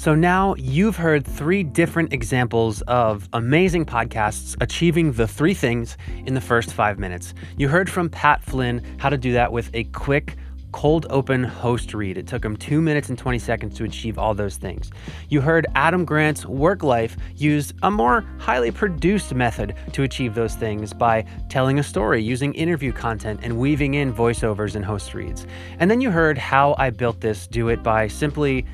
So 0.00 0.14
now 0.14 0.54
you've 0.56 0.96
heard 0.96 1.26
three 1.26 1.62
different 1.62 2.14
examples 2.14 2.80
of 2.88 3.28
amazing 3.34 3.84
podcasts 3.84 4.56
achieving 4.62 5.12
the 5.12 5.28
three 5.28 5.52
things 5.52 5.98
in 6.24 6.32
the 6.32 6.40
first 6.40 6.72
five 6.72 6.98
minutes. 6.98 7.34
You 7.58 7.68
heard 7.68 7.90
from 7.90 8.08
Pat 8.08 8.42
Flynn 8.42 8.82
how 8.96 9.10
to 9.10 9.18
do 9.18 9.34
that 9.34 9.52
with 9.52 9.68
a 9.74 9.84
quick, 9.84 10.38
cold 10.72 11.04
open 11.10 11.44
host 11.44 11.92
read. 11.92 12.16
It 12.16 12.26
took 12.26 12.42
him 12.42 12.56
two 12.56 12.80
minutes 12.80 13.10
and 13.10 13.18
20 13.18 13.38
seconds 13.38 13.76
to 13.76 13.84
achieve 13.84 14.16
all 14.16 14.32
those 14.32 14.56
things. 14.56 14.90
You 15.28 15.42
heard 15.42 15.66
Adam 15.74 16.06
Grant's 16.06 16.46
work 16.46 16.82
life 16.82 17.18
used 17.36 17.74
a 17.82 17.90
more 17.90 18.24
highly 18.38 18.70
produced 18.70 19.34
method 19.34 19.74
to 19.92 20.02
achieve 20.02 20.34
those 20.34 20.54
things 20.54 20.94
by 20.94 21.26
telling 21.50 21.78
a 21.78 21.82
story, 21.82 22.22
using 22.22 22.54
interview 22.54 22.92
content, 22.92 23.40
and 23.42 23.58
weaving 23.58 23.92
in 23.92 24.14
voiceovers 24.14 24.76
and 24.76 24.82
host 24.82 25.12
reads. 25.12 25.46
And 25.78 25.90
then 25.90 26.00
you 26.00 26.10
heard 26.10 26.38
how 26.38 26.74
I 26.78 26.88
built 26.88 27.20
this 27.20 27.46
do 27.46 27.68
it 27.68 27.82
by 27.82 28.08
simply 28.08 28.64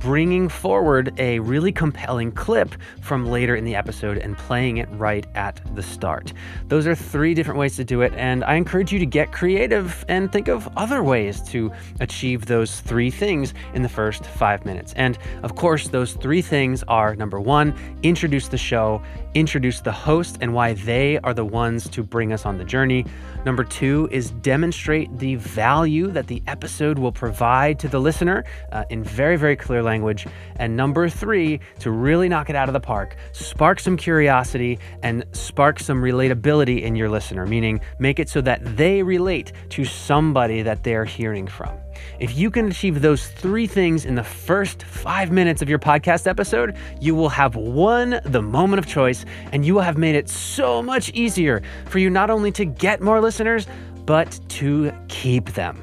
bringing 0.00 0.48
forward 0.48 1.12
a 1.18 1.38
really 1.40 1.72
compelling 1.72 2.32
clip 2.32 2.74
from 3.00 3.26
later 3.26 3.56
in 3.56 3.64
the 3.64 3.74
episode 3.74 4.18
and 4.18 4.36
playing 4.36 4.76
it 4.76 4.88
right 4.92 5.26
at 5.34 5.60
the 5.74 5.82
start. 5.82 6.32
Those 6.68 6.86
are 6.86 6.94
three 6.94 7.34
different 7.34 7.58
ways 7.58 7.76
to 7.76 7.84
do 7.84 8.02
it, 8.02 8.12
and 8.14 8.44
I 8.44 8.54
encourage 8.54 8.92
you 8.92 8.98
to 8.98 9.06
get 9.06 9.32
creative 9.32 10.04
and 10.08 10.30
think 10.32 10.48
of 10.48 10.68
other 10.76 11.02
ways 11.02 11.40
to 11.50 11.72
achieve 12.00 12.46
those 12.46 12.80
three 12.80 13.10
things 13.10 13.54
in 13.74 13.82
the 13.82 13.88
first 13.88 14.24
five 14.24 14.64
minutes. 14.64 14.92
And 14.94 15.18
of 15.42 15.56
course, 15.56 15.88
those 15.88 16.14
three 16.14 16.42
things 16.42 16.82
are 16.88 17.16
number 17.16 17.40
one, 17.40 17.74
introduce 18.02 18.48
the 18.48 18.58
show, 18.58 19.02
introduce 19.34 19.80
the 19.80 19.92
host 19.92 20.38
and 20.40 20.54
why 20.54 20.74
they 20.74 21.18
are 21.18 21.34
the 21.34 21.44
ones 21.44 21.88
to 21.90 22.02
bring 22.02 22.32
us 22.32 22.46
on 22.46 22.58
the 22.58 22.64
journey. 22.64 23.04
Number 23.44 23.64
two 23.64 24.08
is 24.10 24.30
demonstrate 24.30 25.18
the 25.18 25.36
value 25.36 26.08
that 26.08 26.26
the 26.26 26.42
episode 26.46 26.98
will 26.98 27.12
provide 27.12 27.78
to 27.80 27.88
the 27.88 27.98
listener 27.98 28.44
uh, 28.72 28.84
in 28.90 29.02
very, 29.04 29.36
very 29.36 29.56
clear 29.56 29.82
language. 29.82 30.26
And 30.56 30.76
number 30.76 31.08
three, 31.08 31.60
to 31.80 31.90
really 31.90 32.28
knock 32.28 32.50
it 32.50 32.56
out 32.56 32.68
of 32.68 32.72
the 32.72 32.80
park, 32.80 33.16
spark 33.32 33.80
some 33.80 33.96
curiosity 33.96 34.78
and 35.02 35.24
spark 35.32 35.78
some 35.78 36.02
relatability 36.02 36.82
in 36.82 36.96
your 36.96 37.08
listener, 37.08 37.46
meaning 37.46 37.80
make 37.98 38.18
it 38.18 38.28
so 38.28 38.40
that 38.42 38.76
they 38.76 39.02
relate 39.02 39.52
to 39.70 39.84
somebody 39.84 40.62
that 40.62 40.82
they're 40.84 41.04
hearing 41.04 41.46
from. 41.46 41.76
If 42.18 42.36
you 42.36 42.50
can 42.50 42.68
achieve 42.68 43.00
those 43.00 43.28
three 43.28 43.66
things 43.66 44.04
in 44.04 44.14
the 44.14 44.24
first 44.24 44.82
five 44.82 45.30
minutes 45.30 45.62
of 45.62 45.68
your 45.68 45.78
podcast 45.78 46.26
episode, 46.26 46.76
you 47.00 47.14
will 47.14 47.28
have 47.28 47.56
won 47.56 48.20
the 48.24 48.42
moment 48.42 48.78
of 48.78 48.86
choice 48.86 49.24
and 49.52 49.64
you 49.64 49.74
will 49.74 49.82
have 49.82 49.98
made 49.98 50.14
it 50.14 50.28
so 50.28 50.82
much 50.82 51.10
easier 51.10 51.62
for 51.86 51.98
you 51.98 52.10
not 52.10 52.30
only 52.30 52.52
to 52.52 52.64
get 52.64 53.00
more 53.00 53.20
listeners, 53.20 53.66
but 54.04 54.38
to 54.48 54.92
keep 55.08 55.52
them. 55.52 55.82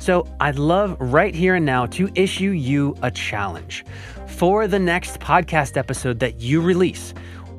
So, 0.00 0.26
I'd 0.40 0.58
love 0.58 0.96
right 1.00 1.34
here 1.34 1.56
and 1.56 1.66
now 1.66 1.86
to 1.86 2.08
issue 2.14 2.50
you 2.50 2.96
a 3.02 3.10
challenge. 3.10 3.84
For 4.26 4.68
the 4.68 4.78
next 4.78 5.18
podcast 5.18 5.76
episode 5.76 6.20
that 6.20 6.40
you 6.40 6.60
release, 6.60 7.12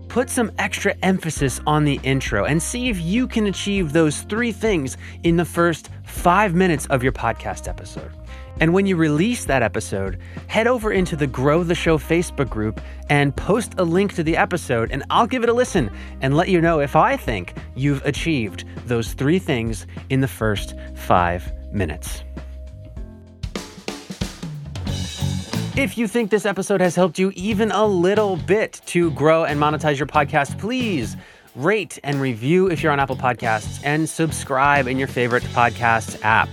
put 0.10 0.30
some 0.30 0.52
extra 0.58 0.96
emphasis 1.04 1.62
on 1.66 1.86
the 1.86 2.00
intro 2.04 2.46
and 2.46 2.62
see 2.62 2.90
if 2.90 3.00
you 3.00 3.28
can 3.28 3.48
achieve 3.48 3.94
those 3.94 4.22
three 4.24 4.52
things 4.52 4.98
in 5.24 5.38
the 5.38 5.46
first 5.46 5.90
five 6.04 6.54
minutes 6.56 6.88
of 6.88 7.04
your 7.04 7.12
podcast 7.12 7.68
episode. 7.68 8.12
And 8.60 8.74
when 8.74 8.86
you 8.86 8.98
release 8.98 9.46
that 9.46 9.62
episode, 9.62 10.20
head 10.48 10.68
over 10.68 10.92
into 10.92 11.16
the 11.16 11.28
Grow 11.28 11.64
the 11.64 11.76
Show 11.76 11.98
Facebook 11.98 12.50
group 12.50 12.82
and 13.10 13.34
post 13.34 13.76
a 13.78 13.84
link 13.84 14.14
to 14.16 14.24
the 14.24 14.36
episode, 14.36 14.92
and 14.92 15.04
I'll 15.10 15.28
give 15.28 15.44
it 15.44 15.50
a 15.50 15.54
listen 15.54 15.90
and 16.22 16.36
let 16.36 16.50
you 16.50 16.60
know 16.60 16.82
if 16.82 16.96
I 16.96 17.16
think 17.16 17.54
you've 17.76 18.04
achieved 18.06 18.66
those 18.86 19.14
three 19.14 19.40
things 19.40 19.88
in 20.10 20.20
the 20.20 20.28
first 20.28 20.76
five 20.96 21.54
minutes. 21.72 22.24
If 25.80 25.98
you 25.98 26.10
think 26.10 26.30
this 26.30 26.46
episode 26.46 26.82
has 26.82 26.94
helped 26.94 27.18
you 27.18 27.32
even 27.38 27.72
a 27.72 27.86
little 27.86 28.36
bit 28.36 28.82
to 28.88 29.12
grow 29.12 29.46
and 29.46 29.58
monetize 29.58 29.98
your 29.98 30.08
podcast, 30.08 30.60
please 30.60 31.16
rate 31.56 31.98
and 32.04 32.20
review 32.20 32.68
if 32.68 32.84
you're 32.84 32.92
on 32.92 33.00
Apple 33.00 33.16
Podcasts 33.16 33.80
and 33.86 34.10
subscribe 34.10 34.90
in 34.90 35.00
your 35.00 35.08
favorite 35.08 35.44
podcast 35.44 36.22
app. 36.22 36.50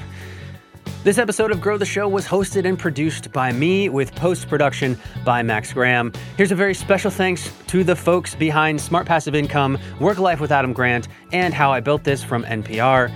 This 1.03 1.19
episode 1.19 1.51
of 1.51 1.61
Grow 1.61 1.77
the 1.77 1.85
Show 1.85 2.07
was 2.07 2.25
hosted 2.25 2.69
and 2.69 2.79
produced 2.79 3.33
by 3.33 3.51
me 3.51 3.89
with 3.89 4.15
post 4.15 4.49
production 4.49 4.97
by 5.25 5.43
Max 5.43 5.73
Graham. 5.73 6.13
Here's 6.37 6.53
a 6.53 6.57
very 6.57 6.73
special 6.73 7.11
thanks 7.11 7.51
to 7.67 7.83
the 7.83 7.97
folks 7.97 8.37
behind 8.37 8.81
Smart 8.81 9.09
Passive 9.09 9.35
Income, 9.35 9.79
Work 9.99 10.19
Life 10.19 10.39
with 10.39 10.53
Adam 10.53 10.73
Grant, 10.73 11.09
and 11.33 11.53
How 11.53 11.73
I 11.73 11.81
Built 11.81 12.05
This 12.05 12.23
from 12.23 12.45
NPR. 12.45 13.13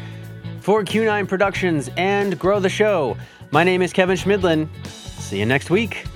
For 0.59 0.83
Q9 0.83 1.29
Productions 1.29 1.89
and 1.97 2.37
Grow 2.37 2.59
the 2.59 2.69
Show, 2.69 3.17
my 3.53 3.63
name 3.63 3.81
is 3.81 3.93
Kevin 3.93 4.17
Chemidlin. 4.17 4.69
See 5.31 5.39
you 5.39 5.47
next 5.47 5.71
week. 5.71 6.07